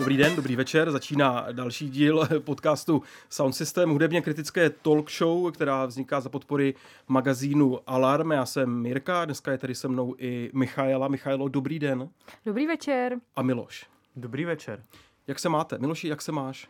[0.00, 0.90] Dobrý den, dobrý večer.
[0.90, 6.74] Začíná další díl podcastu Sound System, hudebně kritické talk show, která vzniká za podpory
[7.08, 8.30] magazínu Alarm.
[8.30, 11.08] Já jsem Mirka, dneska je tady se mnou i Michaela.
[11.08, 12.08] Michaelo, dobrý den.
[12.46, 13.16] Dobrý večer.
[13.36, 13.86] A Miloš.
[14.16, 14.82] Dobrý večer.
[15.26, 15.78] Jak se máte?
[15.78, 16.68] Miloši, jak se máš?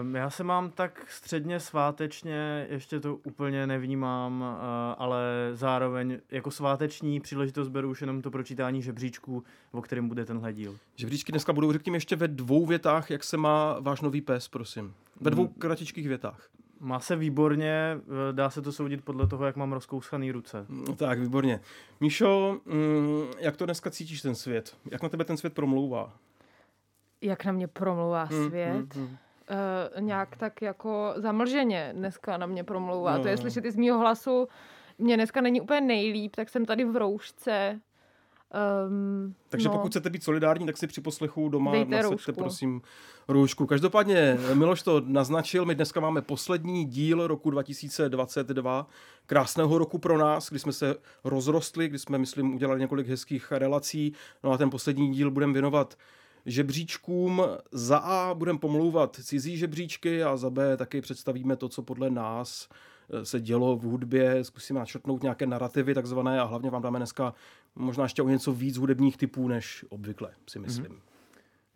[0.00, 4.46] Um, já se mám tak středně svátečně, ještě to úplně nevnímám, uh,
[4.98, 5.22] ale
[5.52, 10.76] zároveň jako sváteční příležitost beru už jenom to pročítání žebříčků, o kterém bude tenhle díl.
[10.96, 14.94] Žebříčky dneska budou, řekněme, ještě ve dvou větách, jak se má váš nový pes, prosím.
[15.20, 15.54] Ve dvou hmm.
[15.58, 16.48] kratičkých větách.
[16.80, 17.98] Má se výborně,
[18.32, 20.66] dá se to soudit podle toho, jak mám rozkouskaný ruce.
[20.68, 21.60] No, tak, výborně.
[22.00, 24.76] Míšo, mm, jak to dneska cítíš ten svět?
[24.90, 26.12] Jak na tebe ten svět promlouvá?
[27.20, 28.94] Jak na mě promlouvá hmm, svět?
[28.94, 29.16] Hmm, hmm
[29.52, 33.16] uh, nějak tak jako zamlženě dneska na mě promlouvá.
[33.16, 33.22] No.
[33.22, 34.48] To je slyšet i z mýho hlasu.
[34.98, 37.80] Mě dneska není úplně nejlíp, tak jsem tady v roušce.
[38.86, 39.74] Um, Takže no.
[39.74, 42.82] pokud chcete být solidární, tak si při poslechu doma nasaďte prosím
[43.28, 43.66] roušku.
[43.66, 48.86] Každopádně Miloš to naznačil, my dneska máme poslední díl roku 2022,
[49.26, 50.94] krásného roku pro nás, kdy jsme se
[51.24, 54.12] rozrostli, kdy jsme, myslím, udělali několik hezkých relací.
[54.44, 55.96] No a ten poslední díl budeme věnovat
[56.46, 57.42] žebříčkům.
[57.72, 62.68] Za A budeme pomlouvat cizí žebříčky a za B taky představíme to, co podle nás
[63.10, 67.34] eh, se dělo v hudbě, zkusíme načrtnout nějaké narrativy takzvané a hlavně vám dáme dneska
[67.74, 70.66] možná ještě o něco víc hudebních typů, než obvykle, si mhm.
[70.66, 70.86] myslím.
[70.86, 71.12] Mm-hmm.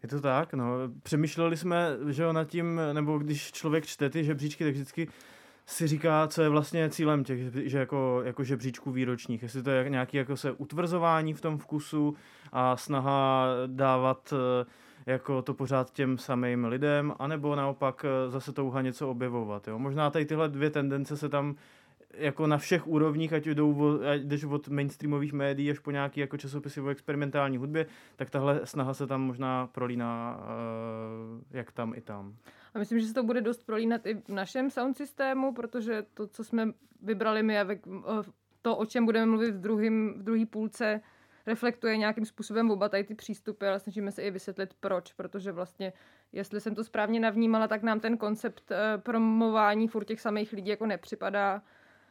[0.03, 0.67] Je to tak, no.
[1.03, 5.09] Přemýšleli jsme, že jo, nad tím, nebo když člověk čte ty žebříčky, tak vždycky
[5.67, 9.43] si říká, co je vlastně cílem těch, že jako, jako žebříčků výročních.
[9.43, 12.15] Jestli to je nějaký jako se utvrzování v tom vkusu
[12.53, 14.67] a snaha dávat eh,
[15.07, 19.69] jako to pořád těm samým lidem, anebo naopak eh, zase touha něco objevovat.
[19.69, 19.79] Jo?
[19.79, 21.55] Možná tady tyhle dvě tendence se tam
[22.15, 26.37] jako na všech úrovních, ať jdou ať jdeš od mainstreamových médií až po nějaký jako
[26.37, 27.87] časopisy o experimentální hudbě,
[28.17, 32.37] tak tahle snaha se tam možná prolíná uh, jak tam i tam.
[32.75, 36.27] A myslím, že se to bude dost prolínat i v našem sound systému, protože to,
[36.27, 36.73] co jsme
[37.03, 37.67] vybrali my a
[38.63, 41.01] to, o čem budeme mluvit v, druhým, v druhý půlce,
[41.47, 45.93] reflektuje nějakým způsobem oba tady ty přístupy, ale snažíme se i vysvětlit proč, protože vlastně,
[46.33, 50.71] jestli jsem to správně navnímala, tak nám ten koncept uh, promování furt těch samých lidí
[50.71, 51.63] jako nepřipadá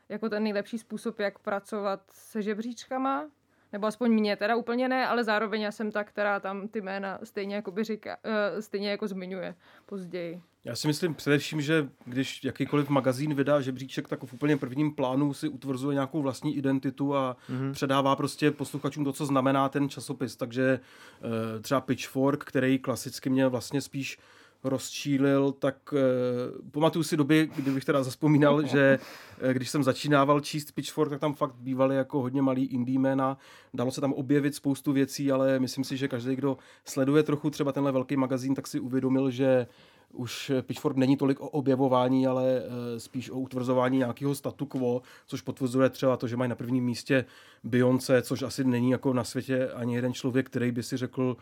[0.10, 3.26] jako ten nejlepší způsob, jak pracovat se žebříčkama,
[3.74, 7.20] nebo aspoň mě teda úplně ne, ale zároveň já jsem ta, která tam ty jména
[7.24, 9.56] stejně jako by říká, uh, stejně jako zmiňuje
[9.86, 10.42] později.
[10.64, 15.34] Já si myslím především, že když jakýkoliv magazín vydá žebříček, tak v úplně prvním plánu
[15.34, 17.72] si utvrzuje nějakou vlastní identitu a mm-hmm.
[17.72, 20.36] předává prostě posluchačům to, co znamená ten časopis.
[20.36, 20.80] Takže
[21.24, 24.18] uh, třeba Pitchfork, který klasicky měl vlastně spíš
[24.66, 29.00] rozčílil, tak uh, pamatuju si doby, kdybych teda zaspomínal, že
[29.44, 33.38] uh, když jsem začínával číst Pitchfork, tak tam fakt bývaly jako hodně malý indie jména,
[33.74, 37.72] dalo se tam objevit spoustu věcí, ale myslím si, že každý, kdo sleduje trochu třeba
[37.72, 39.68] tenhle velký magazín, tak si uvědomil, že
[40.14, 45.42] už Pitchfork není tolik o objevování, ale uh, spíš o utvrzování nějakého statu quo, což
[45.42, 47.26] potvrzuje třeba to, že mají na prvním místě
[47.64, 51.38] Beyoncé, což asi není jako na světě ani jeden člověk, který by si řekl,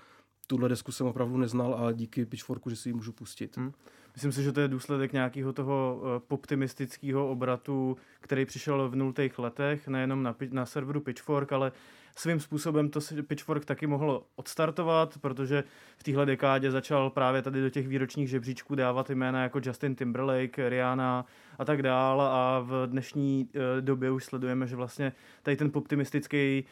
[0.48, 3.58] tuhle desku jsem opravdu neznal a díky Pitchforku, že si ji můžu pustit.
[3.58, 3.74] Hmm.
[4.14, 9.40] Myslím si, že to je důsledek nějakého toho uh, poptimistického obratu, který přišel v nultých
[9.40, 11.72] letech, nejenom na, na serveru Pitchfork, ale
[12.16, 15.64] svým způsobem to Pitchfork taky mohlo odstartovat, protože
[15.98, 20.70] v téhle dekádě začal právě tady do těch výročních žebříčků dávat jména jako Justin Timberlake,
[20.70, 21.26] Rihanna
[21.60, 26.66] a tak dál a v dnešní uh, době už sledujeme, že vlastně tady ten optimistický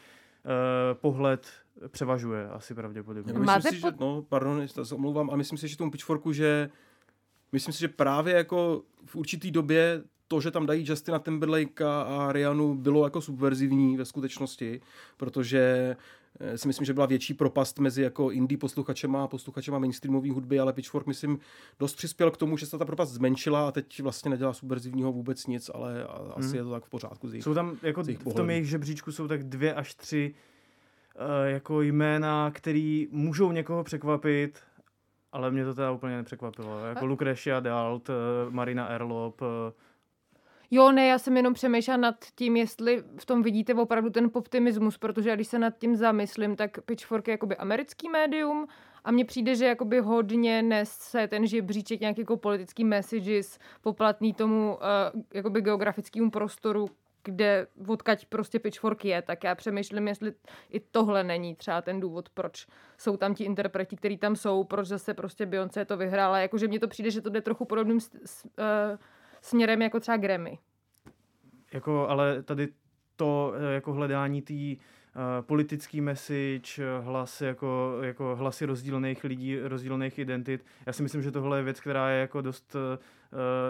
[0.94, 1.48] pohled
[1.88, 3.32] převažuje asi pravděpodobně.
[3.32, 6.70] Myslím Máte si, že, no, pardon, se omlouvám, a myslím si, že tomu Pitchforku, že
[7.52, 12.32] myslím si, že právě jako v určitý době to, že tam dají Justina Timberlake a
[12.32, 14.80] Rianu, bylo jako subverzivní ve skutečnosti,
[15.16, 15.96] protože eh,
[16.56, 20.72] si myslím, že byla větší propast mezi jako indie posluchačema a posluchačema mainstreamové hudby, ale
[20.72, 21.38] Pitchfork, myslím,
[21.78, 25.46] dost přispěl k tomu, že se ta propast zmenšila a teď vlastně nedělá subverzivního vůbec
[25.46, 26.06] nic, ale
[26.36, 26.56] asi hmm.
[26.56, 27.28] je to tak v pořádku.
[27.28, 30.34] Z jejich, jsou tam, jako v tom jejich žebříčku jsou tak dvě až tři
[31.14, 34.60] uh, jako jména, který můžou někoho překvapit,
[35.32, 36.78] ale mě to teda úplně nepřekvapilo.
[36.78, 38.14] Jako Lucretia Dalt, uh,
[38.52, 39.42] Marina Erlop,
[40.74, 44.98] Jo, ne, já jsem jenom přemýšlela nad tím, jestli v tom vidíte opravdu ten optimismus,
[44.98, 48.66] protože když se nad tím zamyslím, tak Pitchfork je jakoby americký médium
[49.04, 54.74] a mně přijde, že jakoby hodně nese ten žebříček nějaký jako politický messages poplatný tomu
[54.74, 56.88] uh, jakoby geografickému prostoru,
[57.24, 60.32] kde odkaď prostě Pitchfork je, tak já přemýšlím, jestli
[60.70, 62.66] i tohle není třeba ten důvod, proč
[62.98, 66.38] jsou tam ti interpreti, kteří tam jsou, proč zase prostě Beyoncé to vyhrála.
[66.38, 68.98] Jakože mně to přijde, že to jde trochu podobným uh,
[69.42, 70.58] směrem jako třeba Grammy.
[71.72, 72.68] Jako, ale tady
[73.16, 74.54] to eh, jako hledání té
[75.40, 80.64] politický message, hlas jako, jako hlasy rozdílných lidí, rozdílných identit.
[80.86, 82.80] Já si myslím, že tohle je věc, která je jako dost uh,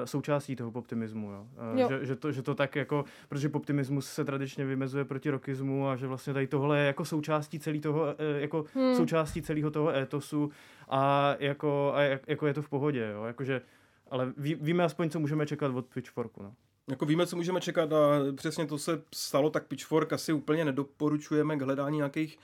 [0.04, 1.30] součástí toho poptimismu.
[1.30, 1.46] Jo?
[1.72, 1.88] Uh, jo.
[1.88, 5.96] Že, že, to, že to tak jako, protože poptimismus se tradičně vymezuje proti rokismu a
[5.96, 8.94] že vlastně tady tohle je jako součástí celý toho, uh, jako hmm.
[8.94, 10.50] součástí celého toho étosu
[10.88, 13.10] a jako, a jako je to v pohodě.
[13.12, 13.24] Jo?
[13.24, 13.62] Jakože,
[14.12, 16.42] ale ví, víme aspoň, co můžeme čekat od Pitchforku.
[16.42, 16.54] No.
[16.90, 17.96] Jako víme, co můžeme čekat a
[18.34, 22.38] přesně to se stalo, tak Pitchfork asi úplně nedoporučujeme k hledání nějakých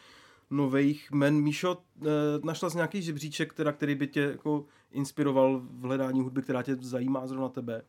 [0.50, 1.40] nových men.
[1.40, 2.06] Míšo, eh,
[2.44, 6.76] našla jsi nějaký žebříček, teda, který by tě jako inspiroval v hledání hudby, která tě
[6.76, 7.82] zajímá zrovna tebe?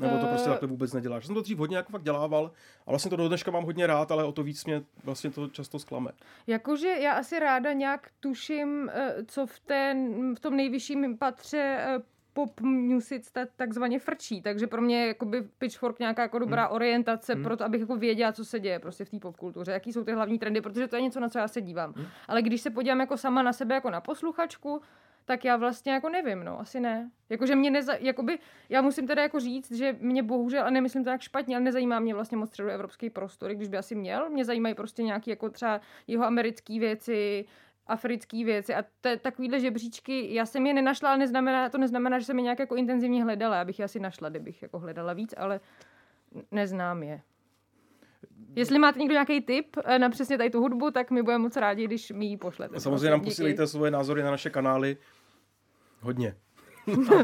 [0.00, 0.52] Nebo to prostě eh.
[0.52, 1.24] takhle vůbec neděláš?
[1.24, 2.52] Já jsem to dřív hodně jako fakt dělával
[2.86, 5.48] a vlastně to do dneška mám hodně rád, ale o to víc mě vlastně to
[5.48, 6.10] často zklame.
[6.46, 12.00] Jakože já asi ráda nějak tuším, eh, co v, ten, v tom nejvyšším patře
[12.32, 16.74] pop music takzvaně frčí, takže pro mě je jakoby Pitchfork nějaká jako dobrá hmm.
[16.74, 17.42] orientace hmm.
[17.42, 20.12] pro to, abych jako věděla, co se děje prostě v té popkultuře, jaký jsou ty
[20.12, 21.92] hlavní trendy, protože to je něco, na co já se dívám.
[21.96, 22.06] Hmm.
[22.28, 24.82] Ale když se podívám jako sama na sebe, jako na posluchačku,
[25.24, 27.10] tak já vlastně jako nevím, no, asi ne.
[27.28, 28.38] Jakože mě neza, jakoby,
[28.68, 32.00] já musím teda jako říct, že mě bohužel, a nemyslím to tak špatně, ale nezajímá
[32.00, 34.30] mě vlastně moc středoevropský prostor, když by asi měl.
[34.30, 37.44] Mě zajímají prostě nějaký jako třeba jeho americké věci,
[37.90, 42.24] africké věci a t- takovýhle žebříčky, já jsem je nenašla, ale neznamená, to neznamená, že
[42.24, 43.56] jsem je nějak jako intenzivně hledala.
[43.56, 45.60] Já bych je asi našla, kdybych jako hledala víc, ale
[46.50, 47.20] neznám je.
[48.56, 51.56] Jestli máte někdo nějaký tip eh, na přesně tady tu hudbu, tak mi budeme moc
[51.56, 52.80] rádi, když mi ji pošlete.
[52.80, 54.96] Samozřejmě nám posílejte svoje názory na naše kanály.
[56.00, 56.34] Hodně.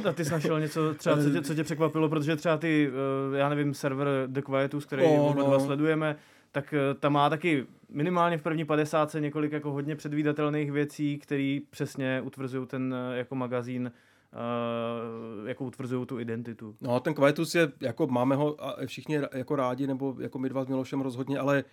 [0.09, 2.91] a ty jsi našel něco třeba, co tě, co tě překvapilo, protože třeba ty,
[3.35, 5.61] eh, já nevím, server The Quietus, který oh, no.
[5.61, 6.17] sledujeme,
[6.57, 11.59] tak eh, tam má taky minimálně v první 50 několik jako hodně předvídatelných věcí, které
[11.71, 13.93] přesně utvrzují ten eh, jako magazín
[14.33, 16.77] Uh, jako utvrzují tu identitu.
[16.81, 18.57] No ten Quietus je, jako máme ho
[18.87, 21.65] všichni jako rádi, nebo jako my dva s Milošem rozhodně, ale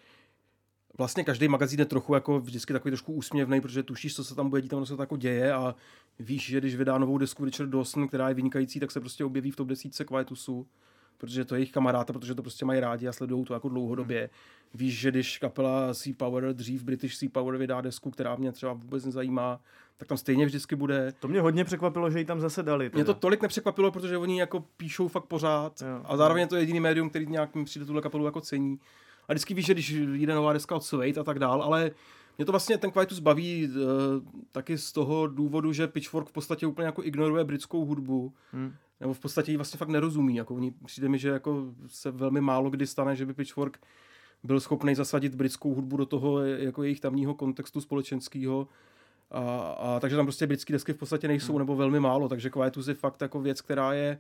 [0.98, 4.50] vlastně každý magazín je trochu jako vždycky takový trošku úsměvný, protože tušíš, co se tam
[4.50, 5.76] bude dít, tam se to jako děje a
[6.20, 9.52] víš, že když vydá novou desku Richard Dawson, která je vynikající, tak se prostě objeví
[9.52, 10.68] v top desítce Quietusu
[11.18, 14.20] protože to je jejich kamaráta, protože to prostě mají rádi a sledují to jako dlouhodobě.
[14.20, 14.30] Hmm.
[14.74, 18.74] Víš, že když kapela Sea Power, dřív British Sea Power vydá desku, která mě třeba
[18.74, 19.60] vůbec nezajímá,
[19.98, 21.14] tak tam stejně vždycky bude.
[21.20, 22.90] To mě hodně překvapilo, že ji tam zase dali.
[22.90, 22.98] Teda.
[22.98, 26.02] Mě to tolik nepřekvapilo, protože oni jako píšou fakt pořád jo.
[26.06, 28.80] a zároveň je to jediný médium, který nějak mi přijde tuhle kapelu jako cení.
[29.28, 31.92] A vždycky víš, že když jde nová deska od Suede a tak dál, ale
[32.38, 33.84] mě to vlastně ten Quietus baví uh,
[34.52, 38.34] taky z toho důvodu, že Pitchfork v podstatě úplně jako ignoruje britskou hudbu.
[38.52, 40.36] Hmm nebo v podstatě ji vlastně fakt nerozumí.
[40.36, 43.80] Jako oni, přijde mi, že jako se velmi málo kdy stane, že by Pitchfork
[44.44, 48.68] byl schopný zasadit britskou hudbu do toho jako jejich tamního kontextu společenského.
[49.32, 51.60] A, a, takže tam prostě britské desky v podstatě nejsou, hmm.
[51.60, 52.30] nebo velmi málo.
[52.30, 54.20] Takže Quietus je fakt jako věc, která je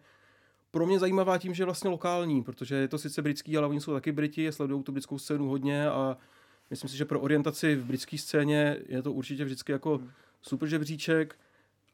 [0.72, 3.82] pro mě zajímavá tím, že je vlastně lokální, protože je to sice britský, ale oni
[3.82, 6.18] jsou taky Briti, sledují tu britskou scénu hodně a
[6.74, 10.10] myslím si, že pro orientaci v britské scéně je to určitě vždycky jako hmm.
[10.42, 11.36] super žebříček.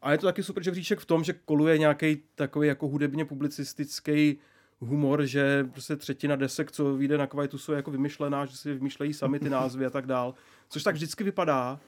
[0.02, 4.38] A je to taky super žebříček v tom, že koluje nějaký takový jako hudebně publicistický
[4.80, 9.14] humor, že prostě třetina desek, co vyjde na Kvajtusu, je jako vymyšlená, že si vymýšlejí
[9.14, 10.34] sami ty názvy a tak dál.
[10.70, 11.80] Což tak vždycky vypadá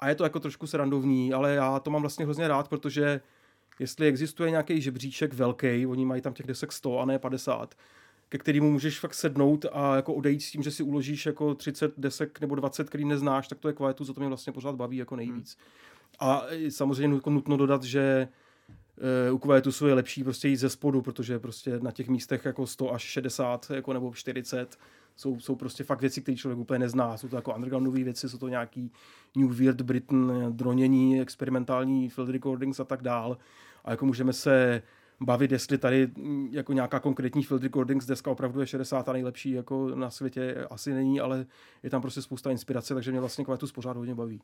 [0.00, 3.20] a je to jako trošku srandovní, ale já to mám vlastně hrozně rád, protože
[3.78, 7.74] jestli existuje nějaký žebříček velký, oni mají tam těch desek 100 a ne 50,
[8.28, 11.92] ke kterému můžeš fakt sednout a jako odejít s tím, že si uložíš jako 30
[11.96, 14.96] desek nebo 20, který neznáš, tak to je kvalitu, za to mě vlastně pořád baví
[14.96, 15.58] jako nejvíc.
[16.20, 16.30] Hmm.
[16.30, 18.28] A samozřejmě nutno dodat, že
[19.28, 22.66] eh, u Quietusu je lepší prostě jít ze spodu, protože prostě na těch místech jako
[22.66, 24.78] 100 až 60 jako nebo 40
[25.16, 27.16] jsou, jsou prostě fakt věci, které člověk úplně nezná.
[27.16, 28.92] Jsou to jako undergroundové věci, jsou to nějaký
[29.36, 33.38] New Weird Britain, dronění, experimentální field recordings a tak dál.
[33.84, 34.82] A jako můžeme se
[35.20, 39.50] bavit, jestli tady mm, jako nějaká konkrétní field recordings deska opravdu je 60 a nejlepší
[39.50, 41.46] jako na světě asi není, ale
[41.82, 44.40] je tam prostě spousta inspirace, takže mě vlastně Quietus pořád hodně baví.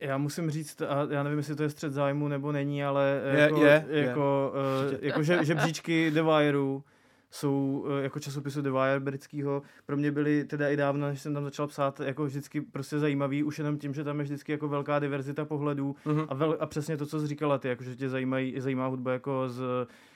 [0.00, 3.40] Já musím říct, a já nevím, jestli to je střed zájmu nebo není, ale je,
[3.40, 4.52] jako, je, jako,
[4.88, 4.92] je.
[4.92, 6.82] Uh, jako že, žebříčky The Wireu
[7.30, 11.34] jsou uh, jako časopisu The Wire britského, pro mě byly teda i dávno, než jsem
[11.34, 14.68] tam začal psát, jako vždycky prostě zajímavý, už jenom tím, že tam je vždycky jako
[14.68, 16.26] velká diverzita pohledů uh-huh.
[16.28, 19.12] a, vel, a přesně to, co jsi říkala ty, jako, že tě zajímají, zajímá hudba
[19.12, 19.62] jako z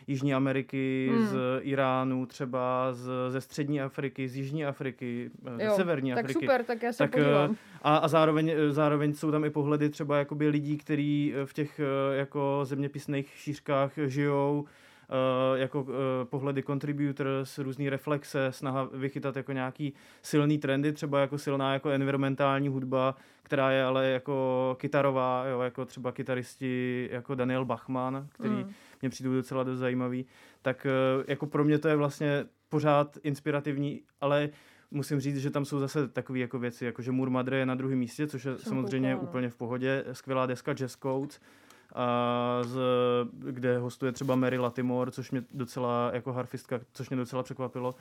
[0.07, 1.27] Jižní Ameriky, hmm.
[1.27, 6.47] z Iránu třeba, z, ze Střední Afriky, z Jižní Afriky, eh, ze Severní tak Afriky.
[6.47, 7.57] Tak super, tak já se tak, podívám.
[7.83, 11.81] A, a zároveň, zároveň jsou tam i pohledy třeba jakoby lidí, kteří v těch
[12.13, 14.65] jako zeměpisných šířkách žijou,
[15.55, 15.89] jako uh,
[16.25, 22.69] pohledy contributors, různé reflexe, snaha vychytat jako nějaký silný trendy, třeba jako silná jako environmentální
[22.69, 28.71] hudba, která je ale jako kytarová, jo, jako třeba kytaristi jako Daniel Bachman, který mm.
[29.01, 30.27] mě přijde docela dost zajímavý,
[30.63, 34.49] tak uh, jako pro mě to je vlastně pořád inspirativní, ale
[34.91, 37.75] musím říct, že tam jsou zase takové jako věci, jako že Moor Madre je na
[37.75, 39.29] druhém místě, což je Jsem samozřejmě koukala, no.
[39.29, 40.05] úplně v pohodě.
[40.13, 41.41] Skvělá deska Jazz Codes,
[41.95, 42.79] a z,
[43.51, 47.95] kde hostuje třeba Mary Latimore, což mě docela, jako harfistka, což mě docela překvapilo.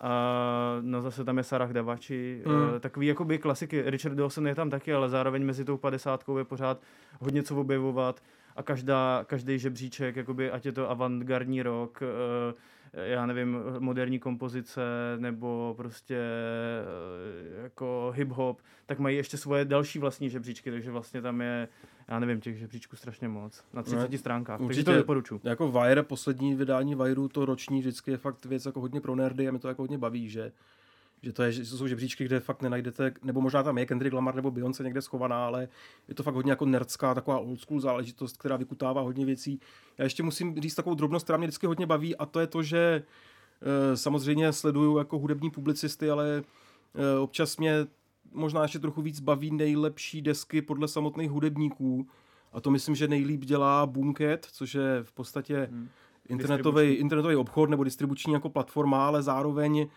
[0.00, 2.80] A no zase tam je Sarah Davači, Mm.
[2.80, 3.82] takový jakoby klasiky.
[3.86, 6.80] Richard Dawson je tam taky, ale zároveň mezi tou padesátkou je pořád
[7.20, 8.22] hodně co objevovat
[8.56, 12.54] a každá, každý žebříček, jakoby, ať je to avantgardní rock, eh,
[12.92, 14.80] já nevím, moderní kompozice
[15.18, 18.56] nebo prostě eh, jako hip-hop,
[18.86, 21.68] tak mají ještě svoje další vlastní žebříčky, takže vlastně tam je,
[22.08, 23.64] já nevím, těch žebříčků strašně moc.
[23.72, 24.84] Na 30 Ne, stránkách, takže určitě.
[24.84, 25.40] to doporučuji.
[25.44, 29.48] Jako Wire, poslední vydání Wireu, to roční vždycky je fakt věc jako hodně pro nerdy
[29.48, 30.52] a mě to jako hodně baví, že
[31.22, 34.14] že to, je, že to jsou žebříčky, kde fakt nenajdete, nebo možná tam je Kendrick
[34.14, 35.68] Lamar nebo Beyoncé někde schovaná, ale
[36.08, 39.60] je to fakt hodně jako nerdská, taková old school záležitost, která vykutává hodně věcí.
[39.98, 42.62] Já ještě musím říct takovou drobnost, která mě vždycky hodně baví a to je to,
[42.62, 43.02] že
[43.62, 46.42] e, samozřejmě sleduju jako hudební publicisty, ale
[46.94, 47.86] e, občas mě
[48.32, 52.06] možná ještě trochu víc baví nejlepší desky podle samotných hudebníků.
[52.52, 55.88] A to myslím, že nejlíp dělá Boomcat, což je v podstatě Hmm.
[56.28, 59.88] internetový, internetový obchod nebo distribuční jako platforma, ale zároveň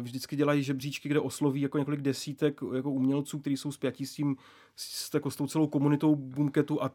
[0.00, 4.36] vždycky dělají žebříčky, kde osloví jako několik desítek jako umělců, kteří jsou spjatí s tím,
[4.76, 6.90] s, jako s tou celou komunitou Boomcatu a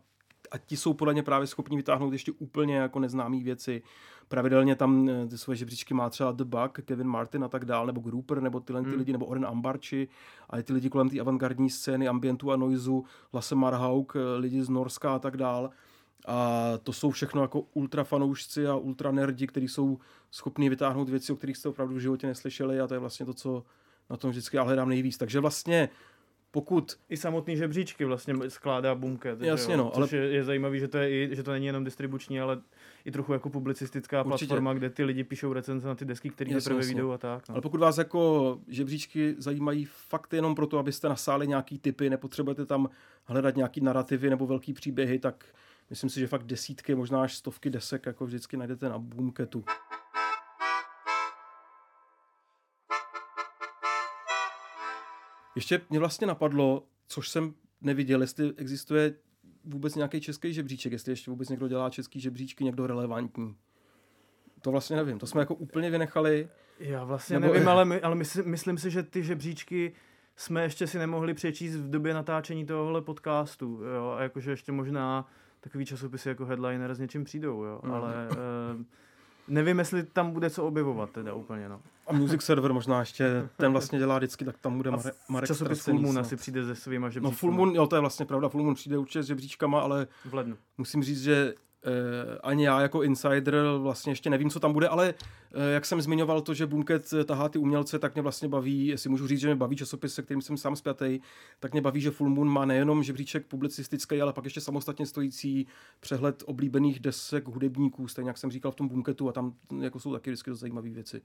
[0.51, 3.81] a ti jsou podle mě právě schopni vytáhnout ještě úplně jako neznámé věci.
[4.27, 7.85] Pravidelně tam eh, ty svoje žebříčky má třeba The Bug, Kevin Martin a tak dál,
[7.85, 8.99] nebo Grouper, nebo tyhle ty Hmm.
[8.99, 10.07] lidi, nebo Oren Ambarči
[10.49, 14.69] a ty lidi kolem té avantgardní scény, ambientu a noizu, Lasse Marhauk, eh, lidi z
[14.69, 15.69] Norska a tak dál.
[16.25, 19.99] A to jsou všechno jako ultra fanoušci a ultra nerdi, kteří jsou
[20.31, 23.33] schopni vytáhnout věci, o kterých jste opravdu v životě neslyšeli a to je vlastně to,
[23.33, 23.63] co
[24.09, 25.17] na tom vždycky já hledám nejvíc.
[25.17, 25.89] Takže vlastně
[26.51, 28.95] pokud I samotný žebříčky vlastně skládá
[29.39, 29.77] že Jasně, jo?
[29.77, 32.39] no, ale- Což je, je zajímavý, že to, je i, že to není jenom distribuční,
[32.41, 32.61] ale
[33.05, 34.47] i trochu jako publicistická Určitě.
[34.47, 37.49] platforma, kde ty lidi píšou recenze na ty desky, které teprve vyjdou a tak.
[37.49, 37.53] No.
[37.55, 42.89] Ale pokud vás jako žebříčky zajímají fakt jenom proto, abyste nasáli nějaký typy, nepotřebujete tam
[43.25, 45.45] hledat nějaký narrativy nebo velký příběhy, tak
[45.89, 49.65] myslím si, že fakt desítky, možná až stovky desek jako vždycky najdete na Boomcatu.
[55.55, 59.13] Ještě mě vlastně napadlo, což jsem neviděl, jestli existuje
[59.63, 63.55] vůbec nějaký český žebříček, jestli ještě vůbec někdo dělá český žebříčky, někdo relevantní.
[64.61, 66.49] To vlastně nevím, to jsme jako úplně vynechali.
[66.79, 69.93] Já vlastně Nebo- nevím, ale, my, ale mysl, myslím si, že ty žebříčky
[70.35, 73.83] jsme ještě si nemohli přečíst v době natáčení tohohle podcastu.
[73.95, 74.15] Jo?
[74.17, 75.29] A jakože ještě možná
[75.59, 77.79] takový časopisy jako Headliner s něčím přijdou, jo?
[77.83, 77.93] Mhm.
[77.93, 78.83] ale eh,
[79.47, 81.69] nevím, jestli tam bude co objevovat teda úplně.
[81.69, 81.81] No.
[82.07, 84.97] A Music Server možná ještě, ten vlastně dělá vždycky, tak tam bude A
[85.29, 87.99] Marek, Časopis Full Moon asi přijde se svýma No žebříčkama Full Moon, jo, to je
[87.99, 90.57] vlastně pravda, Full Moon přijde určitě s žebříčkama, ale v lednu.
[90.77, 91.53] musím říct, že
[91.85, 95.13] eh, ani já jako insider vlastně ještě nevím, co tam bude, ale
[95.73, 99.09] jak jsem zmiňoval to, že Boomcat eh, tahá ty umělce, tak mě vlastně baví, jestli
[99.09, 101.19] můžu říct, že mě baví časopis, se kterým jsem sám spjatý,
[101.59, 105.67] tak mě baví, že Full Moon má nejenom žebříček publicistický, ale pak ještě samostatně stojící
[105.99, 110.13] přehled oblíbených desek hudebníků, stejně jak jsem říkal v tom Boomcatu a tam jako jsou
[110.13, 111.21] taky vždycky dost zajímavé věci.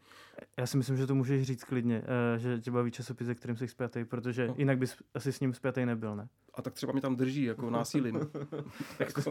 [0.58, 2.02] Já si myslím, že to můžeš říct klidně,
[2.36, 4.54] eh, že tě baví časopis, se kterým jsi spjatý, protože No.
[4.58, 6.28] jinak bys asi s ním spjatý nebyl, ne?
[6.54, 8.20] A tak třeba mě tam drží, jako násilím.
[8.98, 9.22] jako,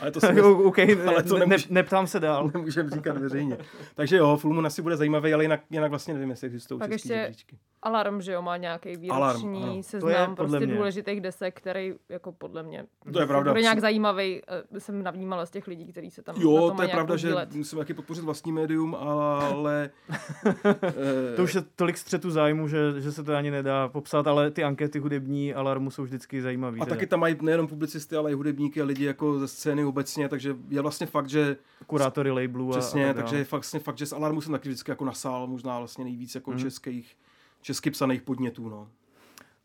[0.00, 2.50] ale to se o- OK, ale to to ne, nemůže- ne, neptám se dál.
[2.54, 3.58] nemůžeme říkat veřejně.
[3.94, 6.90] Takže jo, Full Moon asi bude zajímavý, ale jinak, jinak vlastně nevím, jestli existují Pak
[6.90, 7.58] český ještě žebříčky.
[7.82, 9.72] Alarm, že jo, má nějaký Alarm, výroční ano.
[9.72, 10.74] To je seznam podle prostě mě.
[10.76, 13.50] důležitých desek, který jako podle mě To je pravda.
[13.52, 14.42] bude nějak zajímavý.
[14.74, 17.58] eh, Jsem navnímala z těch lidí, kteří se tam Jo, to je pravda, nějak že
[17.58, 19.90] musím taky podpořit vlastní médium, ale...
[21.36, 24.64] To už je tolik střetu zájmu, že, že se to ani nedá popsat, ale ty
[24.64, 26.80] ankety hudební alarmu jsou vždycky zajímavý.
[26.80, 26.96] a teda.
[26.96, 30.56] taky tam mají nejenom publicisty, ale i hudebníky a lidi jako ze scény obecně, takže
[30.68, 34.06] je vlastně fakt, že kurátory labelů a, přesně, a tak takže je vlastně fakt, že
[34.06, 36.60] z Alarmu jsem taky vždycky jako nasál možná vlastně nejvíc jako Mhm.
[36.60, 37.16] českých,
[37.62, 38.88] česky psaných podnětů, no.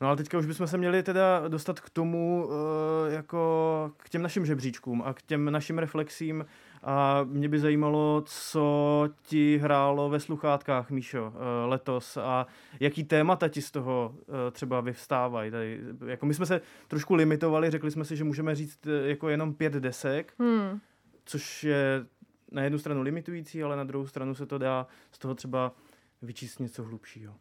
[0.02, 2.50] No ale teďka už bychom se měli teda dostat k tomu,
[3.10, 6.46] eh, jako k těm našim žebříčkům a k těm našim reflexím
[6.84, 12.48] a mě by zajímalo, co ti hrálo ve sluchátkách, Míšo, eh, letos a
[12.80, 14.16] jaký témata ti z toho
[14.48, 15.52] eh, třeba vyvstávají.
[15.52, 19.54] Tady, jako my jsme se trošku limitovali, řekli jsme si, že můžeme říct jako jenom
[19.54, 20.80] pět desek, Hmm.
[21.26, 22.06] což je
[22.52, 25.72] na jednu stranu limitující, ale na druhou stranu se to dá z toho třeba
[26.22, 27.34] vyčíst něco hlubšího.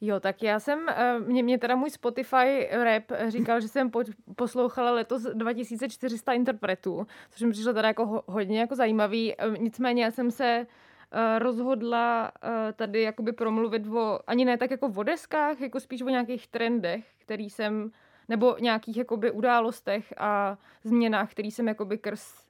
[0.00, 4.02] Jo, tak já jsem, eh, mě, mě teda můj Spotify rap říkal, že jsem po,
[4.36, 9.34] poslouchala letos 2400 interpretů, což mi přišlo teda jako ho, hodně jako zajímavý.
[9.40, 10.66] Eh, Nicméně já jsem se
[11.12, 12.32] eh, rozhodla
[12.76, 17.04] tady jakoby promluvit o, ani ne tak jako o deskách, jako spíš o nějakých trendech,
[17.18, 17.90] který jsem,
[18.28, 22.44] nebo nějakých jakoby událostech a změnách, který jsem jakoby krz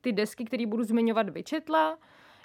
[0.00, 1.98] ty desky, které budu zmiňovat, vyčetla.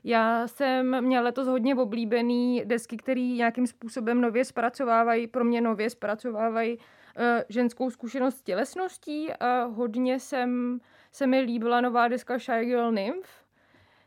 [0.03, 5.89] Já jsem měla letos hodně oblíbený desky, které nějakým způsobem nově zpracovávají, pro mě nově
[5.89, 6.83] zpracovávají uh,
[7.49, 10.79] ženskou zkušenost s tělesností a hodně jsem,
[11.11, 13.29] se mi líbila nová deska Shy Girl Nymph,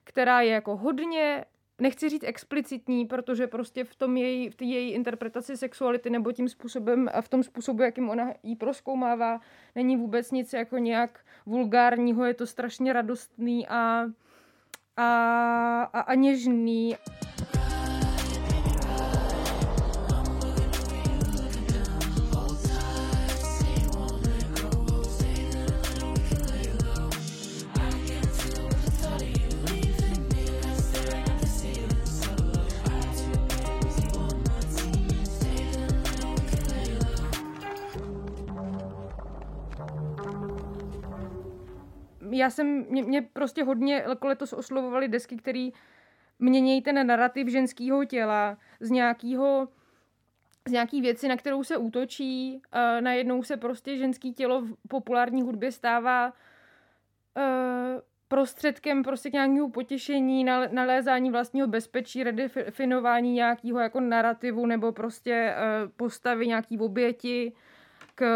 [0.04, 1.44] která je jako hodně
[1.80, 6.48] nechci říct explicitní, protože prostě v tom její, v té její interpretaci sexuality nebo tím
[6.48, 9.40] způsobem a v tom způsobu, jakým ona jí proskoumává,
[9.74, 14.06] není vůbec nic jako nějak vulgárního, je to strašně radostný a,
[14.96, 16.96] a, a, a něžný.
[42.46, 45.68] Já jsem, mě, mě prostě hodně letos oslovovaly desky, které
[46.38, 49.68] mění ten narrativ ženského těla z nějakého
[50.68, 52.62] z nějaký věci, na kterou se útočí.
[52.74, 56.32] Uh, najednou se prostě ženský tělo v populární hudbě stává uh,
[58.28, 65.90] prostředkem prostě k nějakému potěšení, nalézání vlastního bezpečí, redefinování nějakého jako narrativu nebo prostě uh,
[65.96, 67.52] postavy nějaký oběti
[68.14, 68.26] k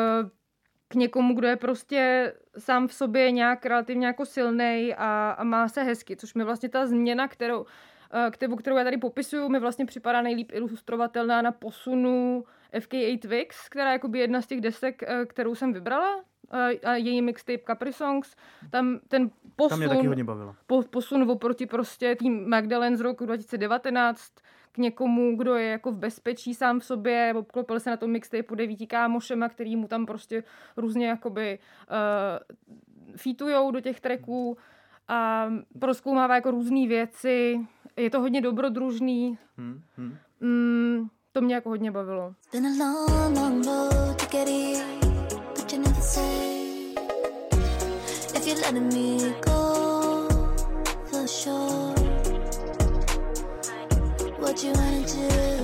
[0.91, 5.69] k někomu, kdo je prostě sám v sobě nějak relativně jako silný a, a má
[5.69, 7.67] se hezky, což mi vlastně ta změna, kterou,
[8.13, 13.69] eh, kterou, kterou já tady popisuju, mi vlastně připadá nejlíp ilustrovatelná na posunu FK8 Twix,
[13.69, 17.93] která je jedna z těch desek, eh, kterou jsem vybrala, eh, a její mixtape Capri
[17.93, 18.37] Songs,
[18.71, 20.55] tam ten posun, tam mě taky hodně bavilo.
[20.67, 24.33] Po, posun oproti prostě tým Magdalene z roku 2019,
[24.73, 28.57] k někomu, kdo je jako v bezpečí sám v sobě, obklopil se na tom mixtape
[28.57, 30.45] devíti kámošema, který mu tam prostě
[30.77, 34.57] různě jakoby uh, featujou do těch tracků
[35.09, 37.61] a proskoumává jako různé věci.
[37.97, 39.39] Je to hodně dobrodružný.
[39.57, 40.17] Hmm, hmm.
[40.41, 42.35] Mm, to mě jako hodně bavilo.
[48.35, 49.60] If you're letting me go
[54.51, 55.60] what you wanna do.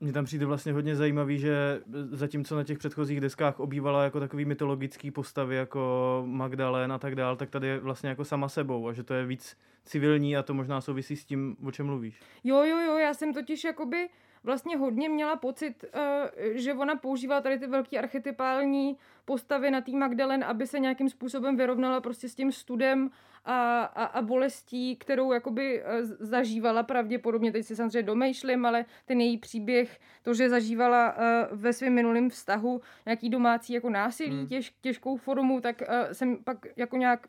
[0.00, 1.80] Mně tam přijde vlastně hodně zajímavý, že
[2.10, 7.36] zatímco na těch předchozích deskách obývala jako takový mytologický postavy jako Magdalena a tak dál,
[7.36, 10.54] tak tady je vlastně jako sama sebou a že to je víc civilní a to
[10.54, 12.20] možná souvisí s tím, o čem mluvíš.
[12.44, 14.08] Jo, jo, jo, já jsem totiž jakoby
[14.48, 16.00] vlastně hodně měla pocit, uh,
[16.54, 21.56] že ona používá tady ty velké archetypální postavy na tý Magdalen, aby se nějakým způsobem
[21.56, 23.10] vyrovnala prostě s tím studem
[23.44, 25.88] a, a, a bolestí, kterou jakoby uh,
[26.20, 31.72] zažívala pravděpodobně, teď si samozřejmě domýšlím, ale ten její příběh, to, že zažívala uh, ve
[31.72, 34.46] svém minulém vztahu nějaký domácí jako násilí, hmm.
[34.46, 37.26] těž, těžkou formu, tak uh, jsem pak jako nějak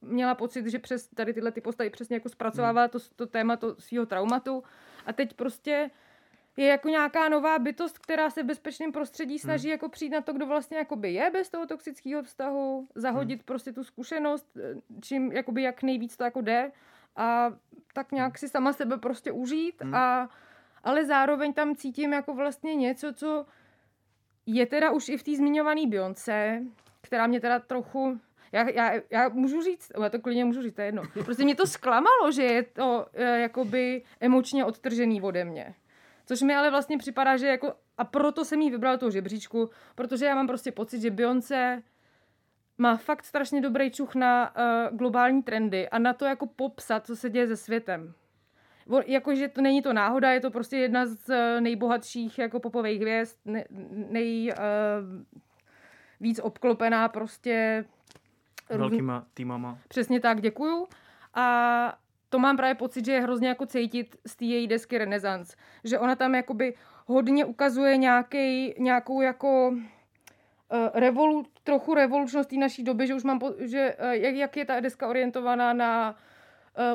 [0.00, 3.74] měla pocit, že přes tady tyhle ty postavy přesně jako zpracovává to, to téma to
[3.78, 4.62] svého traumatu
[5.06, 5.90] a teď prostě
[6.56, 9.72] je jako nějaká nová bytost, která se v bezpečném prostředí snaží hmm.
[9.72, 13.44] jako přijít na to, kdo vlastně jakoby je bez toho toxického vztahu, zahodit hmm.
[13.44, 14.46] prostě tu zkušenost,
[15.02, 16.72] čím jakoby jak nejvíc to jako jde
[17.16, 17.52] a
[17.94, 18.38] tak nějak hmm.
[18.38, 19.94] si sama sebe prostě užít hmm.
[19.94, 20.28] a
[20.84, 23.46] ale zároveň tam cítím jako vlastně něco, co
[24.46, 26.62] je teda už i v té zmiňované Beyoncé,
[27.00, 28.20] která mě teda trochu
[28.52, 31.02] já, já, já můžu říct, já to klidně můžu říct, to je jedno.
[31.24, 35.74] Prostě mě to zklamalo, že je to uh, jakoby emočně odtržený ode mě.
[36.26, 40.26] Což mi ale vlastně připadá, že jako, a proto jsem jí vybral tu žebříčku, protože
[40.26, 41.82] já mám prostě pocit, že Beyoncé
[42.78, 47.16] má fakt strašně dobrý čuch na uh, globální trendy a na to jako popsat, co
[47.16, 48.14] se děje se světem.
[49.06, 53.38] Jakože to není to náhoda, je to prostě jedna z uh, nejbohatších jako popových hvězd,
[53.44, 53.64] nej,
[54.10, 55.24] nej uh,
[56.20, 57.84] víc obklopená prostě
[58.70, 59.78] Velkýma týmama.
[59.88, 60.86] Přesně tak, děkuju.
[61.34, 61.98] A
[62.34, 65.56] to mám právě pocit, že je hrozně jako cítit z té její desky Renaissance.
[65.84, 66.74] Že ona tam jakoby
[67.06, 69.78] hodně ukazuje nějaký, nějakou jako uh,
[70.94, 74.64] revolu, trochu revolučnost té naší doby, že už mám, po, že uh, jak, jak je
[74.64, 76.16] ta deska orientovaná na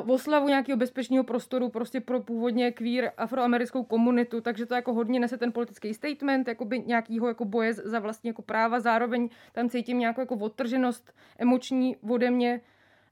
[0.02, 5.20] uh, oslavu nějakého bezpečného prostoru prostě pro původně queer afroamerickou komunitu, takže to jako hodně
[5.20, 9.98] nese ten politický statement, jakoby nějakýho jako boje za vlastní jako práva, zároveň tam cítím
[9.98, 12.60] nějakou jako odtrženost emoční ode mě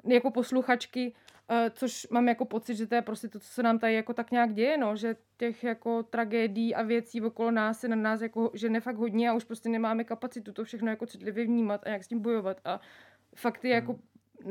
[0.05, 1.15] jako posluchačky,
[1.71, 4.31] což mám jako pocit, že to je prostě to, co se nám tady jako tak
[4.31, 8.51] nějak děje, no, že těch jako tragédií a věcí okolo nás se na nás jako
[8.55, 12.05] žene fakt hodně a už prostě nemáme kapacitu to všechno jako citlivě vnímat a jak
[12.05, 12.81] s tím bojovat a
[13.37, 14.03] fakt je jako hmm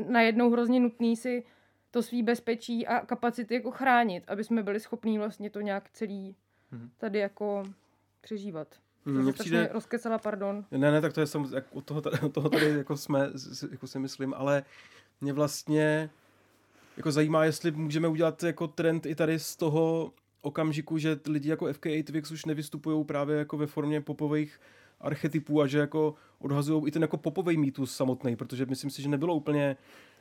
[0.07, 1.43] najednou hrozně nutný si
[1.91, 6.35] to svý bezpečí a kapacity jako chránit, aby jsme byli schopní vlastně to nějak celý
[6.71, 6.89] Mhm.
[6.97, 7.63] tady jako
[8.21, 8.67] přežívat.
[9.05, 10.65] Mně přijde- rozkecala, pardon.
[10.71, 13.19] Ne, ne, tak to je samozřejmě, od toho, tady- od toho tady jako jsme,
[13.71, 14.63] jako si myslím, ale
[15.21, 16.09] mě vlastně
[16.97, 21.73] jako zajímá, jestli můžeme udělat jako trend i tady z toho okamžiku, že lidi jako
[21.73, 24.59] FKA Twix už nevystupují právě jako ve formě popových
[25.01, 29.09] archetypů a že jako odhazují i ten jako popový mýtus samotný, protože myslím si, že
[29.09, 29.77] nebylo úplně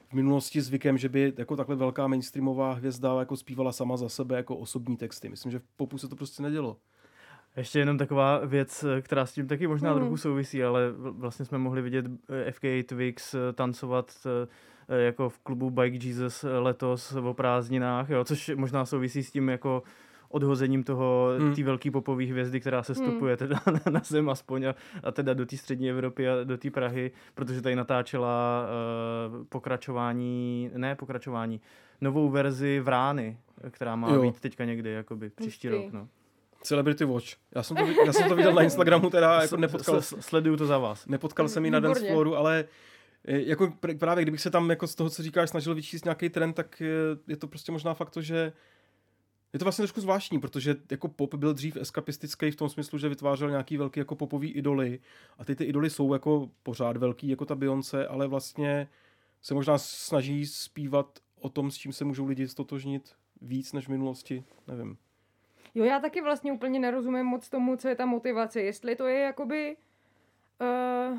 [0.08, 4.36] v minulosti zvykem, že by jako takhle velká mainstreamová hvězda jako zpívala sama za sebe
[4.36, 5.28] jako osobní texty.
[5.28, 6.76] Myslím, že v popu se to prostě nedělo.
[7.56, 10.00] Ještě jenom taková věc, která s tím taky možná Mhm.
[10.00, 14.48] trochu souvisí, ale vlastně jsme mohli vidět eh, FKA Twix eh, tancovat eh,
[14.88, 19.48] jako v klubu Bike Jesus eh, letos o prázdninách, jo, což možná souvisí s tím
[19.48, 19.82] jako
[20.28, 21.54] odhozením toho, Hmm.
[21.54, 25.34] té velké popové hvězdy, která se stupuje teda na, na zem aspoň a, a teda
[25.34, 28.62] do té střední Evropy a do té Prahy, protože tady natáčela
[29.38, 31.60] uh, pokračování, ne pokračování,
[32.00, 33.38] novou verzi Vrány,
[33.70, 34.22] která má Jo.
[34.22, 35.82] být teďka někdy, jakoby příští Hustý.
[35.84, 36.08] rok, no.
[36.62, 37.26] Celebrity Watch.
[37.54, 40.56] Já jsem to, já jsem to viděl na Instagramu, teda jako nepotkal, S- s- Sleduju
[40.56, 41.06] to za vás.
[41.06, 42.66] nepotkal jsem ji na dance flooru, ale eh,
[43.26, 46.52] jako pr- právě kdybych se tam jako z toho, co říkáš, snažil vyčíst nějaký trend,
[46.52, 46.86] tak eh,
[47.28, 48.52] je to prostě možná fakt to, že
[49.52, 53.08] je to vlastně trošku zvláštní, protože jako pop byl dřív eskapistický v tom smyslu, že
[53.08, 55.00] vytvářel nějaký velký jako popový idoly
[55.38, 58.88] a ty ty idoly jsou jako pořád velký, jako ta Beyoncé, ale vlastně
[59.42, 63.90] se možná snaží zpívat o tom, s čím se můžou lidi stotožnit víc než v
[63.90, 64.96] minulosti, nevím.
[65.74, 68.60] Jo, já taky vlastně úplně nerozumím moc tomu, co je ta motivace.
[68.60, 69.76] Jestli to je jakoby
[70.60, 71.18] uh,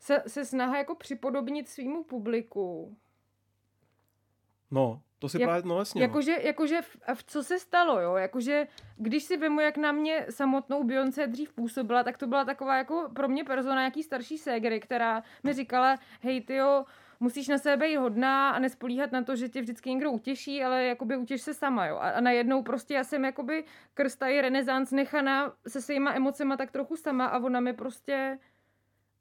[0.00, 2.96] se, se snaha jako připodobnit svýmu publiku.
[4.70, 5.98] No, to si Jak- právě, no jasně.
[6.00, 6.04] no.
[6.04, 8.14] Jakože, jakože v, v co se stalo, jo?
[8.16, 12.76] Jakože, když si vemu, jak na mě samotnou Beyoncé dřív působila, tak to byla taková
[12.76, 16.84] jako pro mě persona nějaký starší ségry, která mi říkala, hej tyjo,
[17.20, 20.84] musíš na sebe být hodná a nespolíhat na to, že tě vždycky někdo utěší, ale
[20.84, 21.96] jakoby utěš se sama, jo.
[21.96, 26.96] A, a najednou prostě já jsem jakoby krstají renesans nechaná se svýma emocema tak trochu
[26.96, 28.38] sama a ona mi prostě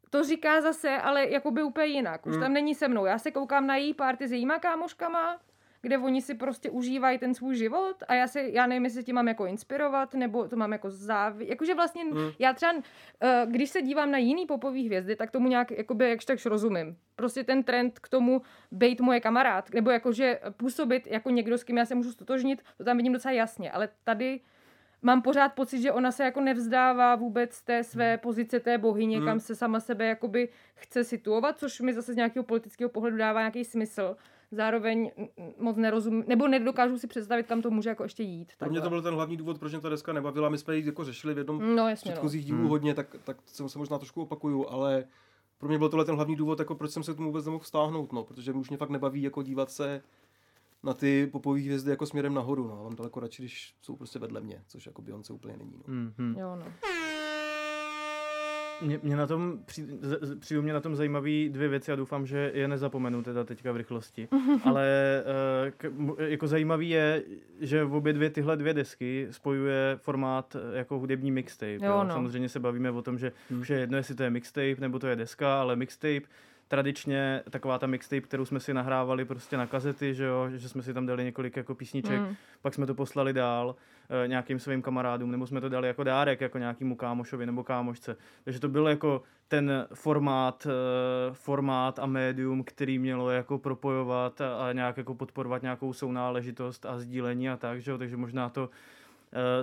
[0.10, 2.26] to říká zase, ale jakoby úplně jinak.
[2.26, 2.42] Už Mm.
[2.42, 3.06] tam není se mnou.
[3.06, 5.40] Já se koukám na její párty s jejíma kámoškama,
[5.82, 9.16] kde oni si prostě užívají ten svůj život a já si, já nevím, jestli tím
[9.16, 11.48] mám jako inspirovat, nebo to mám jako závi...
[11.50, 12.32] Jakože vlastně, Mm.
[12.40, 12.74] já třeba,
[13.22, 16.98] eh, když se dívám na jiný popový hvězdy, tak tomu nějak, jakoby, jakž takž rozumím.
[17.16, 18.42] Prostě ten trend k tomu
[18.72, 22.84] být moje kamarád, nebo jakože působit jako někdo, s kým já se můžu stotožnit, to
[22.84, 24.40] tam vidím docela jasně, ale tady
[25.02, 29.18] mám pořád pocit, že ona se jako nevzdává vůbec z té své pozice té bohyně,
[29.18, 29.26] Hmm.
[29.26, 33.40] kam se sama sebe jakoby chce situovat, což mi zase z nějakého politického pohledu dává
[33.40, 34.16] nějaký smysl.
[34.52, 35.12] Zároveň
[35.58, 38.52] moc nerozumím, nebo nedokážu si představit, kam to může jako ještě jít.
[38.58, 40.50] Pro mě to byl ten hlavní důvod, proč mě ta deska nebavila.
[40.50, 42.14] My jsme ji jako řešili v jednom No z jasně, no.
[42.14, 42.68] předchozích dílů Hmm.
[42.68, 45.04] hodně, tak, tak se, se možná trošku opakuju, ale
[45.58, 47.64] pro mě byl tohle ten hlavní důvod, jako proč jsem se k tomu vůbec nemohl
[47.64, 50.02] stáhnout, no, protože už mě fakt nebaví jako dívat se
[50.84, 52.84] na ty popové hvězdy jako směrem nahoru, no.
[52.84, 55.94] Mám daleko radši, když jsou prostě vedle mě, což jako Beyoncé úplně není, no.
[55.94, 56.40] Mm-hmm.
[56.40, 56.66] Jo, no.
[58.82, 61.96] Mě, mě na tom, při- z- z- přijdou mě na tom zajímavý dvě věci a
[61.96, 64.28] doufám, že je nezapomenu teda teďka v rychlosti.
[64.64, 64.88] Ale
[65.68, 67.24] eh, k, jako zajímavý je,
[67.60, 71.86] že v obě dvě tyhle dvě desky spojuje formát eh, jako hudební mixtape.
[71.86, 72.14] Jo, no.
[72.14, 73.62] Samozřejmě se bavíme o tom, že Hmm.
[73.62, 76.22] už je jedno, jestli to je mixtape nebo to je deska, ale mixtape
[76.70, 80.84] tradičně taková ta mixtape, kterou jsme si nahrávali prostě na kazety, že jo, že jsme
[80.84, 82.36] si tam dali několik jako písniček, Mm.
[82.62, 83.76] pak jsme to poslali dál
[84.24, 88.16] e, nějakým svým kamarádům, nebo jsme to dali jako dárek jako nějakému kámošovi nebo kámošce.
[88.44, 94.68] Takže to byl jako ten formát, e, formát a médium, který mělo jako propojovat a,
[94.70, 97.98] a nějak jako podporovat nějakou sounáležitost a sdílení a tak, že jo?
[97.98, 98.70] takže možná to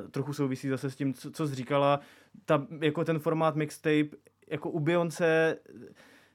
[0.07, 2.01] e, trochu souvisí zase s tím, co, co jsi říkala.
[2.45, 4.17] Ta, jako ten formát mixtape,
[4.49, 5.57] jako u Beyoncé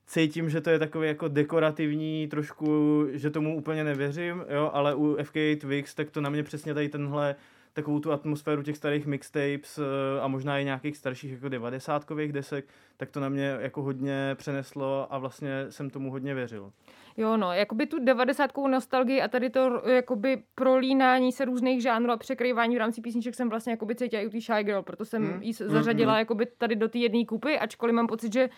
[0.07, 5.17] cítím, že to je takový jako dekorativní, trošku, že tomu úplně nevěřím, jo, ale u
[5.23, 7.35] FK Twix, tak to na mě přesně tady tenhle
[7.73, 12.65] takovou tu atmosféru těch starých mixtapes eh, a možná i nějakých starších jako devadesátkových desek,
[12.97, 16.71] tak to na mě jako hodně přeneslo a vlastně jsem tomu hodně věřil.
[17.17, 22.17] Jo, no, jakoby tu devadesátkovou nostalgii a tady to jakoby prolínání se různých žánrů a
[22.17, 25.23] překrývání v rámci písniček jsem vlastně jakoby cítila i u té Shy Girl, proto jsem
[25.23, 25.33] Hmm.
[25.33, 25.41] hmm.
[25.41, 26.19] ji zařadila hmm.
[26.19, 28.49] jakoby tady do té jedné kupy, ačkoliv mám pocit, že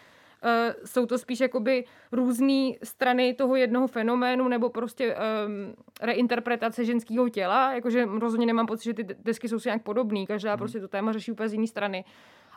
[0.85, 7.73] jsou to spíš jakoby různé strany toho jednoho fenoménu nebo prostě um, reinterpretace ženského těla,
[7.73, 10.57] jakože rozhodně nemám pocit, že ty desky jsou si nějak podobný, každá Hmm.
[10.57, 12.05] prostě to téma řeší úplně z jiné strany.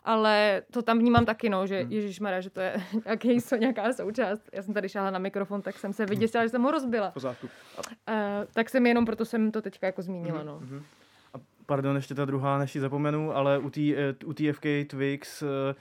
[0.05, 1.93] Ale to tam vnímám taky, no, že Hmm.
[1.93, 2.43] hmm.
[2.43, 4.43] že to je nějaký, nějaká součást.
[4.53, 7.11] Já jsem tady šáhla na mikrofon, tak jsem se vyděsila, že jsem ho rozbila.
[7.11, 7.47] Pořádku.
[7.47, 7.85] Uh,
[8.55, 10.59] tak jsem jenom proto jsem to teďka jako zmínila, no.
[10.61, 10.83] Mhm.
[11.35, 15.43] A pardon, ještě ta druhá, než ji zapomenu, ale u té eh, u FK Twix,
[15.43, 15.75] eh, eh,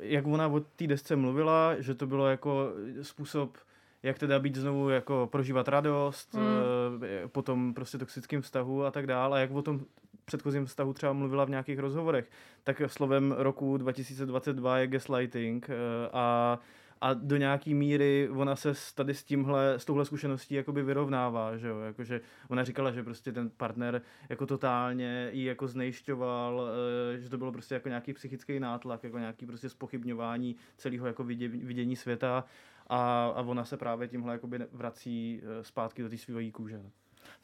[0.00, 2.72] jak ona o té desce mluvila, že to bylo jako
[3.02, 3.56] způsob,
[4.02, 6.44] jak teda být znovu jako prožívat radost, Hmm.
[6.44, 7.02] mm.
[7.28, 9.38] po tom prostě toxickém vztahu a tak dále.
[9.38, 9.80] A jak o tom
[10.24, 12.30] předchozím vztahu třeba mluvila v nějakých rozhovorech,
[12.64, 15.74] tak slovem roku 2022 je gaslighting eh,
[16.12, 16.58] a
[17.02, 21.68] a do nějaký míry ona se tady s tímhle, s touhle zkušeností jakoby vyrovnává, že
[21.68, 26.70] jo, jakože ona říkala, že prostě ten partner jako totálně ji jako znejšťoval,
[27.14, 31.24] eh, že to bylo prostě jako nějaký psychický nátlak, jako nějaký prostě spochybňování celého jako
[31.24, 32.44] vidě, vidění světa
[32.86, 36.82] a, a ona se právě tímhle jakoby vrací eh, zpátky do té své kůže.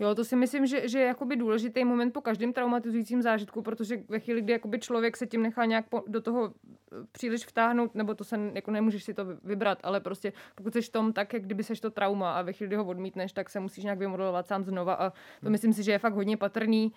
[0.00, 4.02] Jo, to si myslím, že, že je jakoby důležitý moment po každém traumatizujícím zážitku, protože
[4.08, 6.54] ve chvíli, kdy jakoby člověk se tím nechá nějak po, do toho
[6.92, 10.72] eh, příliš vtáhnout, nebo to se jako nemůžeš si to vy- vybrat, ale prostě pokud
[10.72, 13.32] jsi v tom tak, jak kdyby seš to trauma a ve chvíli, kdy ho odmítneš,
[13.32, 16.36] tak se musíš nějak vymodelovat sám znova a to myslím si, že je fakt hodně
[16.36, 16.92] patrný.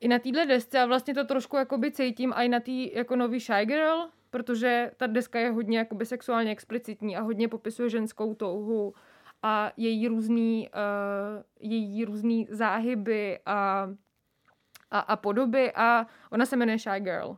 [0.00, 3.40] I na téhle desce a vlastně to trošku jakoby cítím i na té jako nový
[3.40, 8.94] Shy Girl, protože ta deska je hodně jakoby sexuálně explicitní a hodně popisuje ženskou touhu
[9.44, 13.88] a její různý, uh, její různý záhyby a,
[14.90, 17.36] a, a podoby a ona se jmenuje Shy Girl.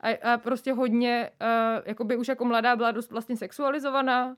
[0.00, 4.36] A, a prostě hodně, uh, jakoby už jako mladá byla dost vlastně sexualizovaná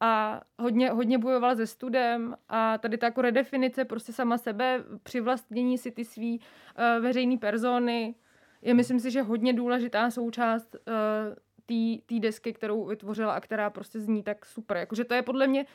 [0.00, 5.78] a hodně, hodně bojovala se studem a tady ta jako redefinice prostě sama sebe, přivlastnění
[5.78, 8.14] si ty svý uh, veřejný persony
[8.62, 14.00] je myslím si, že hodně důležitá součást uh, té desky, kterou vytvořila a která prostě
[14.00, 14.76] zní tak super.
[14.76, 15.66] Jakože to je podle mě,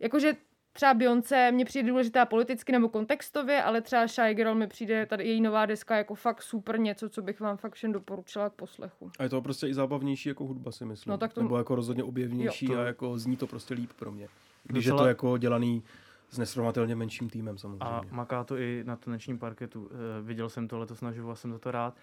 [0.00, 0.32] jakože
[0.72, 5.24] třeba Beyoncé mě přijde důležitá politicky nebo kontextově, ale třeba Shy Girl mi přijde tady
[5.24, 9.10] její nová deska jako fakt super něco, co bych vám fakt všem doporučila k poslechu.
[9.18, 11.10] A je to prostě i zábavnější jako hudba, si myslím.
[11.10, 13.90] No tak to- Nebo jako rozhodně objevnější Jo, to- a jako zní to prostě líp
[13.98, 14.28] pro mě.
[14.64, 15.82] Když je Docela- to jako dělaný
[16.30, 17.84] s nesrovnatelně menším týmem samozřejmě.
[17.84, 19.90] A maká to i na tanečním parketu.
[19.92, 21.96] Eh, Viděl jsem to letos naživo a jsem za to rád.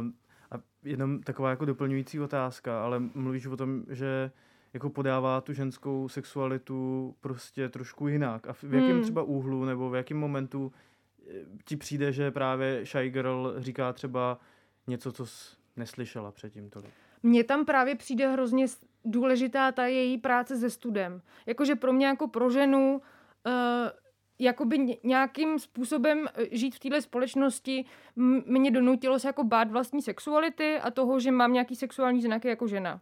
[0.00, 0.14] Um,
[0.50, 4.30] a jenom taková jako doplňující otázka, ale mluvíš o tom, že
[4.74, 8.46] jako podává tu ženskou sexualitu prostě trošku jinak.
[8.48, 9.02] A v jakém Hmm.
[9.02, 10.72] třeba úhlu nebo v jakém momentu
[11.30, 11.32] eh,
[11.64, 14.38] ti přijde, že právě Shy Girl říká třeba
[14.86, 16.90] něco, co jsi neslyšela předtím tolik?
[17.22, 18.66] Mně tam právě přijde hrozně
[19.04, 21.22] důležitá ta její práce se studem.
[21.46, 23.00] Jakože pro mě jako pro ženu
[23.46, 23.52] uh,
[24.38, 27.84] jakoby ně- nějakým způsobem eh, žít v téhle společnosti
[28.46, 32.66] mě donutilo se jako bát vlastní sexuality a toho, že mám nějaký sexuální znaky jako
[32.66, 33.00] žena.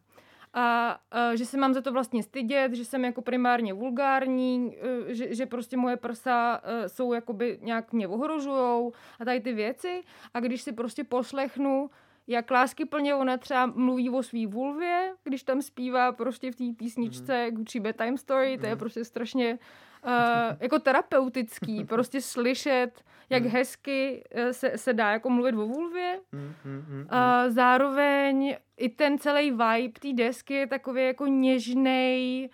[0.54, 4.76] A, a že se mám za to vlastně stydět, že jsem jako primárně vulgární,
[5.08, 9.52] eh, že, že prostě moje prsa eh, jsou jakoby nějak mě ohrožujou a tady ty
[9.52, 10.02] věci.
[10.34, 11.90] A když si prostě poslechnu,
[12.26, 17.32] jak láskyplně ona třeba mluví o svý vulvě, když tam zpívá prostě v té písničce
[17.32, 17.54] mm-hmm.
[17.54, 19.58] Gucci Bedtime Story, to je prostě strašně
[20.06, 20.10] uh,
[20.60, 26.20] jako terapeutický, prostě slyšet, jak hezky eh, se, se dá jako mluvit o vulvě.
[26.32, 32.48] Mm, mm, mm, A zároveň i ten celý vibe té desky je takový jako něžnej,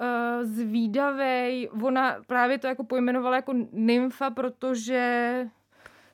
[0.00, 1.70] uh, zvídavej.
[1.82, 5.46] Ona právě to jako pojmenovala jako nymfa, protože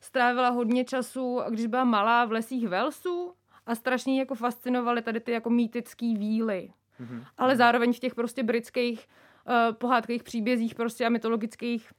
[0.07, 3.35] strávila hodně času, když byla malá v lesích Velsu
[3.67, 6.73] a strašně jako fascinovaly tady ty jako mýtický víly.
[6.99, 7.25] Mhm.
[7.39, 9.07] Ale zároveň v těch prostě britských
[9.49, 11.93] uh, pohádkových příbězích prostě a mytologických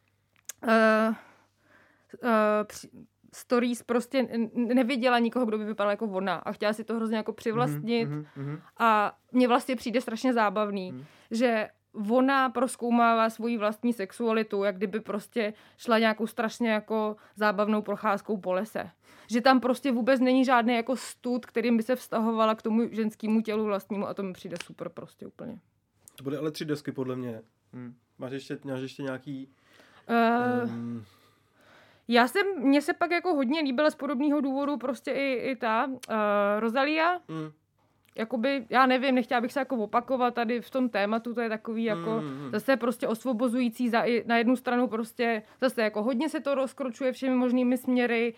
[0.64, 0.70] uh,
[2.24, 2.30] uh,
[2.64, 2.90] při-
[3.34, 7.34] stories prostě neviděla nikoho, kdo by vypadal jako ona a chtěla si to hrozně jako
[7.34, 8.60] přivlastnit Mhm, mhm.
[8.78, 11.04] a mně vlastně přijde strašně zábavný, Hmm.
[11.32, 11.70] že
[12.10, 18.54] ona proskoumává svoji vlastní sexualitu, jak kdyby prostě šla nějakou strašně jako zábavnou procházkou po
[18.54, 18.90] lese.
[19.28, 23.42] Že tam prostě vůbec není žádný jako stud, kterým by se vztahovala k tomu ženskému
[23.42, 25.60] tělu vlastnímu a to mi přijde super prostě úplně.
[26.16, 27.42] To bude ale tři desky podle mě.
[27.74, 27.96] Hmm.
[28.18, 29.50] Máš ještě, máš ještě nějaký...
[30.10, 31.06] Uh, Um,
[32.08, 35.86] já jsem, mně se pak jako hodně líbila z podobného důvodu prostě i, i ta
[35.86, 35.96] uh,
[36.60, 37.52] Rosalia, mm,
[38.18, 41.84] jakoby, já nevím, nechtěla bych se jako opakovat tady v tom tématu, to je takový
[41.84, 46.56] jako Mm, zase prostě osvobozující za, na jednu stranu prostě zase jako hodně se to
[46.56, 48.34] rozkročuje všemi možnými směry,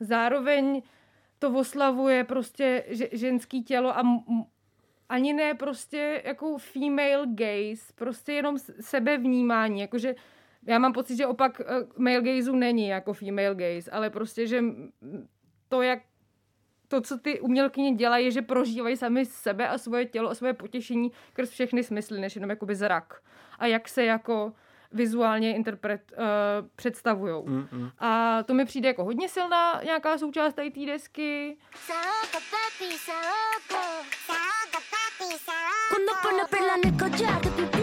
[0.00, 0.82] zároveň
[1.38, 4.44] to oslavuje prostě že, ženský tělo a m-
[5.08, 10.14] ani ne prostě jako female gaze, prostě jenom sebevnímání, jakože
[10.66, 11.64] já mám pocit, že opak eh,
[11.98, 14.64] male gazeu není jako female gaze, ale prostě, že
[15.68, 15.98] to, jak
[16.94, 20.52] to, co ty umělkyně dělají, je, že prožívají sami sebe a svoje tělo a svoje
[20.52, 23.22] potěšení skrz všechny smysly, než jenom jakoby zrak.
[23.58, 24.52] A jak se jako
[24.92, 26.18] vizuálně interpret, uh,
[26.76, 27.46] představujou.
[27.46, 27.90] mm, mm.
[27.98, 31.56] A to mi přijde jako hodně silná nějaká součást tady té desky.
[31.86, 32.94] Papi, papi.
[35.88, 37.73] Cuando pone perla en el collar,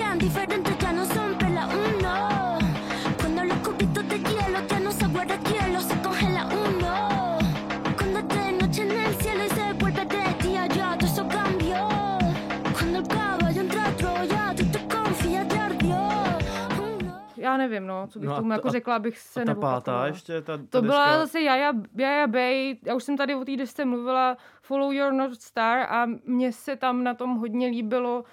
[17.52, 19.56] já nevím, no, co bych No tomu ta- jako a- řekla, abych se A ta
[19.56, 23.36] pátá ještě, ta, ta To byla deska, zase Jaja, Jaja Bay, já už jsem tady
[23.36, 27.68] o té desce mluvila, Follow Your North Star a mně se tam na tom hodně
[27.68, 28.24] líbilo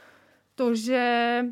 [0.54, 1.44] to, že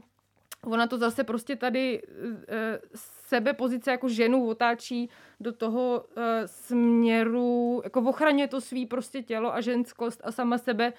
[0.65, 2.03] ona to zase prostě tady
[2.49, 9.23] e, sebe pozice jako ženu otáčí do toho e, směru, jako ochraně to svý prostě
[9.23, 10.93] tělo a ženskost a sama sebe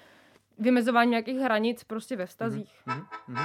[0.58, 2.74] vymezování nějakých hranic prostě ve vztazích.
[2.86, 3.44] Mhm, mhm.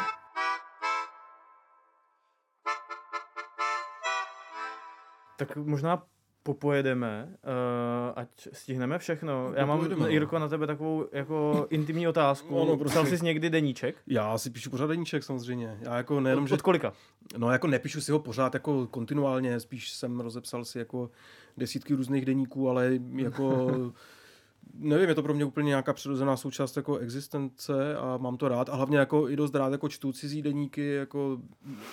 [5.45, 6.03] Tak možná
[6.43, 9.53] popojedeme, uh, ať stihneme všechno.
[9.55, 10.07] Já mám, Popojedeme, no.
[10.07, 12.61] Jirko, na tebe takovou jako intimní otázku.
[12.61, 13.17] Ano, Psal prosím.
[13.17, 13.95] jsi někdy deníček?
[14.07, 15.77] Já si píšu pořád deníček samozřejmě.
[15.81, 16.93] Já jako nejenom, Od, že od kolika?
[17.37, 21.09] No jako nepíšu si ho pořád jako kontinuálně, spíš jsem rozepsal si jako
[21.57, 23.71] desítky různých deníků, ale jako
[24.73, 28.69] nevím, je to pro mě úplně nějaká přirozená součást jako existence a mám to rád
[28.69, 31.37] a hlavně jako i dost rád jako čtu cizí deníky, jako,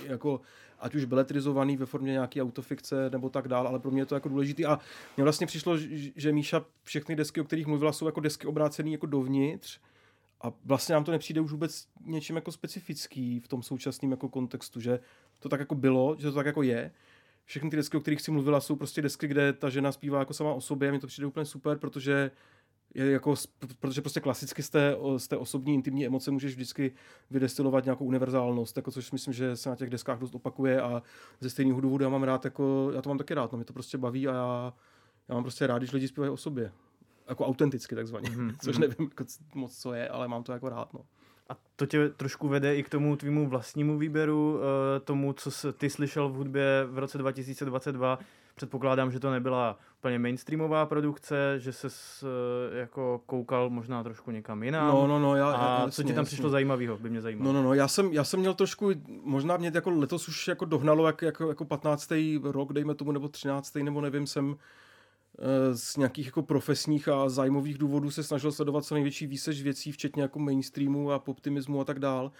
[0.05, 0.41] jako
[0.81, 4.15] ať už beletrizovaný ve formě nějaký autofikce nebo tak dál, ale pro mě je to
[4.15, 4.67] jako důležitý.
[4.67, 4.79] A
[5.17, 9.07] mně vlastně přišlo, že- Míša všechny desky, o kterých mluvila, jsou jako desky obrácené jako
[9.07, 9.81] dovnitř.
[10.41, 14.81] A vlastně nám to nepřijde už vůbec něčím jako specifický v tom současném jako kontextu,
[14.81, 15.01] že
[15.39, 16.93] to tak jako bylo, že to tak jako je.
[17.45, 20.35] Všechny ty desky, o kterých si mluvila, jsou prostě desky, kde ta žena zpívá jako
[20.35, 20.89] sama o sobě.
[20.89, 22.31] A mně to přijde úplně super, protože
[22.95, 23.35] je jako,
[23.81, 26.93] protože prostě klasicky z té, z té osobní intimní emoce můžeš vždycky
[27.31, 31.03] vydestilovat nějakou univerzálnost, jako což myslím, že se na těch deskách dost opakuje a
[31.41, 33.73] ze stejného důvodu já mám rád, jako, já to mám taky rád, no, mě to
[33.73, 34.73] prostě baví a já,
[35.29, 36.73] já mám prostě rád, když lidi zpívají o sobě.
[37.29, 38.81] Jako autenticky takzvaně, Mhm, což mhm.
[38.81, 39.25] nevím jako
[39.55, 40.95] moc, co je, ale mám to jako rád.
[40.95, 41.01] No.
[41.49, 45.73] A to tě trošku vede i k tomu tvýmu vlastnímu výběru, eh, tomu, co jsi
[45.73, 48.19] ty slyšel v hudbě v roce 2022.
[48.61, 51.89] Předpokládám, že to nebyla úplně mainstreamová produkce, že se
[52.73, 54.89] jako koukal možná trošku někam jinam.
[54.89, 56.27] No, no, no, já, A jasně, co ti tam jasně.
[56.27, 57.53] přišlo zajímavého, by mě zajímalo.
[57.53, 58.91] No, no, no, já jsem, já jsem měl trošku,
[59.23, 62.13] možná mě jako letos už jako dohnalo, jak, jako, jako 15.
[62.43, 63.75] rok, dejme tomu, nebo 13.
[63.75, 64.57] nebo nevím, jsem
[65.39, 69.93] eh, z nějakých jako profesních a zájmových důvodů se snažil sledovat co největší výsež věcí,
[69.93, 72.33] včetně jako mainstreamu a poptimismu a tak dál.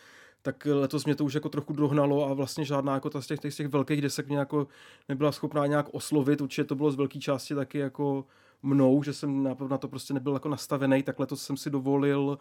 [0.43, 3.53] Tak letos mě to už jako trochu dohnalo a vlastně žádná jako ta z těch,
[3.53, 4.67] z těch velkých desek mě jako
[5.09, 6.41] nebyla schopná nějak oslovit.
[6.41, 8.25] Určitě to bylo z velké části taky jako
[8.63, 12.39] mnou, že jsem na, to prostě nebyl jako nastavený, tak letos jsem si dovolil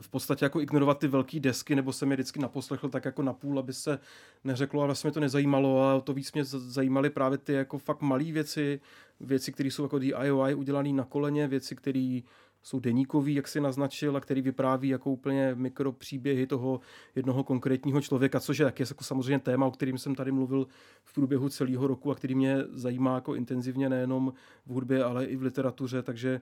[0.00, 3.58] v podstatě jako ignorovat ty velké desky, nebo jsem je vždycky naposlechl tak jako napůl,
[3.58, 3.98] aby se
[4.44, 8.02] neřeklo, ale vlastně mě to nezajímalo a to víc mě zajímaly právě ty jako fakt
[8.02, 8.80] malé věci,
[9.20, 12.20] věci, které jsou jako DIY udělané na koleně, věci, které
[12.66, 16.80] jsou deníkový, jak si naznačil, a který vypráví jako úplně mikropříběhy toho
[17.14, 20.66] jednoho konkrétního člověka, což je taky jako samozřejmě téma, o kterým jsem tady mluvil
[21.04, 24.32] v průběhu celého roku a který mě zajímá jako intenzivně nejenom
[24.66, 26.40] v hudbě, ale i v literatuře, takže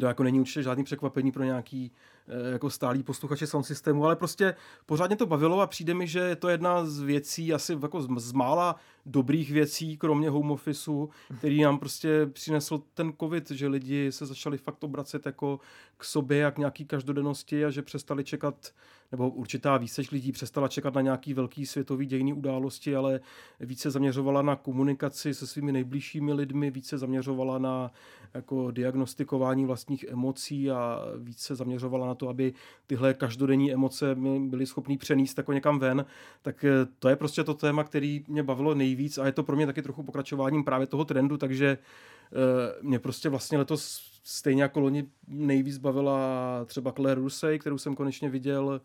[0.00, 2.13] to jako není určitě žádný překvapení pro nějaký eh,
[2.52, 4.54] jako stálý posluchače sound systému, ale prostě
[4.86, 8.08] pořádně to bavilo a přijde mi, že je to jedna z věcí, asi jako z,
[8.16, 14.12] z mála dobrých věcí, kromě home officeu, který nám prostě přinesl ten covid, že lidi
[14.12, 15.60] se začali fakt obracet jako
[15.96, 18.72] k sobě, jak nějaký každodennosti a že přestali čekat,
[19.12, 23.20] nebo určitá výseč lidí přestala čekat na nějaký velký světový dějný události, ale
[23.60, 27.90] více zaměřovala na komunikaci se svými nejbližšími lidmi, více zaměřovala na
[28.34, 32.52] jako diagnostikování vlastních emocí a více zaměřovala na to, aby
[32.86, 36.04] tyhle každodenní emoce byly schopný přenést jako někam ven,
[36.42, 39.56] tak eh, to je prostě to téma, který mě bavilo nejvíc a je to pro
[39.56, 44.80] mě taky trochu pokračováním právě toho trendu, takže eh, mě prostě vlastně letos stejně jako
[44.80, 48.80] loni nejvíc bavila třeba Claire Rusey, kterou jsem konečně viděl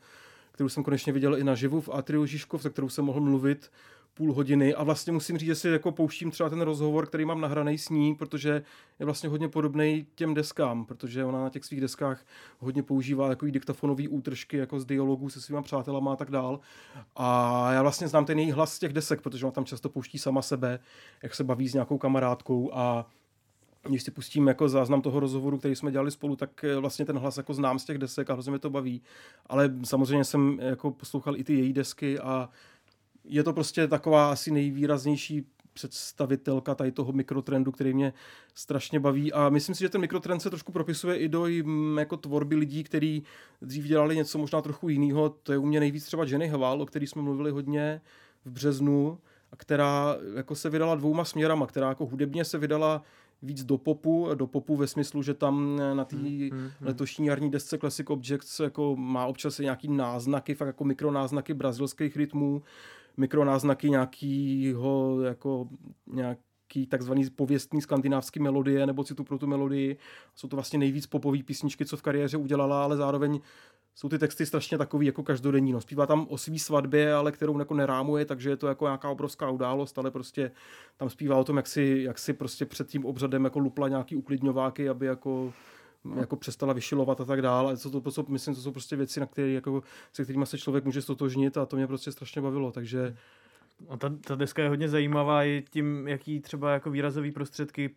[0.59, 3.71] kterou jsem konečně viděl i naživu v Atriu Žižkov, se kterou jsem mohl mluvit
[4.13, 7.41] půl hodiny a vlastně musím říct, že si jako pouštím třeba ten rozhovor, který mám
[7.41, 8.63] nahraný s ní, protože
[8.99, 12.25] je vlastně hodně podobný těm deskám, protože ona na těch svých deskách
[12.59, 16.59] hodně používá takový diktafonový útržky jako z dialogů se svýma přátelama a tak dál.
[17.15, 20.17] A já vlastně znám ten její hlas z těch desek, protože ona tam často pouští
[20.17, 20.79] sama sebe,
[21.23, 23.05] jak se baví s nějakou kamarádkou a
[23.83, 27.17] když si pustím jako záznam toho rozhovoru, který jsme dělali spolu, tak eh, vlastně ten
[27.17, 29.01] hlas jako znám z těch desek a hrozně mě to baví.
[29.45, 32.49] Ale samozřejmě jsem jako poslouchal i ty její desky a
[33.29, 38.13] je to prostě taková asi nejvýraznější představitelka tady toho mikrotrendu, který mě
[38.53, 39.33] strašně baví.
[39.33, 42.83] A myslím si, že ten mikrotrend se trošku propisuje i do jim, jako tvorby lidí,
[42.83, 43.23] kteří
[43.61, 45.29] dřív dělali něco možná trochu jiného.
[45.29, 48.01] To je u mě nejvíc třeba Jenny Hval, o který jsme mluvili hodně
[48.45, 49.17] v březnu,
[49.51, 53.03] a která jako se vydala dvouma směrama, která jako hudebně se vydala
[53.41, 57.77] víc do popu, do popu ve smyslu, že tam na té hmm, letošní jarní desce
[57.77, 62.63] Classic Objects jako má občas nějaký náznaky, fakt jako mikronáznaky brazilských rytmů,
[63.17, 65.67] mikronáznaky nějakýho jako
[66.07, 69.97] nějaký takzvaný pověstný skandinávský melodie nebo citu pro tu melodii.
[70.35, 73.39] Jsou to vlastně nejvíc popové písničky, co v kariéře udělala, ale zároveň
[73.95, 75.71] jsou ty texty strašně takový jako každodenní.
[75.71, 75.81] No.
[75.81, 79.49] Zpívá tam o svý svatbě, ale kterou jako nerámuje, takže je to jako nějaká obrovská
[79.49, 80.51] událost, ale prostě
[80.97, 84.15] tam zpívá o tom, jak si, jak si prostě před tím obřadem jako lupla nějaký
[84.15, 85.53] uklidňováky, aby jako
[86.15, 87.77] jako přestala vyšilovat a tak dále.
[87.77, 89.83] Co to, co, myslím, to jsou prostě věci, na které, jako,
[90.13, 92.71] se kterými se člověk může stotožnit a to mě prostě strašně bavilo.
[92.71, 93.15] Takže
[93.89, 97.95] A ta, ta deska je hodně zajímavá i tím, jaký třeba jako výrazový prostředky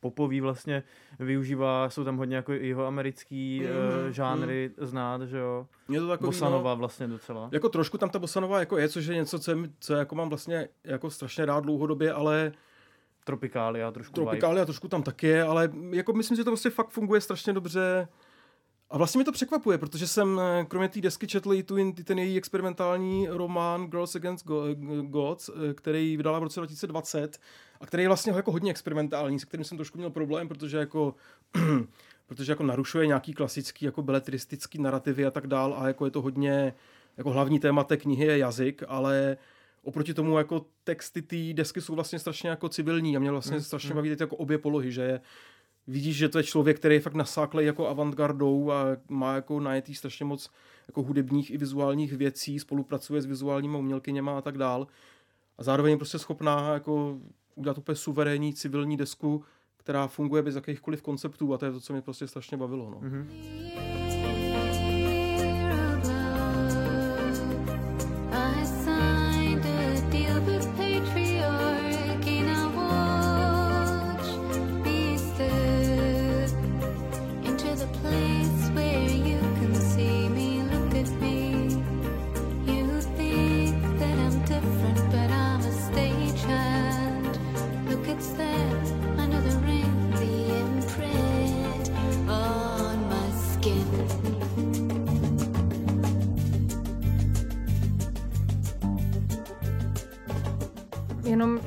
[0.00, 0.82] popový vlastně
[1.18, 5.66] využívá, jsou tam hodně jako jeho americký Mhm, mm, žánry znát, že jo.
[5.88, 7.48] je to takový, Bosanova vlastně docela.
[7.52, 10.28] Jako trošku tam ta bosanová jako je, což je něco, co, je, co jako mám
[10.28, 12.52] vlastně jako strašně rád dlouhodobě, ale
[13.24, 14.24] Tropikália trošku vibe.
[14.24, 18.08] Tropikália trošku tam taky je, ale jako myslím, že to prostě fakt funguje strašně dobře.
[18.90, 22.18] A vlastně mi to překvapuje, protože jsem eh, kromě té desky četl i tu, ten
[22.18, 27.38] její experimentální román Girls Against Go- Gods, eh, který vydala v roce 2020
[27.80, 31.14] a který je vlastně jako hodně experimentální, se kterým jsem trošku měl problém, protože jako
[32.26, 36.22] protože jako narušuje nějaký klasický jako beletristický narrativy a tak dál a jako je to
[36.22, 36.74] hodně
[37.16, 39.36] jako hlavní téma té knihy je jazyk, ale
[39.84, 43.62] oproti tomu jako texty té desky jsou vlastně strašně jako civilní a mě vlastně Mm,
[43.62, 43.96] strašně mm.
[43.96, 45.20] baví teď jako obě polohy, že je,
[45.86, 49.94] vidíš, že to je člověk, který je fakt nasáklej jako avantgardou a má jako najetý
[49.94, 50.50] strašně moc
[50.88, 54.86] jako hudebních i vizuálních věcí, spolupracuje s vizuálními umělkyněma a tak dál.
[55.58, 57.18] A zároveň je prostě schopná jako
[57.54, 59.44] udělat úplně suverénní civilní desku,
[59.76, 62.90] která funguje bez jakýchkoliv konceptů a to je to, co mě prostě strašně bavilo.
[62.90, 62.98] No.
[63.00, 63.28] Mhm.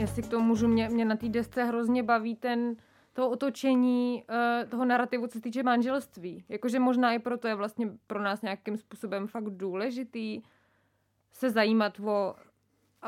[0.05, 2.75] Jestli k tomu můžu, mě, mě na té desce hrozně baví ten,
[3.13, 6.45] to otočení uh, toho narrativu, co se týče manželství.
[6.49, 10.41] Jakože možná i proto je vlastně pro nás nějakým způsobem fakt důležitý
[11.33, 12.35] se zajímat o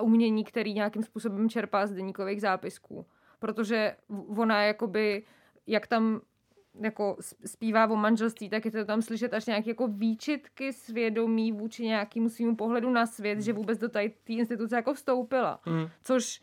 [0.02, 3.06] umění, který nějakým způsobem čerpá z deníkových zápisků.
[3.40, 3.96] Protože
[4.38, 5.24] ona jakoby,
[5.68, 6.22] jak tam
[6.82, 11.84] jako zpívá o manželství, tak je to tam slyšet až nějaké jako výčitky svědomí vůči
[11.86, 15.60] nějakému svýmu pohledu na svět, že vůbec do té té instituce jako vstoupila.
[15.66, 15.88] Mm.
[16.04, 16.42] Což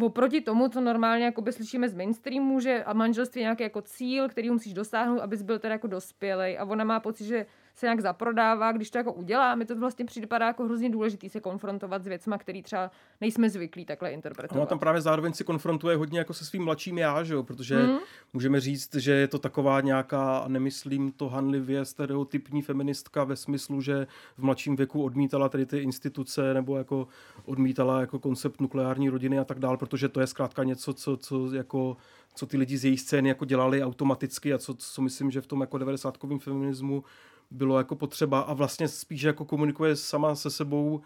[0.00, 4.28] oproti tomu, co normálně jakoby slyšíme z mainstreamu, že a manželství je nějaký jako cíl,
[4.28, 6.58] který musíš dosáhnout, abys byl teda jako dospělej.
[6.58, 7.46] A ona má pocit, že
[7.80, 11.40] se nějak zaprodává, když to jako udělá, mi to vlastně připadá jako hrozně důležitý se
[11.40, 14.60] konfrontovat s věcma, který třeba nejsme zvyklí takhle interpretovat.
[14.60, 17.42] Ona tam právě zároveň si konfrontuje hodně jako se svým mladším já, že jo?
[17.42, 17.98] protože Hmm?
[18.32, 23.80] můžeme říct, že je to taková nějaká, a nemyslím to hanlivě, stereotypní feministka ve smyslu,
[23.80, 24.06] že
[24.36, 27.08] v mladším věku odmítala tady ty instituce nebo jako
[27.44, 31.54] odmítala jako koncept nukleární rodiny a tak dál, protože to je zkrátka něco, co, co
[31.54, 31.96] jako
[32.34, 35.46] co ty lidi z její scény jako dělali automaticky a co, co myslím, že v
[35.46, 37.04] tom jako 90 feminismu
[37.50, 41.00] bylo jako potřeba a vlastně spíš jako komunikuje sama se sebou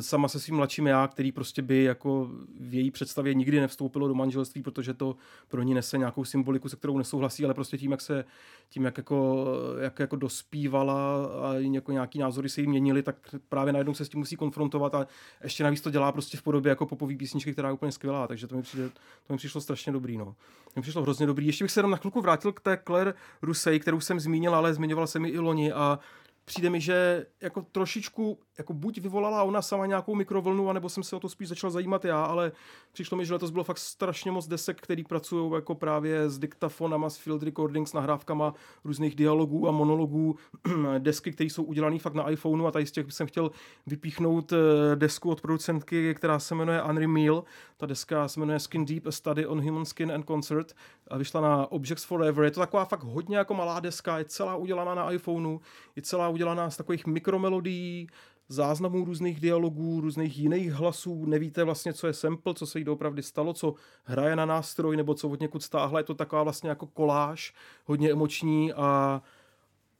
[0.00, 2.30] sama se svým mladším já, který prostě by jako
[2.60, 5.16] v její představě nikdy nevstoupilo do manželství, protože to
[5.48, 8.24] pro ní nese nějakou symboliku, se kterou nesouhlasí, ale prostě tím, jak se,
[8.68, 9.46] tím, jak jako,
[9.80, 13.16] jak jako dospívala a jako nějaký názory se jí měnily, tak
[13.48, 15.06] právě najednou se s tím musí konfrontovat a
[15.42, 18.46] ještě navíc to dělá prostě v podobě jako popový písničky, která je úplně skvělá, takže
[18.46, 18.88] to mi, přijde,
[19.26, 20.24] to mi přišlo strašně dobrý, no.
[20.24, 21.46] To mi přišlo hrozně dobrý.
[21.46, 24.74] Ještě bych se jenom na chvilku vrátil k té Claire Rusey, kterou jsem zmínil, ale
[24.74, 25.98] zmiňoval jsem ji i loni a
[26.44, 31.16] přijde mi, že jako trošičku, jako buď vyvolala ona sama nějakou mikrovlnu, anebo jsem se
[31.16, 32.52] o to spíš začal zajímat já, ale
[32.92, 37.10] přišlo mi, že letos bylo fakt strašně moc desek, který pracují jako právě s diktafonama,
[37.10, 40.36] s field recording, s nahrávkama různých dialogů a monologů,
[40.98, 43.50] desky, které jsou udělané fakt na iPhoneu a tady z těch jsem chtěl
[43.86, 47.44] vypíchnout eh, desku od producentky, která se jmenuje Henry Meal.
[47.76, 50.74] Ta deska se jmenuje Skin Deep, A Study on Human Skin and Concert
[51.08, 52.44] a vyšla na Objects Forever.
[52.44, 55.58] Je to taková fakt hodně jako malá deska, je celá udělaná na iPhoneu,
[55.96, 58.08] je celá udělaná z takových mikromelodií,
[58.48, 63.22] záznamů různých dialogů, různých jiných hlasů, nevíte vlastně, co je sample, co se jí doopravdy
[63.22, 63.74] stalo, co
[64.04, 67.54] hraje na nástroj, nebo co od někud stáhla, je to taková vlastně jako koláž,
[67.84, 68.72] hodně emoční.
[68.72, 69.22] A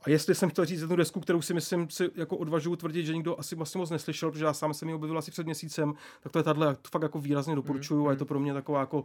[0.07, 3.15] a jestli jsem chtěl říct jednu desku, kterou si myslím, si jako odvažuji tvrdit, že
[3.15, 6.33] nikdo asi vlastně moc neslyšel, protože já sám jsem ji objevil asi před měsícem, tak
[6.33, 9.05] to je tahle, to fakt jako výrazně doporučuju a je to pro mě taková jako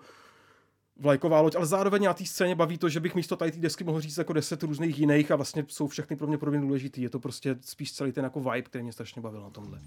[0.99, 3.83] vlajková loď, ale zároveň na té scéně baví to, že bych místo tady té desky
[3.83, 7.01] mohl říct jako deset různých jiných a vlastně jsou všechny pro mě pro mě důležitý.
[7.01, 9.79] Je to prostě spíš celý ten jako vibe, který mě strašně bavil na tomhle.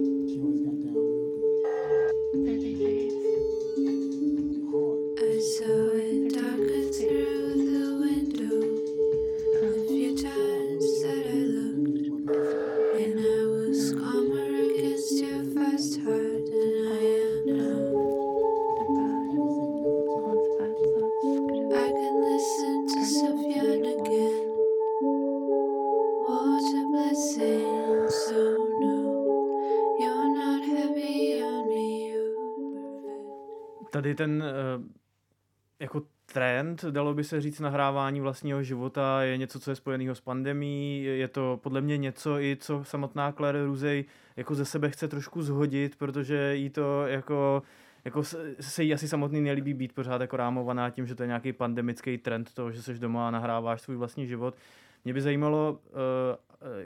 [36.75, 41.03] trend, dalo by se říct, nahrávání vlastního života je něco, co je spojeného s pandemí.
[41.03, 44.05] Je to podle mě něco i, co samotná Claire Ruzej
[44.37, 47.63] jako ze sebe chce trošku zhodit, protože jí to jako
[48.05, 48.23] jako
[48.59, 52.17] se- jí asi samotný nelíbí být pořád jako rámovaná tím, že to je nějaký pandemický
[52.17, 54.55] trend toho, že jsi doma a nahráváš svůj vlastní život.
[55.05, 56.37] Mě by zajímalo, eh,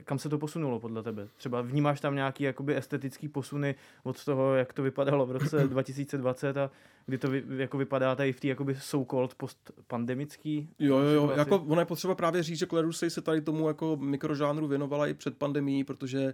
[0.03, 1.28] kam se to posunulo podle tebe.
[1.38, 6.57] Třeba vnímáš tam nějaký jakoby estetický posuny od toho, jak to vypadalo v roce 2020
[6.57, 6.71] a
[7.05, 11.34] kdy to vy, jako vypadá tady v té jakoby so-called postpandemický Jo, jo, jo.
[11.36, 15.07] Jako, ono je potřeba právě říct, že Claire Rusey se tady tomu jako mikrožánru věnovala
[15.07, 16.34] i před pandemií, protože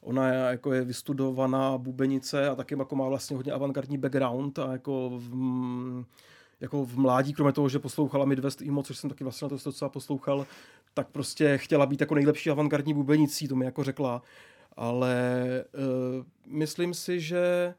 [0.00, 4.72] ona je, jako je vystudovaná bubenice a taky jako má vlastně hodně avantgardní background a
[4.72, 6.04] jako v, mm,
[6.60, 9.64] jako v mládí, kromě toho, že poslouchala Midwest Emo, což jsem taky vlastně na to
[9.64, 10.46] docela poslouchal,
[10.94, 14.22] tak prostě chtěla být jako nejlepší avantgardní bubenicí, to mi jako řekla.
[14.76, 15.44] Ale
[16.18, 17.74] uh, myslím si, že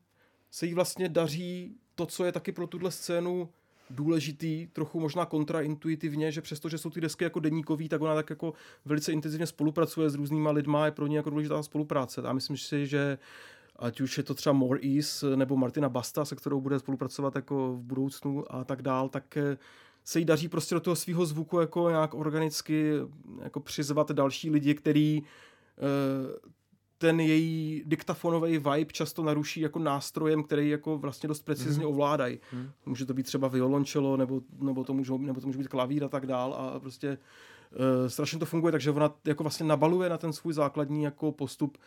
[0.52, 3.50] se jí vlastně daří to, co je taky pro tuhle scénu
[3.90, 8.54] důležitý, trochu možná kontraintuitivně, že přestože jsou ty desky jako deníkový, tak ona tak jako
[8.86, 12.22] velice intenzivně spolupracuje s různýma lidma, je pro ně jako důležitá spolupráce.
[12.22, 13.18] A myslím si, že
[13.80, 17.74] ať už je to třeba More Ease nebo Martina Basta, se kterou bude spolupracovat jako
[17.76, 19.58] v budoucnu a tak dál, tak eh,
[20.04, 22.94] se jí daří prostě do toho svého zvuku jako nějak organicky
[23.42, 25.22] jako přizvat další lidi, který
[25.78, 26.50] eh,
[26.98, 31.94] ten její diktafonový vibe často naruší jako nástrojem, který jako vlastně dost precizně Mhm.
[31.94, 32.40] ovládají.
[32.54, 32.72] Mhm.
[32.86, 36.10] Může to být třeba violončelo, nebo, nebo, to, můžou, nebo to může být klavír a
[36.10, 37.18] tak dál a prostě
[37.72, 41.78] uh, strašně to funguje, takže ona jako vlastně nabaluje na ten svůj základní jako postup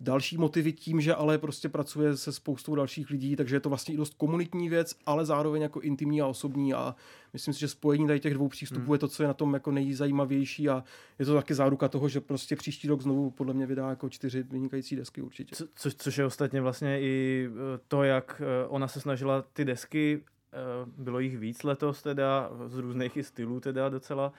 [0.00, 3.94] další motivy tím, že ale prostě pracuje se spoustou dalších lidí, takže je to vlastně
[3.94, 6.94] i dost komunitní věc, ale zároveň jako intimní a osobní a
[7.32, 8.92] myslím si, že spojení tady těch dvou přístupů Hmm.
[8.92, 10.84] je to, co je na tom jako nejzajímavější a
[11.18, 14.42] je to taky záruka toho, že prostě příští rok znovu podle mě vydá jako čtyři
[14.42, 15.56] vynikající desky určitě.
[15.56, 19.64] Co, což, což je ostatně vlastně i eh, to, jak eh, ona se snažila ty
[19.64, 20.22] desky,
[20.52, 20.56] eh,
[20.96, 24.32] bylo jich víc letos teda, z různých i stylů teda docela,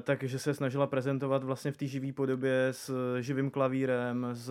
[0.00, 4.50] takže se snažila prezentovat vlastně v té živé podobě s živým klavírem, s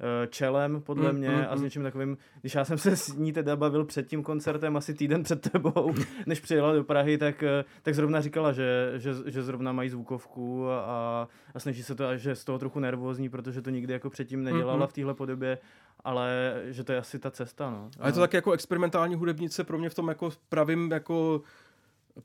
[0.00, 1.64] eh, čelem, podle Mm, mě, mm, a s mm.
[1.64, 2.18] něčím takovým.
[2.40, 5.94] Když já jsem se s ní teda bavil před tím koncertem, asi týden před tebou,
[6.26, 10.68] než přijela do Prahy, tak, eh, tak zrovna říkala, že, že, že zrovna mají zvukovku
[10.70, 14.10] a, a snaží se to, a že z toho trochu nervózní, protože to nikdy jako
[14.10, 14.86] předtím nedělala Mhm.
[14.86, 15.58] v téhle podobě,
[16.04, 17.90] ale že to je asi ta cesta, no.
[18.00, 21.40] A je to taky jako experimentální hudebnice pro mě v tom jako pravým jako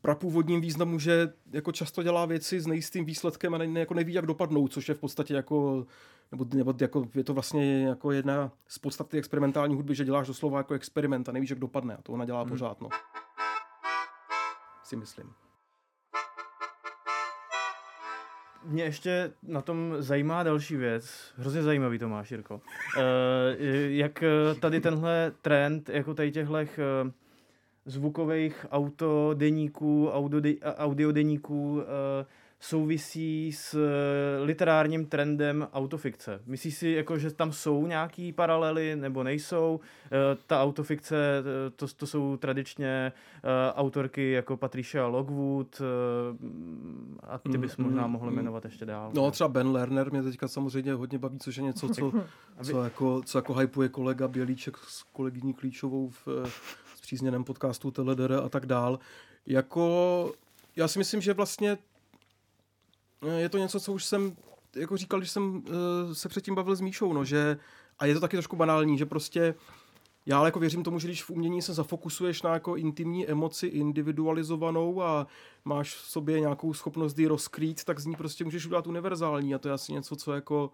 [0.02, 4.26] prapůvodním významu, že jako často dělá věci s nejistým výsledkem a ne, jako neví, jak
[4.26, 5.86] dopadnou, což je v podstatě jako,
[6.32, 10.58] nebo, nebo jako, je to vlastně jako jedna z podstaty experimentální hudby, že děláš doslova
[10.58, 12.50] jako experiment a nevíš, jak dopadne a to ona dělá Mhm.
[12.50, 12.90] pořád, no.
[14.84, 15.34] Si myslím.
[18.66, 21.34] Mě ještě na tom zajímá další věc.
[21.38, 22.56] Hrozně zajímavý to máš, Jirko.
[22.56, 22.62] Uh,
[23.88, 26.60] jak eh, tady tenhle trend, jako tady těchto uh,
[27.86, 31.82] zvukových autodeníků, audiode, audiodeníků uh,
[32.64, 36.42] souvisí s eh, literárním trendem autofikce.
[36.46, 39.80] Myslíš si, jako, že tam jsou nějaký paralely nebo nejsou?
[40.06, 43.12] Eh, Ta autofikce, eh, to, to jsou tradičně
[43.44, 45.86] eh, autorky jako Patricia Lockwood eh,
[47.24, 48.36] a ty bys Mm, možná mm, mohl mm.
[48.36, 49.12] jmenovat ještě dál.
[49.16, 52.12] No třeba Ben Lerner mě teďka samozřejmě hodně baví, což je něco, co,
[52.64, 56.28] co, jako, co jako hypuje kolega Bělíček s kolegyní Klíčovou v
[57.04, 59.00] eh, zpřízněném podcastu Teledere a tak dál.
[59.46, 60.34] Jako,
[60.76, 61.78] já si myslím, že vlastně
[63.28, 64.36] eh, je to něco, co už jsem
[64.76, 67.58] jako říkal, když jsem uh, se předtím bavil s Míšou, no, že,
[68.00, 69.56] a je to taky trošku banální, že prostě
[70.26, 73.68] já ale jako věřím tomu, že když v umění se zafokusuješ na jako intimní emoci
[73.68, 75.28] individualizovanou a
[75.66, 79.60] máš v sobě nějakou schopnost ji rozkrýt, tak z ní prostě můžeš udělat univerzální a
[79.60, 80.72] to je asi něco, co jako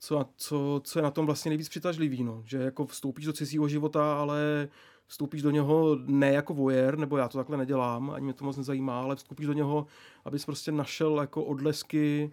[0.00, 2.42] co, co, co je na tom vlastně nejvíc přitažlivý, no.
[2.46, 4.68] že jako vstoupíš do cizího života, ale
[5.08, 8.56] vstoupíš do něho ne jako voyeur, nebo já to takhle nedělám, ani mě to moc
[8.56, 9.86] nezajímá, ale vstoupíš do něho,
[10.24, 12.32] abys prostě našel jako odlesky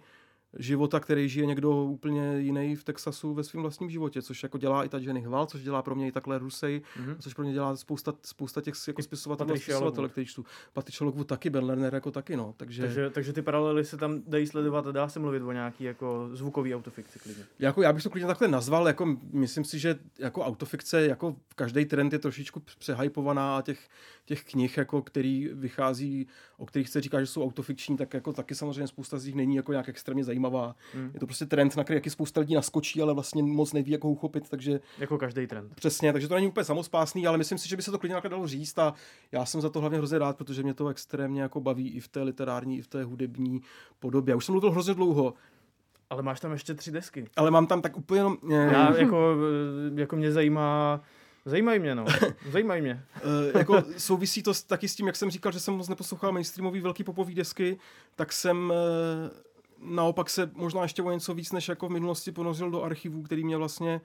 [0.58, 4.84] života, který žije někdo úplně jiný v Texasu ve svém vlastním životě, což jako dělá
[4.84, 7.16] i ta Jenny Hval, což dělá pro mě i takhle Rusej, Mhm.
[7.20, 10.10] což pro mě dělá spousta, spousta těch jako spisovatelů a spisovatelek, Lockwood.
[10.12, 10.44] který čtu.
[10.72, 12.54] Patricia Lockwood taky, Ben Lerner jako taky, no.
[12.56, 15.84] Takže, Takže, takže ty paralely se tam dají sledovat a dá se mluvit o nějaký
[15.84, 17.44] jako zvukový autofikci klidně.
[17.58, 21.84] Jako já bych to klidně takhle nazval, jako myslím si, že jako autofikce, jako každý
[21.84, 23.88] trend je trošičku přehypovaná a těch,
[24.26, 26.26] těch knih, jako který vychází,
[26.58, 29.56] o kterých se říká, že jsou autofikční, tak jako taky samozřejmě spousta z nich není
[29.56, 30.76] jako nějak extrémně zajímavá.
[30.94, 31.10] Hmm.
[31.14, 34.04] Je to prostě trend, na který jaký spousta lidí naskočí, ale vlastně moc neví, jak
[34.04, 35.74] ho uchopit, takže Jako každý trend.
[35.74, 38.46] přesně, takže to není úplně samospásný, ale myslím si, že by se to klidně dalo
[38.46, 38.94] říct a
[39.32, 42.08] já jsem za to hlavně hrozně rád, protože mě to extrémně jako baví i v
[42.08, 43.60] té literární, i v té hudební
[43.98, 44.32] podobě.
[44.32, 45.34] Já už jsem mluvil hrozně dlouho,
[46.10, 47.24] Ale máš tam ještě tři desky.
[47.36, 48.36] ale mám tam tak úplně jenom...
[48.52, 49.34] eh, Já jako,
[49.96, 51.00] eh, jako mě zajímá
[51.46, 52.04] Zajímají mě, no.
[52.50, 53.04] Zajímají mě.
[53.24, 56.32] Uh, jako souvisí to s, taky s tím, jak jsem říkal, že jsem moc neposlouchal
[56.32, 57.78] mainstreamový velký popový desky,
[58.16, 58.72] tak jsem
[59.80, 63.22] uh, naopak se možná ještě o něco víc než jako v minulosti ponořil do archivů,
[63.22, 64.00] který mě vlastně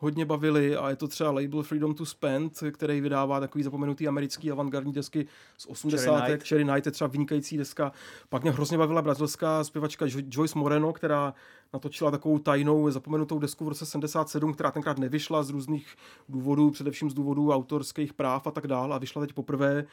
[0.00, 4.50] hodně bavili a je to třeba label Freedom to Spend, který vydává takový zapomenutý americký
[4.50, 5.26] avantgardní desky
[5.58, 6.04] z 80.
[6.04, 6.48] Cherry Cherry Night.
[6.48, 7.92] Cherry Night je třeba vynikající deska.
[8.28, 11.34] Pak mě hrozně bavila brazilská zpěvačka Jo- Joyce Moreno, která
[11.72, 15.96] natočila takovou tajnou zapomenutou desku v roce 77, která tenkrát nevyšla z různých
[16.28, 19.84] důvodů, především z důvodů autorských práv a tak dále a vyšla teď poprvé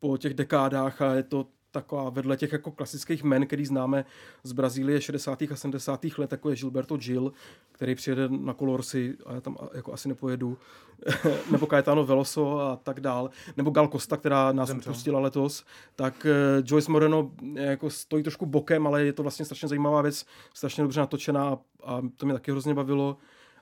[0.00, 4.04] po těch dekádách a je to taková vedle těch jako klasických men, který známe
[4.42, 5.42] z Brazílie 60.
[5.42, 6.04] a 70.
[6.18, 7.32] let, jako je Gilberto Gil,
[7.72, 10.58] který přijede na Colorsi a já tam jako asi nepojedu,
[11.50, 14.92] nebo Caetano Veloso a tak dál, nebo Gal Costa, která nás Zemřel.
[14.92, 15.64] opustila letos,
[15.96, 20.02] tak eh, Joyce Moreno eh, jako stojí trošku bokem, ale je to vlastně strašně zajímavá
[20.02, 23.16] věc, strašně dobře natočená a, a to mě taky hrozně bavilo.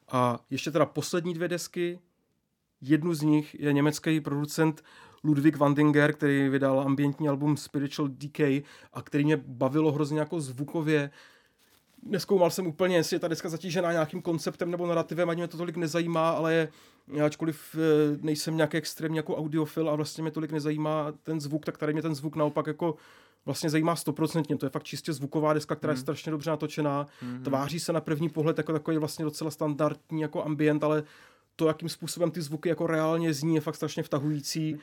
[0.09, 1.99] A ještě teda poslední dvě desky,
[2.81, 4.83] jednu z nich je německý producent
[5.25, 8.63] Ludwig Wandinger, který vydal ambientní album Spiritual Decay
[8.93, 11.11] a který mě bavilo hrozně jako zvukově.
[12.03, 15.57] Neskoumal jsem úplně, jestli je ta deska zatížená nějakým konceptem nebo narrativem, ani mě to
[15.57, 16.69] tolik nezajímá, ale
[17.13, 21.65] já ačkoliv eh, nejsem nějaký extrémní jako audiofil a vlastně mě tolik nezajímá ten zvuk,
[21.65, 22.95] tak tady mě ten zvuk naopak jako
[23.45, 24.57] vlastně zajímá stoprocentně.
[24.57, 27.07] To je fakt čistě zvuková deska, která je strašně dobře natočená.
[27.43, 31.03] Tváří se na první pohled jako takový vlastně docela standardní jako ambient, ale
[31.57, 34.79] to, jakým způsobem ty zvuky jako reálně zní, je fakt strašně vtahující.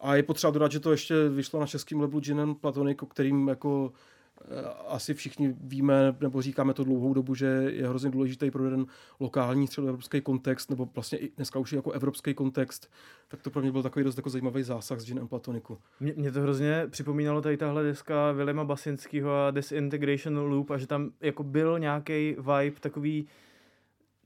[0.00, 3.48] A je potřeba dodat, že to ještě vyšlo na českém labelu Gin Platonic, o kterým
[3.48, 3.92] jako
[4.40, 8.86] eh, asi všichni víme, nebo říkáme to dlouhou dobu, že je hrozně důležitý pro jeden
[9.20, 12.90] lokální středoevropský kontext, nebo vlastně i dneska už jako evropský kontext,
[13.28, 15.78] tak to pro mě byl takový dost jako zajímavý zásah z Gin Platoniku.
[16.00, 20.86] Mě, mě to hrozně připomínalo tady tahle deska Willema Basinského a Disintegration Loop a že
[20.86, 23.28] tam jako byl nějaký vibe takový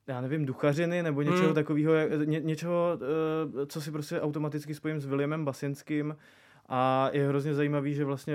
[0.07, 1.55] já nevím, duchařiny nebo něčeho Hmm.
[1.55, 1.93] takového,
[2.25, 2.99] ně, něčeho,
[3.63, 6.17] eh, co si prostě automaticky spojím s Williamem Basinským
[6.69, 8.35] a je hrozně zajímavý, že vlastně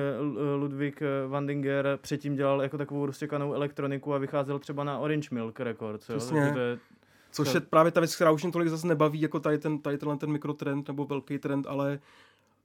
[0.56, 6.10] Ludwig Wandinger předtím dělal jako takovou roztěkanou elektroniku a vycházel třeba na Orange Milk Records.
[6.10, 6.18] Jo?
[6.18, 6.40] Přesně.
[6.42, 6.78] Takže to je,
[7.32, 9.98] Což je právě ta věc, která už mě tolik zase nebaví, jako tady, ten, tady
[9.98, 12.00] tenhle ten mikrotrend nebo velký trend, ale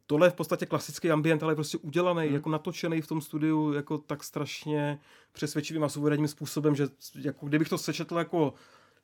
[0.07, 2.35] tohle je v podstatě klasický ambient, ale je prostě udělaný, Hmm.
[2.35, 4.99] jako natočený v tom studiu jako tak strašně
[5.33, 8.55] přesvědčivým a suverénním způsobem, že jako kdybych to sečetl jako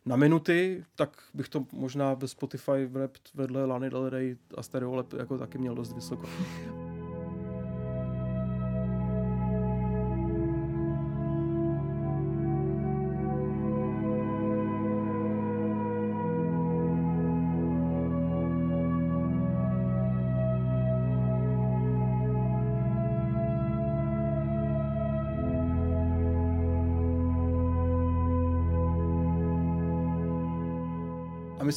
[0.08, 2.90] na minuty, tak bych to možná ve Spotify
[3.34, 6.28] vedle Lany Del Rey a Stereo jako taky měl dost vysoko.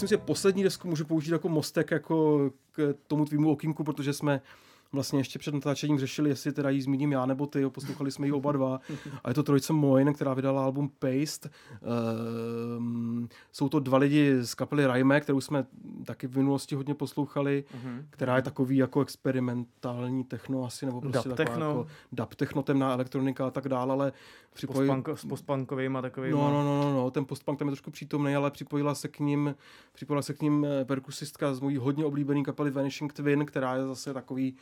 [0.01, 4.13] Myslím si, že poslední desku můžu použít jako mostek jako k tomu tvýmu okinku, protože
[4.13, 4.41] jsme
[4.93, 8.25] vlastně ještě před natáčením řešili, jestli teda jí zmíním já nebo ty, jo, poslouchali jsme
[8.27, 8.79] ji oba dva.
[9.23, 11.49] A je to trojice Moin, která vydala album Paste.
[12.77, 15.65] Um, jsou to dva lidi z kapely Rajme, kterou jsme
[16.05, 18.05] taky v minulosti hodně poslouchali, Mhm.
[18.09, 21.65] která je takový jako experimentální techno asi, nebo prostě Dub techno.
[21.67, 24.13] jako dub techno, temná elektronika a tak dále, ale
[24.53, 24.89] připojí...
[24.89, 26.31] Postpunk, s postpunkovými takovými.
[26.33, 29.19] No, no, no, no, no, ten postpunk tam je trošku přítomný, ale připojila se k
[29.19, 29.55] ním,
[29.93, 33.85] připojila se k ním eh, perkusistka z mojí hodně oblíbený kapely Vanishing Twin, která je
[33.87, 34.55] zase takový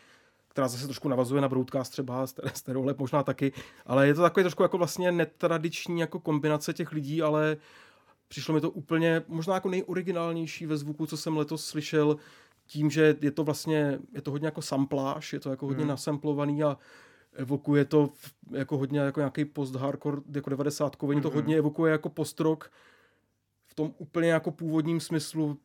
[0.49, 3.51] která zase trošku navazuje na Broadcast třeba, Ster- Stereo Lab možná taky,
[3.85, 7.57] ale je to takový trošku jako vlastně netradiční jako kombinace těch lidí, ale
[8.27, 12.17] přišlo mi to úplně možná jako nejoriginálnější ve zvuku, co jsem letos slyšel,
[12.65, 15.89] tím, že je to vlastně, je to hodně jako sampláž, je to jako hodně Hmm.
[15.89, 16.77] nasamplovaný a
[17.33, 18.09] evokuje to
[18.51, 21.31] jako hodně jako nějaký post-hardcore, jako 90 to Mhm.
[21.33, 22.71] hodně evokuje jako post-rock
[23.67, 25.57] v tom úplně jako původním smyslu,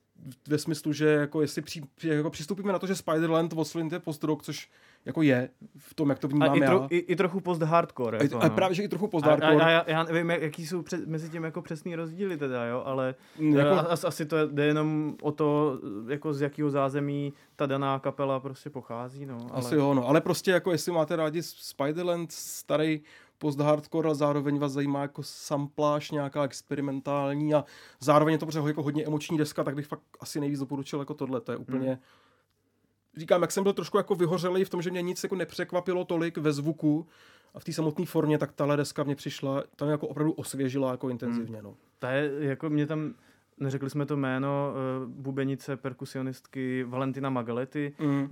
[0.48, 4.42] ve smyslu, že jako jestli při, jako přistoupíme na to, že Spiderland Slint je post-rock,
[4.42, 4.70] což
[5.04, 5.48] jako je
[5.78, 6.66] v tom, jak to A vnímám i, já.
[6.66, 8.18] tro, i, i trochu post-hardcore.
[8.18, 8.54] A, Jako, a no.
[8.54, 9.60] právě, že i trochu a, a, post-hardcore.
[9.64, 12.82] a, já, já nevím, jak- jaký jsou před, mezi tím jako přesný rozdíly teda, jo,
[12.86, 13.90] ale jako, jako...
[13.90, 18.70] as, asi to jde jenom o to, jako z jakého zázemí ta daná kapela prostě
[18.70, 19.36] pochází, no.
[19.50, 19.58] Ale...
[19.58, 20.08] Asi jo, no.
[20.08, 23.00] Ale prostě jako jestli máte rádi Spiderland, starý
[23.44, 27.64] post-hardcore, ale zároveň vás zajímá jako sampláž nějaká experimentální a
[28.00, 31.14] zároveň je to prostě jako hodně emoční deska, tak bych fakt asi nejvíc doporučil jako
[31.14, 31.40] tohle.
[31.40, 31.88] To je úplně...
[31.88, 31.98] Hmm.
[33.16, 36.38] Říkám, jak jsem byl trošku jako vyhořelý v tom, že mě nic jako nepřekvapilo tolik
[36.38, 37.06] ve zvuku
[37.54, 41.08] a v té samotné formě, tak tahle deska mě přišla, tam jako opravdu osvěžila jako
[41.08, 41.62] intenzivně.
[41.62, 41.74] No.
[41.98, 43.14] Ta je, jako mě tam
[43.58, 48.22] neřekli jsme to jméno uh, bubenice, perkusionistky Valentina Magaletti, Mm.
[48.22, 48.28] uh,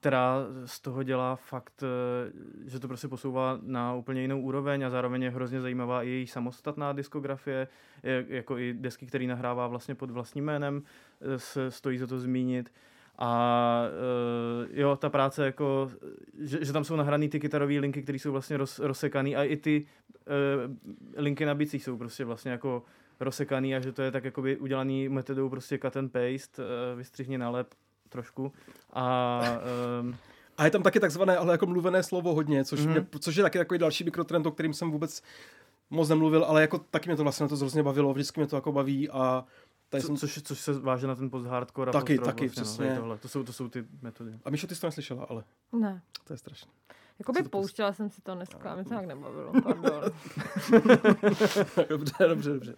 [0.00, 4.90] která z toho dělá fakt, uh, že to prostě posouvá na úplně jinou úroveň a
[4.90, 7.68] zároveň je hrozně zajímavá i její samostatná diskografie,
[8.28, 10.82] jako i desky, který nahrává vlastně pod vlastním jménem,
[11.20, 12.72] eh, se stojí za to zmínit.
[13.18, 13.82] A
[14.62, 15.90] uh, jo, ta práce jako,
[16.40, 19.56] že, že tam jsou nahrané ty kytarové linky, které jsou vlastně roz, rozsekané a i
[19.56, 19.86] ty
[20.66, 20.74] uh,
[21.16, 22.82] linky na bicích jsou prostě vlastně jako
[23.24, 27.38] rozsekaný a že to je tak jakoby udělaný metodou prostě cut and paste, uh, vystřihni
[27.38, 27.74] nalep
[28.08, 28.52] trošku
[28.92, 29.40] a
[30.00, 30.16] um,
[30.58, 32.88] A je tam taky takzvané, ale jako mluvené slovo hodně, což, Mhm.
[32.88, 33.06] mm-hmm.
[33.12, 35.22] mě, což je taky takový další mikrotrend, o kterým jsem vůbec
[35.90, 38.56] moc nemluvil, ale jako taky mě to vlastně na to hrozně bavilo, vždycky mě to
[38.56, 39.44] jako baví a
[39.88, 40.16] tady co, jsem...
[40.16, 42.90] což, což se váže na ten post-hardcore a Taky, taky, vlastně, přesně.
[42.90, 43.18] No, tohle.
[43.18, 44.32] To, jsou, to jsou ty metody.
[44.44, 46.02] A Míšo, ty jsi to neslyšela, ale Ne.
[46.24, 46.70] to je strašné.
[47.22, 49.52] Jakoby Co to pouštěla jsem si to dneska, a mě to nějak nebavilo.
[49.62, 50.02] Pardon.
[51.88, 52.74] dobře, dobře, dobře.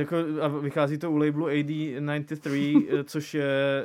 [0.00, 3.84] Jako, a vychází to u labelu AD93, eh, což je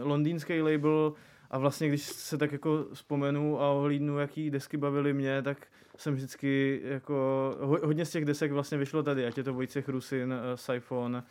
[0.00, 1.12] uh, londýnský label
[1.50, 5.66] a vlastně když se tak jako vzpomenu a ohlídnu, jaký desky bavily mě, tak
[5.96, 7.14] jsem vždycky jako,
[7.60, 11.14] ho, hodně z těch desek vlastně vyšlo tady, ať je to Vojtěch Rusin, uh, Siphon,
[11.16, 11.22] uh,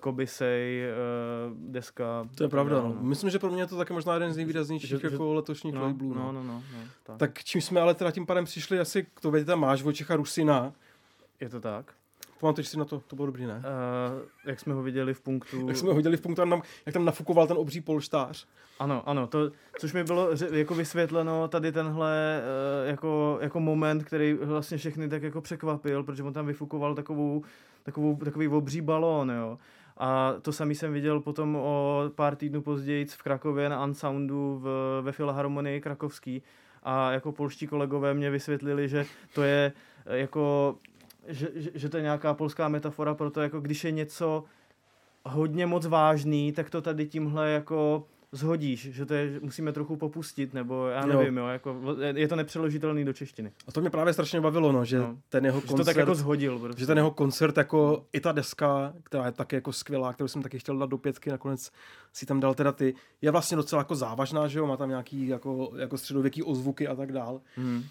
[0.00, 0.82] Kobisej,
[1.50, 2.28] uh, deska.
[2.34, 2.76] To je pravda.
[2.82, 3.02] No, No.
[3.02, 5.74] Myslím, že pro mě je to taky možná jeden z nejvýraznějších Že- že- jako letošních
[5.74, 6.14] no, labelů.
[6.14, 6.32] no, No.
[6.32, 7.16] no, no, no, tak.
[7.16, 10.16] Tak čím jsme ale teda tím pádem přišli asi k tobě, ty tam máš Vojtěcha
[10.16, 10.72] Rusina.
[11.40, 11.92] Je to tak.
[12.42, 13.02] Pamatuješ si na to?
[13.06, 13.54] To bylo dobrý, ne?
[13.54, 15.68] Uh, jak jsme ho viděli v punktu.
[15.68, 18.46] Jak jsme ho viděli v punktu, tam, jak tam nafukoval ten obří polštář.
[18.78, 22.42] Ano, ano, to, což mi bylo jako vysvětleno tady tenhle
[22.82, 27.42] uh, jako, jako moment, který vlastně všechny tak jako překvapil, protože on tam vyfukoval takovou,
[27.82, 29.58] takovou, takový obří balón, jo.
[29.96, 35.00] A to samý jsem viděl potom o pár týdnů později v Krakově na Unsoundu v,
[35.02, 36.42] ve Filharmonii Krakovský.
[36.82, 39.72] A jako polští kolegové mě vysvětlili, že to je
[40.06, 40.76] eh, jako,
[41.28, 44.44] že, že, že to je nějaká polská metafora pro to, jako když je něco
[45.24, 49.96] hodně moc vážný, tak to tady tímhle jako zhodíš, že to je, že musíme trochu
[49.96, 51.18] popustit, nebo já Jo.
[51.18, 51.76] nevím, jo, jako,
[52.14, 53.52] je to nepřeložitelný do češtiny.
[53.68, 55.16] A to mě právě strašně bavilo, no, že No.
[55.28, 55.84] ten jeho Že koncert...
[55.84, 56.58] to tak jako zhodil.
[56.58, 56.80] Prostě.
[56.80, 60.42] že ten jeho koncert, jako i ta deska, která je taky jako skvělá, kterou jsem
[60.42, 61.70] taky chtěl dát do pětky, nakonec
[62.12, 65.28] si tam dal teda ty, je vlastně docela jako závažná, že jo, má tam nějaký
[65.28, 67.82] jako, jako středověký ozvuky a tak dál, Hmm.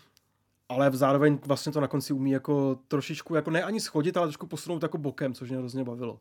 [0.72, 4.48] Ale zároveň vlastně to na konci umí jako trošičku, jako ne ani schodit, ale trošku
[4.48, 6.20] posunout jako bokem, což mě hrozně bavilo.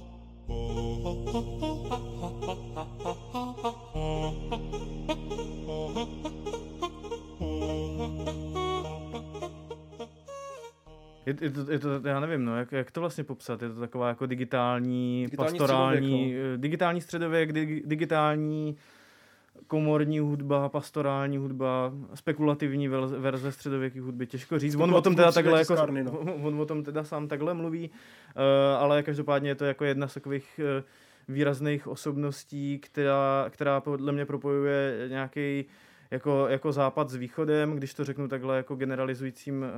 [11.26, 13.80] Je, je, to, je to, já nevím, no, jak, jak to vlastně popsat, je to
[13.80, 18.76] taková jako digitální, Digitální pastorální, středověk, eh, digitální středověk, dig, digitální
[19.66, 24.74] komorní hudba, pastorální hudba, spekulativní verze, středověké hudby, těžko říct.
[24.74, 26.18] On o tom teda takhle jako, no.
[26.42, 28.42] on o tom teda sám takhle mluví, uh,
[28.78, 30.84] ale každopádně je to jako jedna z takových uh,
[31.34, 35.64] výrazných osobností, která, která podle mě propojuje nějaký
[36.10, 39.68] jako, jako západ s východem, když to řeknu takhle jako generalizujícím uh,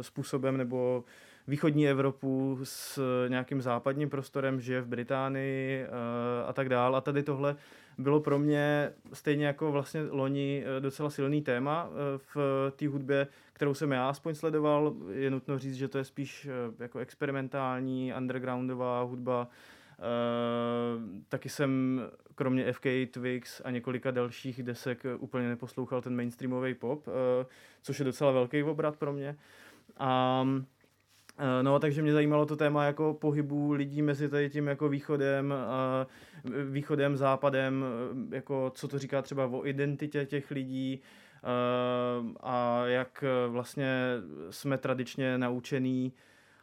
[0.00, 1.04] způsobem, nebo
[1.46, 5.86] východní Evropu s nějakým západním prostorem, žije v Británii
[6.46, 6.96] a tak dál.
[6.96, 7.56] A tady tohle
[8.00, 13.26] bylo pro mě stejně jako vlastně loni eh, docela silný téma eh, v té hudbě,
[13.52, 14.94] kterou jsem já aspoň sledoval.
[15.10, 19.48] Je nutno říct, že to je spíš eh, jako experimentální, undergroundová hudba.
[21.28, 22.00] Taky jsem
[22.34, 27.06] kromě FK Twix a několika dalších desek úplně neposlouchal ten mainstreamový pop,
[27.82, 29.36] což je docela velký obrat pro mě.
[29.96, 30.64] A Eh,
[31.62, 36.06] No, takže mě zajímalo to téma jako pohybu lidí mezi tady tím jako východem, a
[36.70, 37.84] východem, západem,
[38.32, 41.46] eh, jako co to říká třeba o identitě těch lidí eh,
[42.40, 44.06] a jak eh, vlastně
[44.50, 46.12] jsme tradičně naučený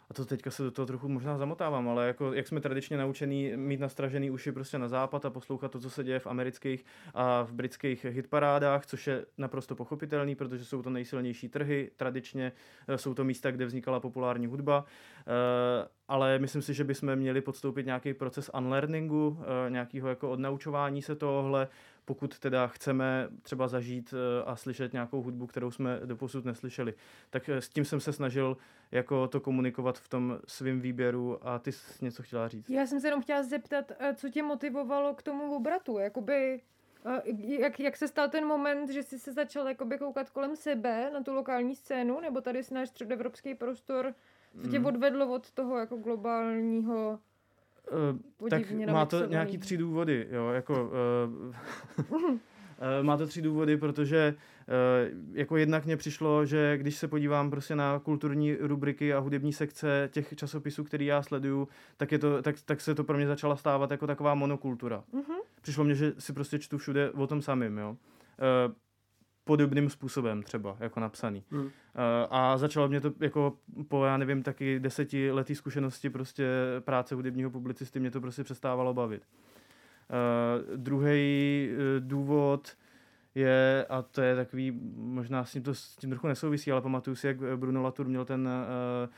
[0.09, 3.51] a to teďka se do toho trochu možná zamotávám, ale jako, jak jsme tradičně naučení
[3.55, 7.43] mít nastražený uši prostě na západ a poslouchat to, co se děje v amerických a
[7.43, 12.51] v britských hitparádách, což je naprosto pochopitelný, protože jsou to nejsilnější trhy, tradičně
[12.87, 14.85] eh, jsou to místa, kde vznikala populární hudba,
[15.19, 21.01] eh, ale myslím si, že bychom měli podstoupit nějaký proces unlearningu, eh, nějakého jako odnaučování
[21.01, 21.67] se tohohle,
[22.07, 26.93] pokud teda chceme třeba zažít eh, a slyšet nějakou hudbu, kterou jsme doposud neslyšeli.
[27.29, 28.57] Tak eh, s tím jsem se snažil
[28.91, 32.69] jako to komunikovat v tom svém výběru a ty jsi něco chtěla říct.
[32.69, 36.61] Já jsem se jenom chtěla zeptat, eh, co tě motivovalo k tomu obratu, jakoby,
[37.35, 41.23] jak, jak se stal ten moment, že jsi se začal jakoby koukat kolem sebe na
[41.23, 44.13] tu lokální scénu, nebo tady si náš středoevropský prostor,
[44.61, 44.85] co tě Mm.
[44.85, 47.19] odvedlo od toho jako globálního
[47.91, 50.91] Eh, tak má to nějaký tři důvody, jo, jako...
[52.09, 52.35] Uh,
[53.01, 54.35] má to tři důvody, protože
[54.67, 59.53] uh, jako jednak mě přišlo, že když se podívám prostě na kulturní rubriky a hudební
[59.53, 61.67] sekce těch časopisů, který já sleduju,
[61.97, 65.03] tak, je to, tak, tak se to pro mě začala stávat jako taková monokultura.
[65.13, 65.37] Mhm.
[65.61, 67.97] Přišlo mně, že si prostě čtu všude o tom samým, jo.
[69.47, 71.43] Podobným způsobem třeba, jako napsaný.
[71.51, 71.61] Hmm.
[71.61, 71.69] Uh,
[72.29, 76.47] a začalo mě to jako po, já nevím, taky desetiletý zkušenosti prostě
[76.79, 79.23] práce hudebního publicisty, mě to prostě přestávalo bavit.
[80.09, 82.77] Uh, Druhý uh, důvod
[83.35, 87.15] je, a to je takový, možná s tím to s tím trochu nesouvisí, ale pamatuju
[87.15, 89.09] si, jak Bruno Latour měl ten uh,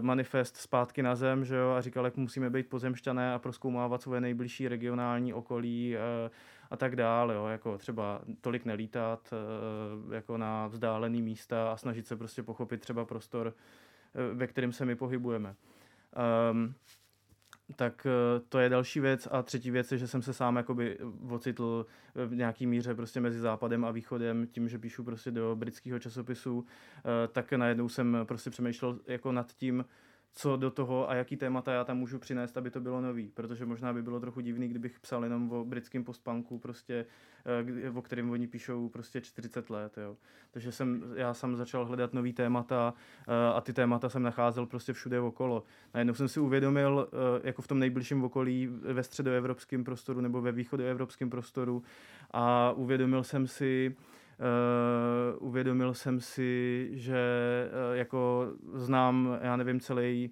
[0.00, 4.02] uh, manifest zpátky na zem, že jo, a říkal, jak musíme být pozemšťané a proskoumávat
[4.02, 6.30] svoje nejbližší regionální okolí uh,
[6.70, 12.06] a tak dále, jo, jako třeba tolik nelítat uh, jako na vzdálený místa a snažit
[12.06, 15.54] se prostě pochopit třeba prostor, uh, ve kterém se my pohybujeme.
[16.50, 16.74] Um,
[17.76, 19.28] tak eh, to je další věc.
[19.30, 20.98] A třetí věc je, že jsem se sám jakoby
[21.28, 25.98] ocitl v nějaký míře prostě mezi západem a východem, tím, že píšu prostě do britského
[25.98, 26.64] časopisu,
[26.98, 29.84] eh, tak najednou jsem prostě přemýšlel jako nad tím,
[30.32, 33.28] co do toho a jaký témata já tam můžu přinést, aby to bylo nový.
[33.34, 37.06] Protože možná by bylo trochu divný, kdybych psal jenom o britském postpunku, prostě,
[37.84, 39.98] eh, o kterém oni píšou prostě 40 let.
[39.98, 40.16] Jo.
[40.50, 42.94] Takže jsem, já jsem začal hledat nový témata
[43.28, 45.64] eh, a ty témata jsem nacházel prostě všude okolo.
[45.94, 50.52] Najednou jsem si uvědomil, eh, jako v tom nejbližším okolí, ve středoevropském prostoru nebo ve
[50.52, 51.82] východoevropském prostoru
[52.30, 53.96] a uvědomil jsem si,
[54.40, 57.18] Uh, uvědomil jsem si, že
[57.90, 60.30] uh, jako znám, já nevím, celý,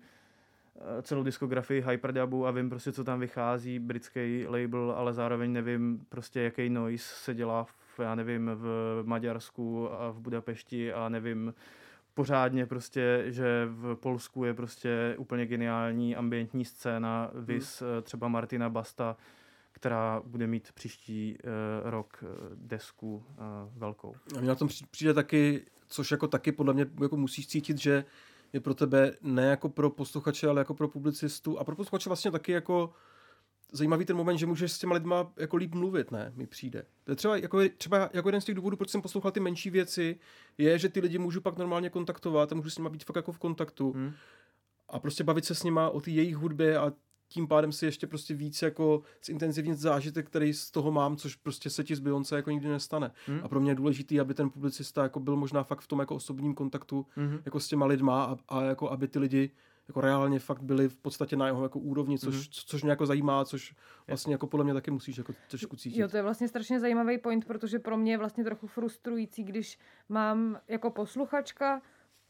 [0.74, 6.06] uh, celou diskografii Hyperdubu a vím prostě, co tam vychází, britský label, ale zároveň nevím
[6.08, 11.54] prostě, jaký noise se dělá v, já nevím, v Maďarsku a v Budapešti a nevím
[12.18, 18.02] pořádně prostě, že v Polsku je prostě úplně geniální ambientní scéna, vis hmm.
[18.02, 19.16] třeba Martina Basta,
[19.72, 23.24] která bude mít příští uh, rok uh, desku uh,
[23.78, 24.14] velkou.
[24.36, 27.78] A mně na tom při- přijde taky, což jako taky podle mě jako musíš cítit,
[27.78, 28.04] že
[28.52, 32.30] je pro tebe ne jako pro posluchače, ale jako pro publicistu a pro posluchače vlastně
[32.30, 32.92] taky jako
[33.72, 36.84] zajímavý ten moment, že můžeš s těma lidma jako líp mluvit, ne, mi přijde.
[37.04, 39.70] To je třeba jako, třeba jako jeden z těch důvodů, proč jsem poslouchal ty menší
[39.70, 40.18] věci,
[40.58, 43.32] je, že ty lidi můžu pak normálně kontaktovat a můžu s nima být fakt jako
[43.32, 44.12] v kontaktu Hmm.
[44.88, 46.92] a prostě bavit se s nima o té jejich hudbě a
[47.28, 51.70] tím pádem si ještě prostě víc jako zintenzivnit zážitek, který z toho mám, což prostě
[51.70, 53.10] se ti z Beyoncé jako nikdy nestane.
[53.26, 53.40] Hmm.
[53.42, 56.14] A pro mě je důležitý, aby ten publicista jako byl možná fakt v tom jako
[56.14, 57.38] osobním kontaktu Mhm.
[57.44, 59.50] jako s těma lidma a, a jako aby ty lidi
[59.88, 62.44] jako reálně fakt byli v podstatě na jeho jako úrovni, což, Mhm.
[62.50, 63.74] co, což mě jako zajímá, což
[64.06, 66.00] vlastně jako podle mě taky musíš jako trošku cítit.
[66.00, 69.78] Jo, to je vlastně strašně zajímavý point, protože pro mě je vlastně trochu frustrující, když
[70.08, 71.74] mám jako posluchačka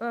[0.01, 0.09] uh,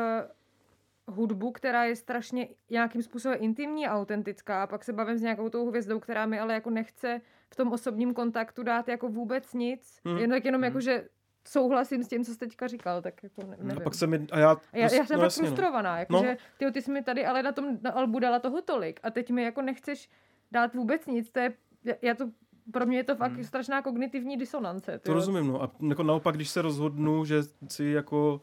[1.08, 5.48] hudbu, která je strašně nějakým způsobem intimní a autentická a pak se bavím s nějakou
[5.48, 10.00] tou hvězdou, která mi ale jako nechce v tom osobním kontaktu dát jako vůbec nic,
[10.04, 10.18] Mhm.
[10.18, 10.64] jen tak jenom Mhm.
[10.64, 11.08] jako, že
[11.48, 13.78] souhlasím s tím, co jsi teďka říkal, tak jako ne, nevím.
[13.78, 15.46] a pak se mi, a já, A já, já jsem no jasně, no.
[15.48, 15.98] frustrovaná, No.
[15.98, 19.10] jakože ty, ty jsi mi tady ale na tom na albu dala toho tolik a
[19.10, 20.08] teď mi jako nechceš
[20.52, 21.52] dát vůbec nic, to je,
[21.84, 22.30] já- já to,
[22.72, 23.44] pro mě je to fakt Hmm.
[23.44, 24.98] strašná kognitivní disonance.
[24.98, 25.62] To rozumím, no.
[25.62, 28.40] A jako naopak, když se rozhodnu, že si jako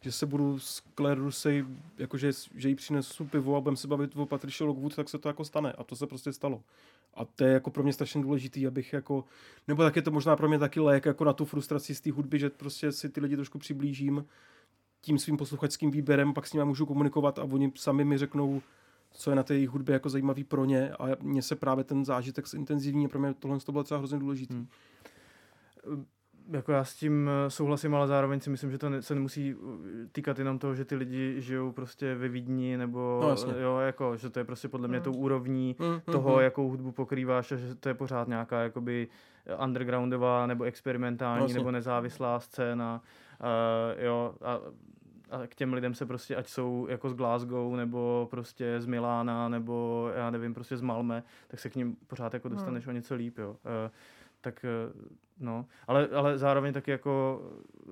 [0.00, 1.64] že se budu s Claire Rusey,
[1.98, 5.28] jakože, že jí přinesu pivo a budeme se bavit o Patricia Lockwood, tak se to
[5.28, 5.72] jako stane.
[5.72, 6.62] A to se prostě stalo.
[7.14, 9.24] A to je jako pro mě strašně důležitý, abych jako,
[9.68, 12.12] nebo tak je to možná pro mě taky lék jako na tu frustraci z té
[12.12, 14.24] hudby, že prostě si ty lidi trošku přiblížím
[15.00, 18.62] tím svým posluchačským výběrem, pak s nimi můžu komunikovat a oni sami mi řeknou,
[19.10, 22.04] co je na té jejich hudbě jako zajímavý pro ně a mně se právě ten
[22.04, 24.54] zážitek zintenzivní, pro mě tohle to bylo třeba hrozně důležitý.
[24.54, 24.66] Hmm.
[26.50, 30.06] Jako já s tím eh, souhlasím, ale zároveň si myslím, že to se nemusí eh,
[30.12, 33.52] týkat jenom toho, že ty lidi žijou prostě ve Vídni, nebo No, jasně.
[33.62, 35.04] jo, jako, že to je prostě podle mě Hmm.
[35.04, 39.08] tou úrovní Mm, toho, mm, jakou hudbu pokrýváš a že to je pořád nějaká jakoby
[39.64, 41.58] undergroundová nebo experimentální Vlastně.
[41.58, 43.00] nebo nezávislá scéna.
[43.40, 44.52] Uh, jo, a,
[45.30, 49.48] a k těm lidem se prostě, ať jsou jako z Glasgow, nebo prostě z Milána,
[49.48, 53.14] nebo já nevím, prostě z Malme, tak se k ním pořád jako dostaneš o něco
[53.14, 53.56] líp, jo.
[53.86, 53.90] Eh,
[54.40, 54.92] tak eh,
[55.40, 57.42] no, ale, ale zároveň taky jako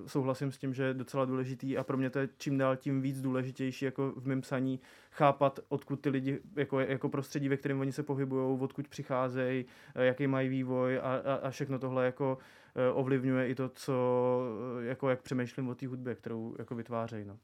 [0.07, 3.01] souhlasím s tím, že je docela důležitý a pro mě to je čím dál tím
[3.01, 4.79] víc důležitější jako v mém psaní
[5.11, 10.05] chápat, odkud ty lidi, jako, jako prostředí, ve kterém oni se pohybují, odkud přicházejí, eh,
[10.05, 12.37] jaký mají vývoj a, a, a všechno tohle jako
[12.75, 14.41] eh, ovlivňuje i to, co,
[14.79, 17.37] jako jak přemýšlím o té hudbě, kterou jako vytvářejí, no.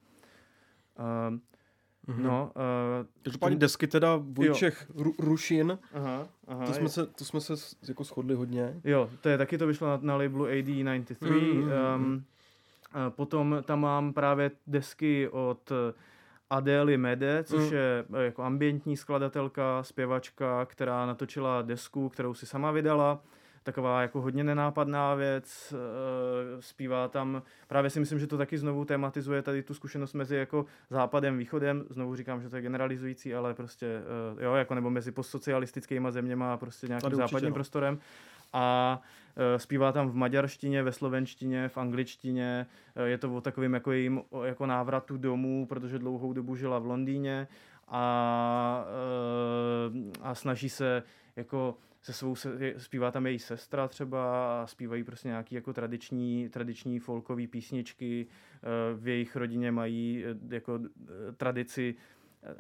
[1.29, 1.41] Um,
[2.07, 2.23] Mhm.
[2.23, 7.25] No, uh, Každopádně desky teda Vojčech Ru- Rušin, aha, aha, to jsme, je- se, to
[7.25, 7.53] jsme se
[7.87, 8.73] jako shodli hodně.
[8.83, 11.15] Jo, to je taky to vyšlo na, na labelu AD93.
[11.21, 11.65] Mm, mm,
[11.97, 12.23] mm, Um,
[12.93, 15.71] a potom tam mám právě desky od
[16.49, 17.73] Adély Mede, což Mm.
[17.77, 23.21] je eh, jako ambientní skladatelka, zpěvačka, která natočila desku, kterou si sama vydala.
[23.65, 28.85] Taková jako hodně nenápadná věc, eh, zpívá tam, právě si myslím, že to taky znovu
[28.85, 33.53] tematizuje tady tu zkušenost mezi jako západem, východem, znovu říkám, že to je generalizující, ale
[33.53, 33.87] prostě,
[34.39, 37.53] eh, jo, jako nebo mezi postsocialistickými zeměma a prostě nějakým Tady určitě, západním no.
[37.53, 37.99] prostorem.
[38.53, 39.01] A
[39.37, 42.65] eh, zpívá tam v maďarštině, ve slovenštině, v angličtině.
[43.05, 46.85] Je to o takovým jako jejím o- jako návratu domů, protože dlouhou dobu žila v
[46.85, 47.47] Londýně
[47.87, 48.85] a,
[50.21, 51.03] a snaží se
[51.35, 56.49] jako se svou, se, zpívá tam její sestra třeba a zpívají prostě nějaký jako tradiční,
[56.49, 58.27] tradiční folkové písničky.
[58.27, 61.95] Eh, V jejich rodině mají eh, jako eh, tradici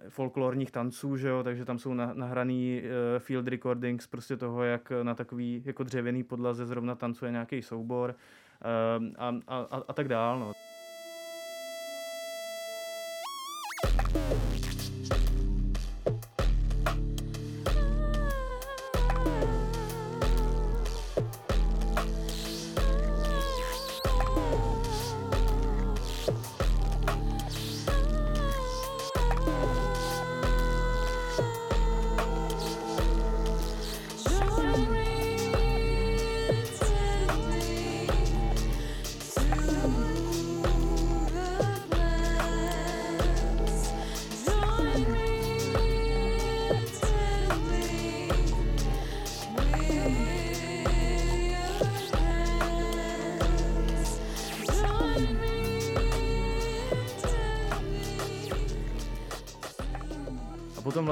[0.09, 2.81] folklorních tanců, že jo, takže tam jsou na- nahraný
[3.19, 8.15] field recordings prostě toho, jak na takový jako dřevěný podlaze zrovna tancuje nějaký soubor
[9.17, 10.53] a, a, a, a tak dál, no.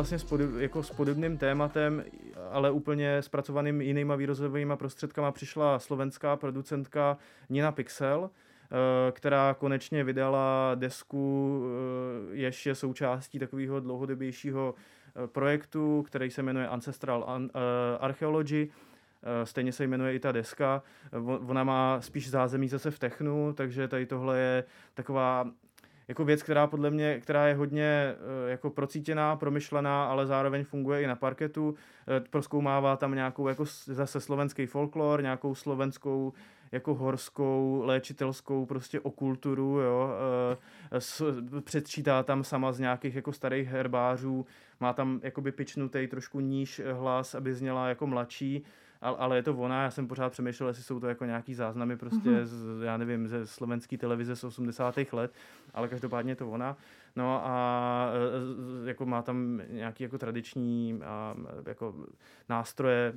[0.04, 2.04] Vlastně s, podob, jako s podobným tématem,
[2.52, 7.18] ale úplně zpracovaným jinýma výrozovými prostředkama přišla slovenská producentka
[7.50, 11.64] Nina Pixel, eh, která konečně vydala desku,
[12.32, 17.50] eh, jež je součástí takového dlouhodobějšího eh, projektu, který se jmenuje Ancestral An-
[18.00, 18.70] Archaeology.
[19.44, 20.84] Stejně se jmenuje i ta deska.
[21.12, 25.52] On- Ona má spíš zázemí zase v technu, takže tady tohle je taková
[26.08, 31.02] jako věc, která podle mě, která je hodně eh, jako procítěná, promyšlená, ale zároveň funguje
[31.02, 31.76] i na parketu.
[32.08, 36.34] Eh, Proskoumává tam nějakou jako zase slovenský folklor, nějakou slovenskou
[36.72, 40.10] jako horskou, léčitelskou prostě okulturu, jo.
[40.92, 44.46] eh, Předčítá tam sama z nějakých jako starých herbářů,
[44.80, 48.64] má tam jakoby pičnutý trošku níž hlas, aby zněla jako mladší,
[49.04, 51.98] ale, ale je to ona, já jsem pořád přemýšlel, jestli jsou to jako nějaký záznamy
[51.98, 52.46] prostě, Mhm.
[52.46, 55.14] z, já nevím, ze slovenské televize z 80.
[55.14, 55.32] let,
[55.74, 56.78] ale každopádně je to ona.
[57.16, 61.36] No a e, e, jako má tam nějaký jako tradiční a,
[61.68, 61.96] jako
[62.50, 63.14] nástroje,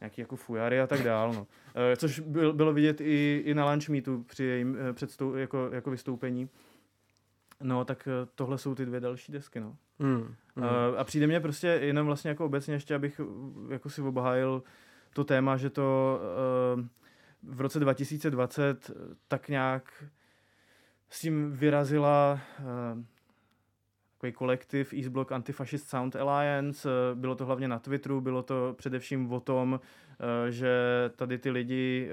[0.00, 1.46] nějaký jako fujary a tak dál, no.
[1.92, 5.90] E, Což byl, bylo vidět i, i na lunch meetu při jejím předstou, jako, jako
[5.90, 6.48] vystoupení.
[7.62, 9.76] No, tak tohle jsou ty dvě další desky, no.
[9.98, 10.34] Mm.
[10.56, 10.64] Uh,
[10.98, 14.62] a přijde mně prostě jenom vlastně jako obecně ještě, abych uh, jako si obhájil
[15.14, 16.18] to téma, že to
[16.76, 16.84] uh,
[17.42, 18.90] v roce 2020
[19.28, 20.04] tak nějak
[21.10, 23.02] s tím vyrazila uh,
[24.12, 26.88] takový kolektiv East Block Antifascist Sound Alliance.
[27.14, 29.80] Bylo to hlavně na Twitteru, bylo to především o tom,
[30.48, 30.70] že
[31.16, 32.10] tady ty lidi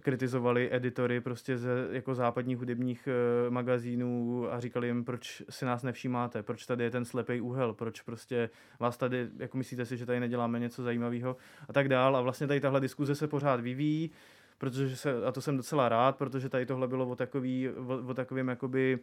[0.00, 5.82] kritizovali editory prostě ze jako západních hudebních uh, magazínů a říkali jim, proč si nás
[5.82, 10.06] nevšímáte, proč tady je ten slepý úhel, proč prostě vás tady, jako myslíte si, že
[10.06, 11.36] tady neděláme něco zajímavého
[11.68, 12.16] a tak dál.
[12.16, 14.10] A vlastně tady tahle diskuze se pořád vyvíjí,
[14.58, 18.14] protože se, a to jsem docela rád, protože tady tohle bylo o, takový, o, o
[18.14, 18.98] takovým jakoby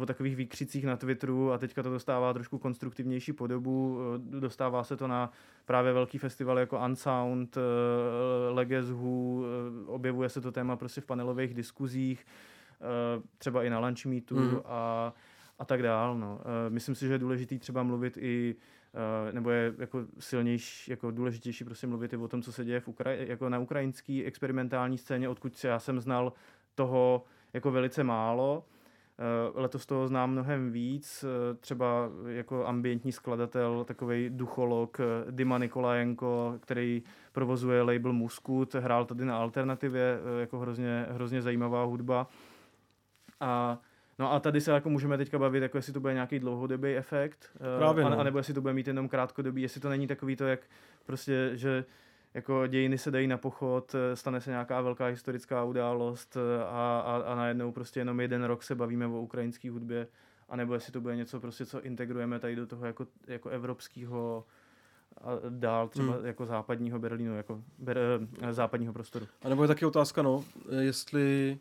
[0.00, 3.98] o takových výkřicích na Twitteru a teďka to dostává trošku konstruktivnější podobu.
[4.36, 5.30] Eh, Dostává se to na
[5.64, 7.60] právě velký festival jako Unsound, eh,
[9.44, 12.26] eh, objevuje se to téma prostě v panelových diskuzích,
[12.80, 14.60] eh, třeba i na lunch meetu Mhm.
[14.64, 15.12] a,
[15.58, 16.18] a tak dál.
[16.18, 16.40] No.
[16.66, 18.56] Eh, Myslím si, že je důležitý třeba mluvit i
[19.28, 22.80] eh, nebo je jako silnější, jako důležitější prostě mluvit i o tom, co se děje
[22.80, 26.32] v Ukra- jako na ukrajinské experimentální scéně, odkud já jsem znal
[26.74, 28.64] toho jako velice málo.
[29.22, 35.58] Eh, Letos toho znám mnohem víc, eh, třeba jako ambientní skladatel, takový ducholog eh, Dima
[35.58, 37.02] Nikolajenko, který
[37.32, 42.26] provozuje label Muskut, hrál tady na alternativě, jako hrozně, hrozně zajímavá hudba.
[43.40, 43.78] A
[44.18, 47.50] No a tady se jako můžeme teďka bavit, jako jestli to bude nějaký dlouhodobý efekt,
[47.78, 48.20] Právě, a, no.
[48.20, 50.60] a nebo jestli to bude mít jenom krátkodobý, jestli to není takový to, jak
[51.06, 51.84] prostě, že
[52.34, 57.02] jako dějiny se dají na pochod, eh, stane se nějaká velká historická událost eh, a,
[57.06, 60.06] a, a najednou prostě jenom jeden rok se bavíme o ukrajinské hudbě,
[60.48, 64.44] a nebo jestli to bude něco prostě, co integrujeme tady do toho jako, jako evropského
[65.20, 66.26] a dál třeba Hmm.
[66.26, 67.98] jako západního Berlínu, jako ber,
[68.42, 69.26] eh, západního prostoru.
[69.42, 70.44] A nebo je taky otázka, no,
[70.80, 71.58] jestli,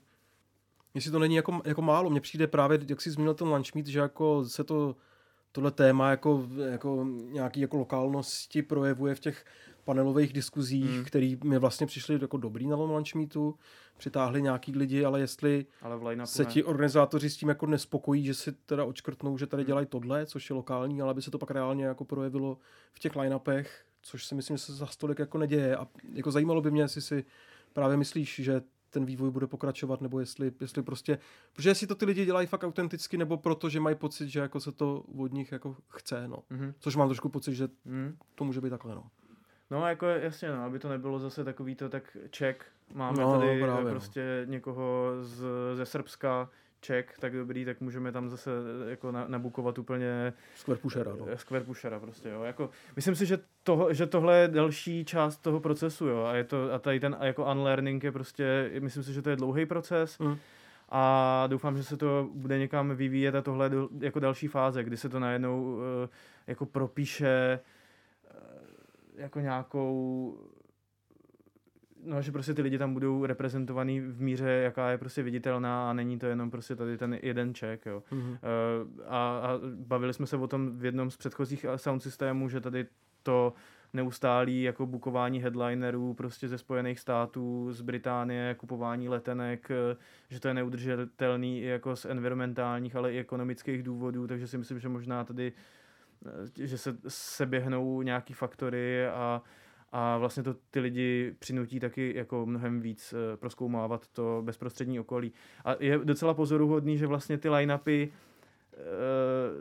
[0.94, 2.10] jestli to není jako, jako málo.
[2.10, 4.96] Mně přijde právě, jak jsi zmínil ten lunch meet, že jako se to,
[5.52, 9.46] tohle téma jako, jako nějaký jako lokálnosti projevuje v těch
[9.82, 10.96] panelových diskuzích, Hmm.
[10.96, 11.06] hmm.
[11.06, 13.56] který mi vlastně přišli jako dobrý na tom lunch meetu,
[13.98, 18.52] přitáhli nějaký lidi, ale jestli Ale se ti organizátoři s tím jako nespokojí, že si
[18.52, 21.86] teda očkrtnou, že tady dělají tohle, což je lokální, ale aby se to pak reálně
[21.86, 22.58] jako projevilo
[22.94, 23.66] v těch line-upech,
[24.02, 25.78] což si myslím, že se za stolik jako neděje.
[25.78, 27.26] A jako zajímalo by mě, jestli si
[27.74, 31.20] právě myslíš, že ten vývoj bude pokračovat, nebo jestli, jestli prostě,
[31.54, 34.60] protože jestli to ty lidi dělají fakt autenticky, nebo proto, že mají pocit, že jako
[34.60, 36.38] se to od nich jako chce, no.
[36.50, 36.74] Mhm.
[36.80, 38.18] Což mám trošku pocit, že Mhm.
[38.36, 39.04] to může být takhle, no.
[39.72, 43.62] No jako jasně, no, aby to nebylo zase takový to, tak Ček, máme No, tady
[43.62, 43.90] právě, eh, no.
[43.92, 45.44] prostě někoho z,
[45.74, 46.50] ze Srbska,
[46.82, 48.52] Ček, tak dobrý, tak můžeme tam zase
[48.86, 51.26] eh, jako na, nabukovat úplně Square pushera, no.
[51.30, 52.44] eh, Square Pushera prostě, jo.
[52.44, 56.44] Jako, myslím si, že, toho, že tohle je další část toho procesu, jo, a, je
[56.44, 60.20] to, a tady ten jako unlearning je prostě, myslím si, že to je dlouhý proces,
[60.20, 60.38] Mm.
[60.90, 64.98] a doufám, že se to bude někam vyvíjet a tohle je jako další fáze, kdy
[64.98, 65.80] se to najednou
[66.48, 67.60] jako propíše
[69.18, 70.38] jako nějakou
[72.04, 75.94] no, že prostě ty lidi tam budou reprezentovaný v míře, jaká je prostě viditelná a
[75.94, 78.04] není to jenom prostě tady ten jeden ček, jo.
[78.12, 78.38] Mhm.
[78.38, 82.50] Eh, a, a bavili jsme se o tom v jednom z předchozích eh, sound systémů,
[82.50, 82.86] že tady
[83.24, 83.54] to
[83.94, 89.98] neustálý jako bukování headlinerů prostě ze Spojených států, z Británie, kupování letenek, eh,
[90.30, 94.80] že to je neudržitelný i jako z environmentálních, ale i ekonomických důvodů, takže si myslím,
[94.80, 95.54] že možná tady
[96.56, 99.42] že se seběhnou nějaký faktory a,
[99.92, 105.34] a vlastně to ty lidi přinutí taky jako mnohem víc eh, proskoumávat to bezprostřední okolí.
[105.66, 108.10] A je docela pozoruhodný, že vlastně ty line-upy
[108.74, 108.78] eh,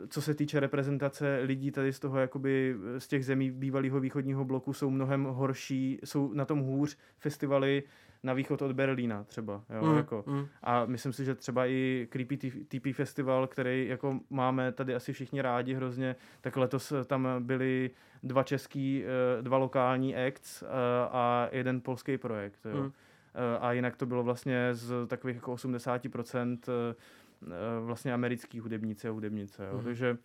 [0.07, 4.73] co se týče reprezentace lidí tady z toho jakoby z těch zemí bývalého východního bloku
[4.73, 7.83] jsou mnohem horší, jsou na tom hůř festivaly
[8.23, 10.23] na východ od Berlína třeba, jo, Mm, jako.
[10.27, 10.45] mm.
[10.63, 15.41] A myslím si, že třeba i Creepy TP Festival, který jako máme tady asi všichni
[15.41, 17.91] rádi hrozně, tak letos eh, tam byly
[18.23, 19.03] dva český,
[19.39, 20.67] eh, dva lokální acts eh,
[21.11, 22.59] a jeden polský projekt.
[22.65, 22.91] Jo.
[23.35, 26.95] Eh, A jinak to bylo vlastně z takových jako 80% eh,
[27.47, 27.47] eh,
[27.85, 29.65] vlastně americký hudebníci a hudebnice.
[29.65, 29.75] Jo.
[29.75, 29.83] Mhm.
[29.83, 30.17] Takže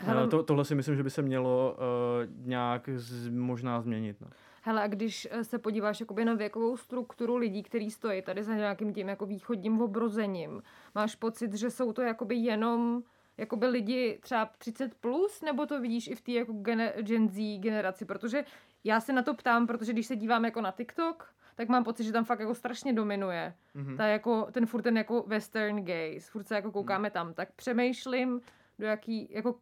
[0.00, 4.16] Hele, to, tohle si myslím, že by se mělo uh, nějak z, možná změnit.
[4.20, 4.26] No.
[4.64, 8.54] Hele, a když eh, se podíváš jakoby na věkovou strukturu lidí, kteří stojí tady za
[8.54, 10.62] nějakým tím jako východním obrozením,
[10.94, 13.02] máš pocit, že jsou to jakoby jenom
[13.36, 17.58] jakoby lidi třeba 30 plus, nebo to vidíš i v té jako gene, Gen Z
[17.58, 18.44] generaci, protože
[18.84, 22.04] já se na to ptám, protože když se dívám jako na TikTok, tak mám pocit,
[22.04, 23.54] že tam fakt jako strašně dominuje.
[23.74, 23.96] Mhm.
[23.96, 28.40] Ta jako, ten furt ten jako western gaze, furt se jako koukáme tam, tak přemýšlím,
[28.78, 29.54] do jaký, jako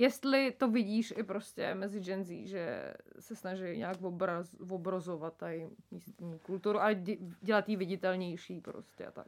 [0.00, 5.68] jestli to vidíš i prostě mezi Gen Z, že se snaží nějak obraz, obrozovat tady
[5.90, 9.26] místní kulturu a dě- dělat ji viditelnější prostě a tak.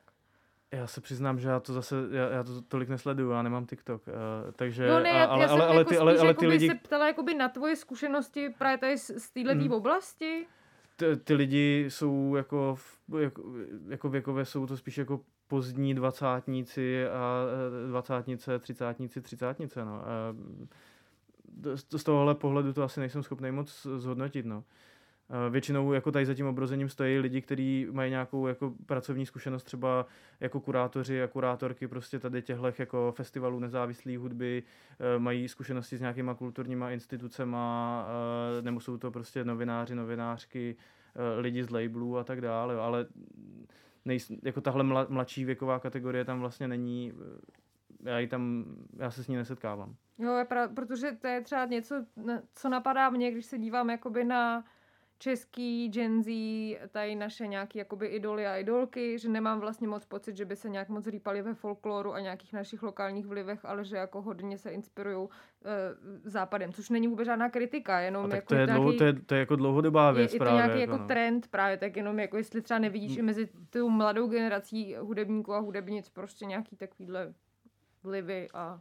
[0.73, 4.03] Já se přiznám, že já to zase, já, já to tolik nesleduju, já nemám TikTok,
[4.07, 4.13] uh,
[4.53, 6.35] takže, No ne, a- já, ale, já jsem ale, ale, jako ty, ale, spíš ale
[6.35, 9.73] ty lidi, se ptala jakoby na tvoje zkušenosti právě tady z, z této Hmm.
[9.73, 10.47] oblasti.
[10.97, 13.43] ty, ty lidi jsou jako, v- jako,
[13.89, 15.21] jako věkové jsou to spíš jako
[15.53, 17.45] pozdní dvacátníci a
[17.85, 19.95] eh, dvacátnice, třicátníci, třicátnice, no.
[20.09, 20.35] A
[21.75, 24.65] z- tohohle pohledu to asi nejsem schopný moc zhodnotit, no.
[25.31, 29.63] Eh, Většinou jako tady za tím obrozením stojí lidi, kteří mají nějakou jako pracovní zkušenost
[29.63, 30.07] třeba
[30.41, 36.01] jako kurátoři a kurátorky prostě tady těchto jako festivalů nezávislé hudby, eh, mají zkušenosti s
[36.01, 38.07] nějakýma kulturníma institucema,
[38.59, 40.77] eh, nebo jsou to prostě novináři, novinářky,
[41.37, 43.07] eh, lidi z labelů a tak dále, ale
[44.05, 47.13] nejs, jako tahle mla, mladší věková kategorie tam vlastně není,
[48.05, 48.65] eh, já, ji tam,
[48.97, 49.95] já se s ní nesetkávám.
[50.19, 52.07] Jo, pra, protože to je třeba něco,
[52.55, 54.65] co napadá mě, když se dívám jakoby na
[55.23, 56.31] český Gen Z,
[56.91, 60.69] tady naše nějaký jakoby idoly a idolky, že nemám vlastně moc pocit, že by se
[60.69, 64.71] nějak moc rýpali ve folkloru a nějakých našich lokálních vlivech, ale že jako hodně se
[64.71, 65.29] inspirují uh,
[66.25, 69.05] západem, což není vůbec žádná kritika, jenom A tak jako to je, nějaký, dlouho, to,
[69.05, 70.63] je, to je jako dlouhodobá je, věc je to právě.
[70.63, 71.07] nějaký jako no.
[71.07, 75.59] trend právě, tak jenom jako jestli třeba nevidíš i mezi tou mladou generací hudebníků a
[75.59, 77.35] hudebnic prostě nějaký takovýhle
[78.03, 78.81] vlivy a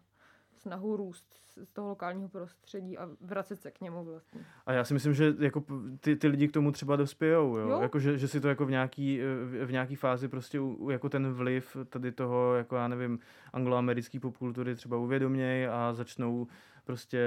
[0.61, 1.25] snahu růst
[1.63, 4.41] z toho lokálního prostředí a vracet se k němu vlastně.
[4.65, 5.63] A já si myslím, že jako
[5.99, 7.69] ty, ty lidi k tomu třeba dospějou, jo?
[7.69, 7.81] Jo.
[7.81, 10.59] Jako, že, že, si to jako v nějaký, eh, v- nějaký fázi prostě
[10.89, 13.19] jako ten vliv tady toho, jako já nevím,
[13.53, 16.47] angloamerický popkultury třeba uvědoměj a začnou
[16.83, 17.19] prostě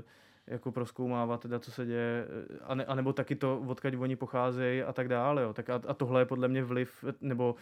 [0.00, 0.02] eh,
[0.46, 4.16] jako proskoumávat teda, co se děje, eh, a, ne, a nebo taky to, odkud oni
[4.16, 5.52] pocházejí a tak dále, jo.
[5.52, 7.54] Tak a, a tohle je podle mě vliv, nebo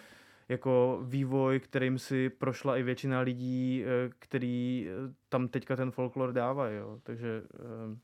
[0.53, 6.33] jako vývoj, kterým si prošla i většina lidí, eh, který eh, tam teďka ten folklor
[6.33, 6.99] dávají, jo.
[7.03, 7.97] Takže eh,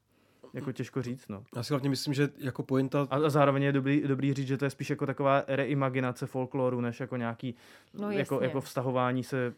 [0.54, 1.44] jako těžko říct, no.
[1.56, 4.56] Já si hlavně myslím, že jako pointa A, a zároveň je dobrý, dobrý říct, že
[4.56, 7.54] to je spíš jako taková reimaginace folkloru, než jako nějaký
[7.94, 8.46] No jako, jasně.
[8.46, 9.54] jako vztahování se,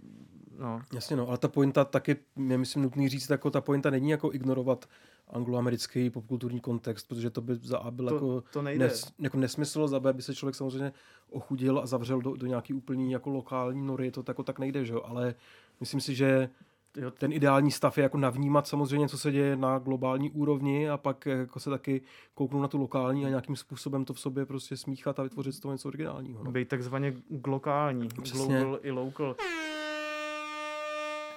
[0.58, 0.82] no.
[0.94, 2.16] Jasně no, ale ta pointa taky,
[2.48, 4.86] je myslím nutný říct, jako ta pointa není jako ignorovat
[5.32, 8.84] angloamerický popkulturní kontext, protože to by za A byl To- jako, to nejde.
[8.84, 10.92] Nes, jako nesmysl, za B by se člověk samozřejmě
[11.30, 14.92] ochudil a zavřel do, do nějaký úplný jako lokální nory, to jako tak nejde, že
[14.92, 15.34] jo, ale
[15.80, 16.48] myslím si, že
[17.18, 21.26] ten ideální stav je jako navnímat samozřejmě, co se děje na globální úrovni a pak
[21.26, 22.00] jako se taky
[22.34, 25.60] kouknout na tu lokální a nějakým způsobem to v sobě prostě smíchat a vytvořit z
[25.60, 26.44] toho něco originálního.
[26.44, 26.52] No.
[26.52, 28.58] být takzvaně glokální, Přesně.
[28.60, 29.36] global i local.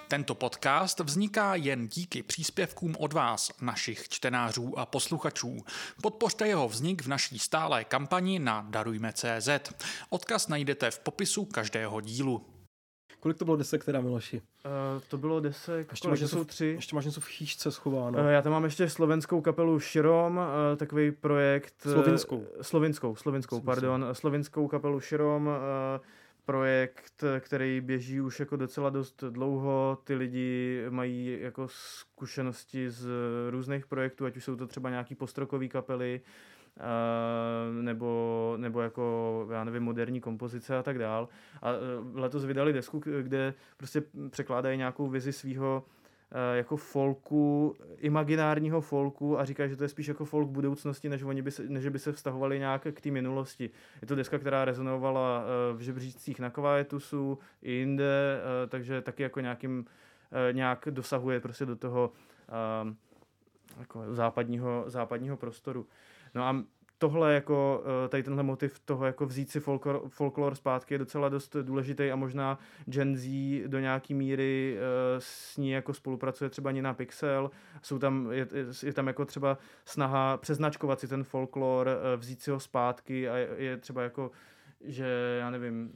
[0.08, 5.56] Tento podcast vzniká jen díky příspěvkům od vás, našich čtenářů a posluchačů.
[6.02, 9.48] Podpořte jeho vznik v naší stálé kampani na Darujme.cz.
[10.10, 12.46] Odkaz najdete v popisu každého dílu.
[13.20, 14.36] Kolik to bylo desek teda, Miloši?
[14.36, 16.66] Uh, to bylo desek, Ještě kolik, máš, jsou v- tři.
[16.66, 18.18] ještě máš něco v chýšce schováno.
[18.18, 20.42] Uh, já tam mám ještě slovenskou kapelu Širom, uh,
[20.76, 21.74] takový projekt...
[21.82, 22.46] Slovinskou.
[22.62, 24.06] Slovinskou, slovinskou, Jsem pardon.
[24.12, 25.52] Slovinskou kapelu Širom, uh,
[26.44, 29.98] projekt, eh, který běží už jako docela dost dlouho.
[30.04, 33.08] Ty lidi mají jako zkušenosti z
[33.50, 36.20] různých projektů, ať už jsou to třeba nějaký postrokový kapely,
[36.76, 41.28] Uh, nebo, nebo jako, já nevím, moderní kompozice a tak dál.
[41.62, 41.78] A uh,
[42.20, 45.84] letos vydali desku, kde prostě překládají nějakou vizi svého
[46.54, 51.42] jako folku, imaginárního folku a říká, že to je spíš jako folk budoucnosti, než, oni
[51.42, 53.70] by se, než by se vztahovali nějak k té minulosti.
[54.02, 59.40] Je to deska, která rezonovala uh, v žebříčcích na Kvajetusu i jinde, takže taky jako
[59.40, 59.84] nějakým,
[60.52, 62.12] nějak dosahuje prostě do toho
[63.78, 65.86] jako západního, západního prostoru.
[66.34, 66.64] No a
[66.98, 71.28] tohle jako, eh, tady tenhle motiv toho jako vzít si folklor, folklor zpátky je docela
[71.28, 73.28] dost důležitý a možná Gen Z
[73.66, 74.80] do nějaký míry eh,
[75.18, 77.50] s ní jako spolupracuje třeba Nina Pixel.
[77.82, 78.46] Jsou tam, je,
[78.82, 83.36] je tam jako třeba snaha přeznačkovat si ten folklor, eh, vzít si ho zpátky a
[83.36, 84.30] je, je třeba jako,
[84.80, 85.92] že já nevím,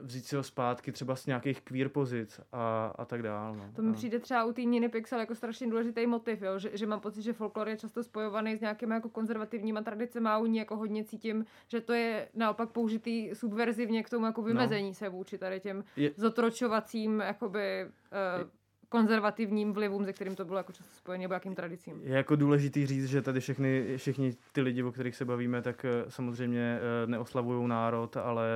[0.00, 3.56] vzít si ho zpátky třeba z nějakých queer pozic a, a tak dál.
[3.56, 3.70] No.
[3.76, 6.58] To mi přijde třeba u té Niny Pixel jako strašně důležitý motiv, jo?
[6.58, 10.38] Že, že, mám pocit, že folklor je často spojovaný s nějakými jako konzervativníma tradicemi a
[10.38, 14.88] u ní jako hodně cítím, že to je naopak použitý subverzivně k tomu jako vymezení
[14.88, 14.94] no.
[14.94, 18.48] se vůči tady těm Je- zotročovacím jakoby uh,
[18.88, 22.00] konzervativním vlivům, se kterým to bylo jako často spojené, nebo jakým tradicím.
[22.02, 25.84] Je jako důležitý říct, že tady všechny, všichni ty lidi, o kterých se bavíme, tak
[25.84, 28.46] eh, samozřejmě eh, neoslavují národ, ale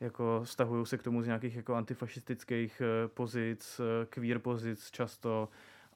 [0.00, 5.48] jako stahují se k tomu z nějakých jako antifašistických eh, pozic, eh, queer pozic často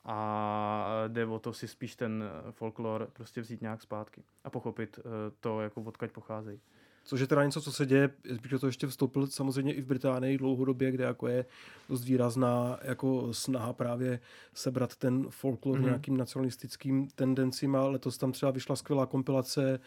[0.05, 4.99] a jde o to si spíš ten eh, folklor prostě vzít nějak zpátky a pochopit
[4.99, 5.03] eh,
[5.41, 6.61] to, jako odkaď pocházejí.
[7.05, 9.87] Což je teda něco, co se děje, bych do toho ještě vstoupil samozřejmě i v
[9.87, 11.45] Británii dlouhodobě, kde jako je
[11.89, 14.21] dost výrazná jako snaha právě
[14.55, 15.81] sebrat ten folklor mm-hmm.
[15.81, 15.89] Mhm.
[15.89, 19.81] nějakým nacionalistickým tendencím a letos tam třeba vyšla skvělá kompilace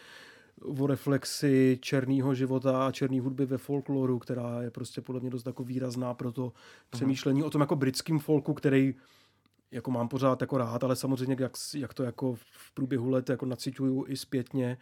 [0.62, 5.46] o reflexi černého života a černé hudby ve folkloru, která je prostě podle mě dost
[5.46, 6.52] jako výrazná pro to
[6.90, 8.94] přemýšlení o tom jako britským folku, který
[9.70, 13.46] jako mám pořád jako rád, ale samozřejmě jak, jak to jako v průběhu let jako
[13.46, 14.78] naciťuju i zpětně,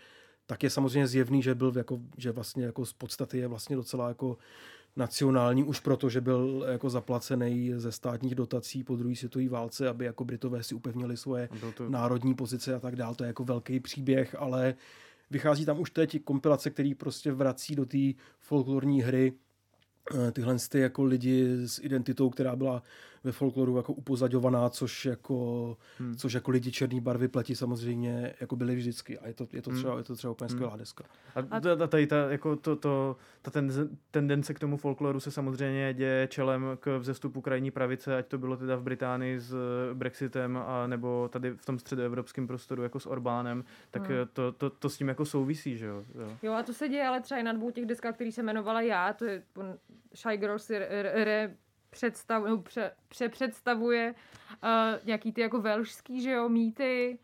[0.46, 4.08] tak je samozřejmě zjevný, že byl jako, že vlastně jako z podstaty je vlastně docela
[4.08, 4.38] jako
[4.96, 10.04] nacionální už proto, že byl jako zaplacený ze státních dotací po druhé světové válce, aby
[10.04, 13.14] jako Britové si upevnili svoje to, národní pozice a tak dál.
[13.14, 14.74] To je jako velký příběh, ale
[15.32, 17.98] vychází tam už teď kompilace, který prostě vrací do té
[18.40, 19.32] folklorní hry
[20.14, 22.82] eh, tyhle ty jako lidi s identitou, která byla
[23.24, 26.14] ve folkloru jako upozaďovaná, což jako, hmm.
[26.14, 29.70] což jako lidi černý barvy platí samozřejmě jako byly vždycky a je to, je to,
[29.70, 31.04] třeba, je to třeba úplně skvělá deska.
[31.34, 33.70] A, a tady ta, jako to, to, ta ten,
[34.10, 38.56] tendence k tomu folkloru se samozřejmě děje čelem k vzestupu krajní pravice, ať to bylo
[38.56, 43.06] teda v Británii s eh, Brexitem, a nebo tady v tom středoevropském prostoru jako s
[43.06, 44.16] Orbánem, tak Hmm.
[44.16, 44.28] hmm.
[44.32, 46.04] to, to, to, s tím jako souvisí, že jo.
[46.14, 46.36] jo.
[46.42, 48.80] Jo, a to se děje ale třeba i na dvou těch deskách, který se jmenovala
[48.80, 49.42] já, to je
[50.14, 51.56] Shy Girl si re, re,
[51.92, 54.14] představ, no, pře, přepředstavuje
[54.62, 57.18] uh, nějaký ty jako velšský, že jo, mýty.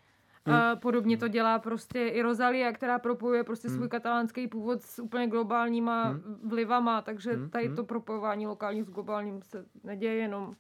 [0.45, 0.57] Hmm.
[0.57, 5.27] Uh, podobně to dělá prostě i Rosalia, která propojuje prostě svůj katalánský původ s úplně
[5.27, 7.77] globálníma vlivama, takže Hmm, tady hmm.
[7.77, 10.55] to propojování lokálního s globálním se neděje jenom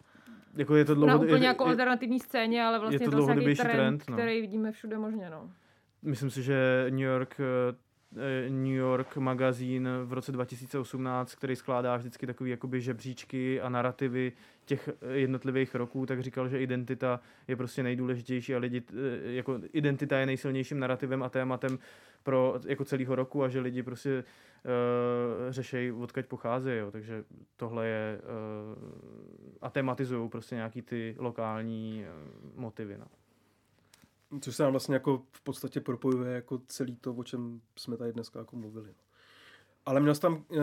[0.56, 3.10] Jako je to na dlouho, úplně je, jako je, alternativní scéně, ale vlastně to je
[3.10, 4.16] to, nějaký dlouhodobější trend, trend, no.
[4.16, 5.51] který vidíme všude možně, no.
[6.02, 7.76] Myslím si, že New York, eh,
[8.48, 14.32] New York magazín v roce 2018, který skládá vždycky takový jakoby žebříčky a narrativy
[14.64, 19.60] těch eh, jednotlivých roků, tak říkal, že identita je prostě nejdůležitější a lidi, eh, jako
[19.72, 21.78] identita je nejsilnějším narrativem a tématem
[22.22, 24.24] pro jako celého roku a že lidi prostě
[24.64, 26.90] uh, řešejí, odkud pocházejí, jo.
[26.90, 27.24] takže
[27.56, 32.98] tohle je uh, a tematizují prostě nějaký ty lokální uh, motivy.
[32.98, 33.06] No.
[34.41, 38.13] Což se nám vlastně jako v podstatě propojuje jako celý to, o čem jsme tady
[38.13, 38.95] dneska jako mluvili.
[39.87, 40.57] Ale měl jsi tam e,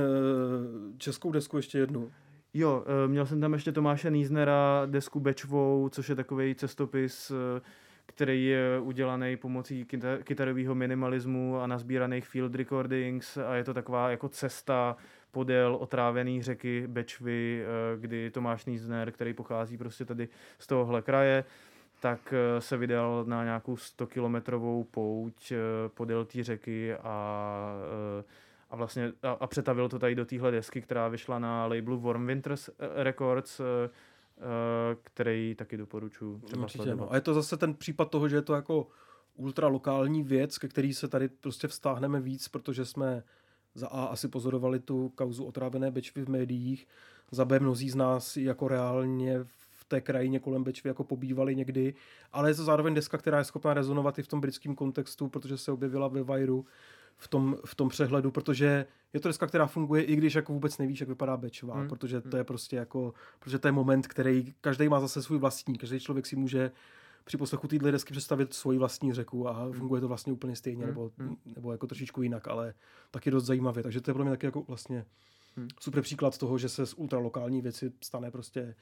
[0.98, 2.12] českou desku ještě jednu.
[2.58, 7.62] Jo, eh, měl jsem tam ještě Tomáše Níznera, desku Bečvou, což je takový cestopis, eh,
[8.06, 14.10] který je udělaný pomocí kyta- kytarového minimalismu a nazbíraných field recordings a je to taková
[14.10, 14.98] jako cesta
[15.32, 17.66] podél otrávený řeky Bečvy,
[18.00, 20.30] kdy Tomáš Nízner, který pochází prostě tady
[20.60, 21.44] z tohohle kraje,
[22.06, 25.58] tak eh, se vydal na nějakou 100 kilometrovou pouť eh,
[25.94, 27.76] podél té řeky a
[28.20, 28.24] eh,
[28.70, 32.28] a vlastně a, a přetavil to tady do téhle desky, která vyšla na labelu Warm
[32.28, 33.62] Winters Records,
[35.04, 37.06] který taky doporučuji třeba Určitě, sledovat.
[37.06, 37.12] no.
[37.12, 38.88] A je to zase ten případ toho, že je to jako
[39.36, 43.24] ultra lokální věc, ke který se tady prostě vztáhneme víc, protože jsme
[43.76, 46.88] za A asi pozorovali tu kauzu otrávené Bečvy v médiích,
[47.32, 51.94] za B mnozí z nás jako reálně v té krajině kolem Bečvy jako pobývali někdy,
[52.32, 55.58] ale je to zároveň deska, která je schopná rezonovat i v tom britském kontextu, protože
[55.58, 56.66] se objevila ve Vajru
[57.18, 60.78] v tom, v tom přehledu, protože je to deska, která funguje, i když jako vůbec
[60.78, 61.88] nevíš, jak vypadá Bečva, Hmm.
[61.90, 65.78] protože to je prostě jako, protože to je moment, který každý má zase svůj vlastní,
[65.78, 66.72] každý člověk si může
[67.26, 70.88] při poslechu téhle desky představit svoji vlastní řeku a funguje to vlastně úplně stejně, Hmm.
[70.94, 71.36] nebo, Hmm.
[71.56, 72.74] nebo jako trošičku jinak, ale
[73.12, 73.84] taky dost zajímavě.
[73.84, 75.06] Takže to je pro mě taky jako vlastně
[75.58, 75.68] Hmm.
[75.80, 78.76] super příklad toho, že se z ultralokální věci stane prostě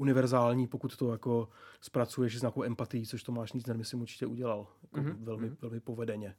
[0.00, 1.48] univerzální, pokud to jako
[1.80, 5.56] zpracuješ s nějakou empatií, což Tomáš Nízner, myslím, určitě udělal jako Mhm, velmi, mhm.
[5.60, 6.34] velmi povedeně.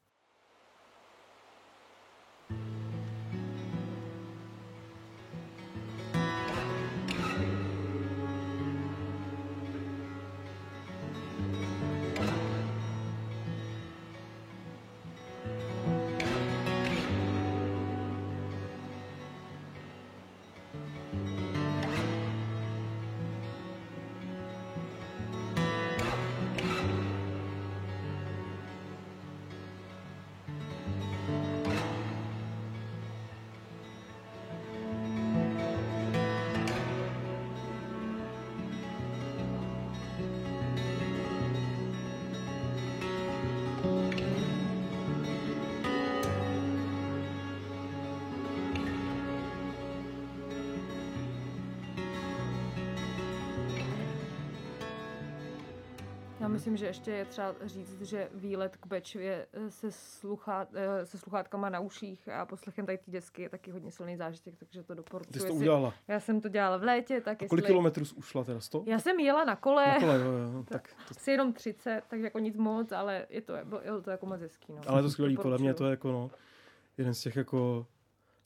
[2.49, 2.80] Já
[56.61, 61.17] myslím, že ještě je třeba říct, že výlet k Bečvě eh, se, sluchá, eh, se
[61.17, 64.93] sluchátkama na uších a poslechem tady té desky je taky hodně silný zážitek, takže to
[64.93, 65.33] doporučuji.
[65.33, 65.93] Ty jsi to udělala.
[66.07, 67.67] Já jsem to dělala v létě, tak A kolik jestli...
[67.67, 68.59] kilometrů jsi ušla teda?
[68.59, 68.83] 100?
[68.87, 70.63] Já jsem jela na kole, Na kole, jo, jo.
[70.69, 74.25] Tak, to, asi jenom 30, takže jako nic moc, ale je to, bylo to jako
[74.25, 74.73] moc hezký.
[74.73, 74.81] No.
[74.87, 76.31] ale je to skvělý, podle mě to je jako no,
[76.97, 77.87] jeden z těch jako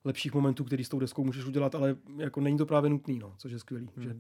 [0.06, 3.34] lepších momentů, který s tou deskou můžeš udělat, ale jako není to právě nutný, no,
[3.38, 3.90] což je skvělý.
[3.95, 4.03] Hmm.
[4.03, 4.15] Že,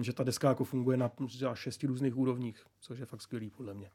[0.02, 3.74] že ta deska jako funguje na třeba šesti různých úrovních, což je fakt skvělý podle
[3.74, 3.90] mě.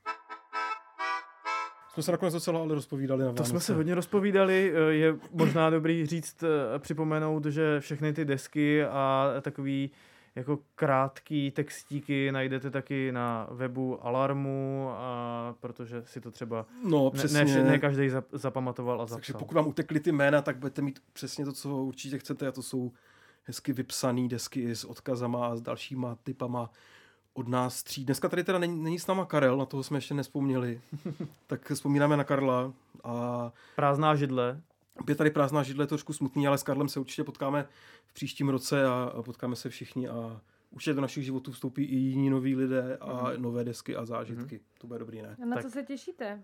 [1.94, 3.66] Jsme se nakonec docela ale rozpovídali na To jsme Vánoce.
[3.66, 9.34] se hodně rozpovídali, eh, je možná dobrý říct, eh, připomenout, že všechny ty desky a
[9.42, 9.92] takový
[10.38, 17.12] jako krátký textíky najdete taky na webu Alarmu, a protože si to třeba No, ne,
[17.12, 17.46] přesně.
[17.46, 19.40] ne, ne každý zap, zapamatoval a Takže zapsal.
[19.40, 22.62] pokud vám utekly ty jména, tak budete mít přesně to, co určitě chcete a to
[22.64, 22.92] jsou
[23.44, 26.70] hezky vypsané desky i s odkazama a s dalšíma typama
[27.34, 28.06] od nás tří.
[28.06, 30.82] Dneska tady teda není, není s náma Karel, na toho jsme ještě nespomněli.
[31.48, 32.74] tak vzpomínáme na Karla
[33.04, 34.62] a Prázdná židle,
[35.10, 37.68] je tady prázdná židle, je trošku smutný, ale s Karlem se určitě potkáme
[38.08, 40.42] v příštím roce a, potkáme se všichni a
[40.72, 43.42] určitě do našich životů vstoupí i jiní noví lidé a Mhm.
[43.42, 44.60] nové desky a zážitky.
[44.78, 45.36] To bude dobrý, ne?
[45.42, 45.66] A na Tak.
[45.66, 46.44] co se těšíte?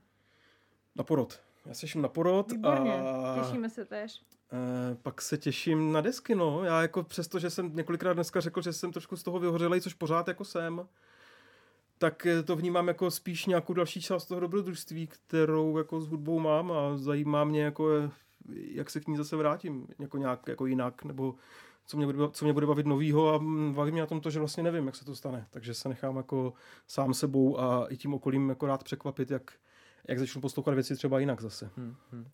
[0.96, 1.40] Na porod.
[1.66, 4.22] Já se těším na porod Výborně, a těšíme se též.
[4.54, 6.64] Eh, pak se těším na desky, no.
[6.64, 9.94] Já jako přesto, že jsem několikrát dneska řekl, že jsem trošku z toho vyhořelej, což
[9.94, 10.88] pořád jako jsem,
[11.98, 16.40] tak eh, to vnímám jako spíš nějakou další část toho dobrodružství, kterou jako s hudbou
[16.40, 18.10] mám a zajímá mě jako, eh,
[18.50, 21.36] jak se k ní zase vrátím, jako nějak jako jinak, nebo
[21.86, 23.40] co mě, bude, co mě bude bavit novýho a
[23.72, 25.48] baví mě na tom to, že vlastně nevím, jak se to stane.
[25.50, 26.54] Takže se nechám jako
[26.88, 29.54] sám sebou a i tím okolím jako rád překvapit, jak,
[30.08, 31.70] jak začnu poslouchat věci třeba jinak zase.
[31.78, 32.26] Hm, hm.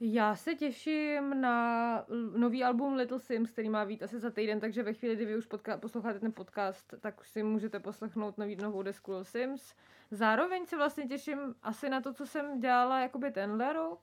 [0.00, 2.04] Já se těším na
[2.36, 5.36] nový album Little Sims, který má být asi za týden, takže ve chvíli, kdy vy
[5.36, 9.74] už podka- posloucháte ten podcast, tak už si můžete poslechnout nový, novou desku Little Sims.
[10.10, 14.00] Zároveň se vlastně těším asi na to, co jsem dělala jakoby tenhle rok.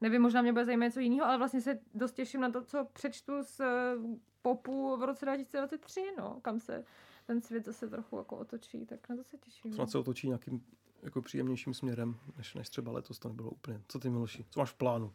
[0.00, 2.86] Nevím, možná mě bude zajímat něco jiného, ale vlastně se dost těším na to, co
[2.92, 3.94] přečtu z eh,
[4.42, 6.84] popu v roce 2023, no, kam se
[7.26, 9.72] ten svět zase trochu jako otočí, tak na to se těším.
[9.72, 10.64] snad se otočí nějakým
[11.02, 13.80] jako příjemnějším směrem, než, než třeba letos to nebylo úplně.
[13.88, 14.44] Co ty Miloši?
[14.50, 15.12] Co máš v plánu?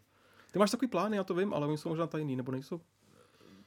[0.51, 2.81] Ty máš takový plány, já to vím, ale oni jsou možná tajný, nebo nejsou?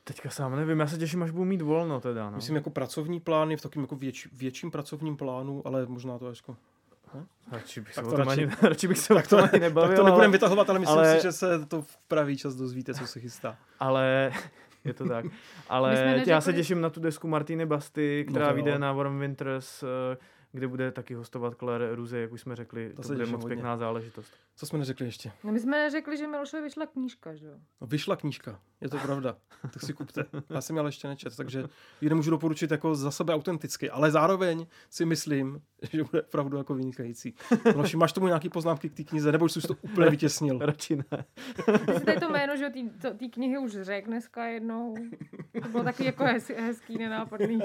[0.05, 2.37] Teďka sám nevím, já se těším, až budu mít volno teda, no.
[2.37, 6.57] Myslím jako pracovní plány, v takovém jako věč, větším pracovním plánu, ale možná to jako...
[7.53, 9.49] Radši bych se Tak o to radši- ani, radši bych se Tak o to, tom
[9.53, 11.97] ani nebavil, tak to nebudeme ale, vytahovat, ale myslím ale- si, že se to v
[12.09, 13.57] pravý čas dozvíte, co se chystá.
[13.81, 14.33] ale
[14.85, 15.25] je to tak.
[15.69, 19.21] Ale neřekli- já se těším na tu desku Martiny Basty, která No vyjde na Warm
[19.21, 20.17] Winters, eh,
[20.53, 22.93] kde bude taky hostovat Claire Ruze, jak už jsme řekli.
[22.97, 23.57] To To, bude moc hodně.
[23.57, 24.33] pěkná záležitost.
[24.57, 25.33] Co jsme neřekli ještě?
[25.45, 27.55] No my jsme řekli, že Milošovi vyšla knížka, že jo?
[27.81, 29.37] No, vyšla knížka, je to pravda,
[29.73, 30.25] tak si kupte.
[30.51, 31.65] Já jsem ji ale ještě nečet, takže
[32.01, 35.63] ji nemůžu doporučit jako za sebe autenticky, ale zároveň si myslím,
[35.93, 37.35] že bude opravdu jako vynikající.
[37.65, 40.59] Miloši, máš tomu nějaký poznámky k té knize, nebo jsi to úplně vytěsnil?
[40.63, 41.25] Radši ne.
[41.87, 42.71] Ty jsi to jméno, že
[43.19, 44.95] té knihy už řekl dneska jednou.
[45.63, 47.59] To bylo taky jako hez, hezký, nenápadný.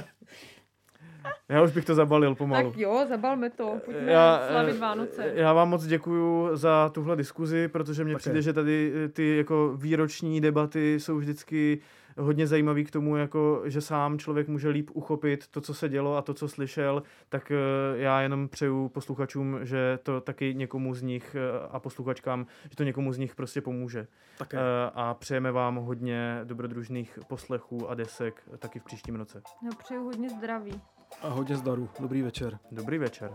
[1.50, 2.72] Já už bych to zabalil pomalu.
[2.72, 3.80] Tak jo, zabalme to.
[3.86, 5.32] Pojďme Já, slavit eh, Vánoce.
[5.36, 8.20] Já vám moc děkuju za tuhle diskuzi, protože mně Také.
[8.20, 11.80] přijde, že tady eh, ty jako výroční debaty jsou vždycky
[12.18, 16.18] hodně zajímavý k tomu, jako, že sám člověk může líp uchopit to, co se dělo
[16.18, 17.56] a to, co slyšel, tak eh,
[17.98, 21.36] já jenom přeju posluchačům, že to taky někomu z nich
[21.72, 24.08] a posluchačkám, že to někomu z nich prostě pomůže.
[24.38, 24.58] Také.
[24.94, 29.41] A přejeme vám hodně dobrodružných poslechů a desek taky v příštím roce.
[29.66, 30.82] Já přeju hodně zdraví.
[31.22, 31.90] A hodně zdaru.
[31.99, 32.60] Dobrý večer.
[32.72, 33.31] Dobrý večer.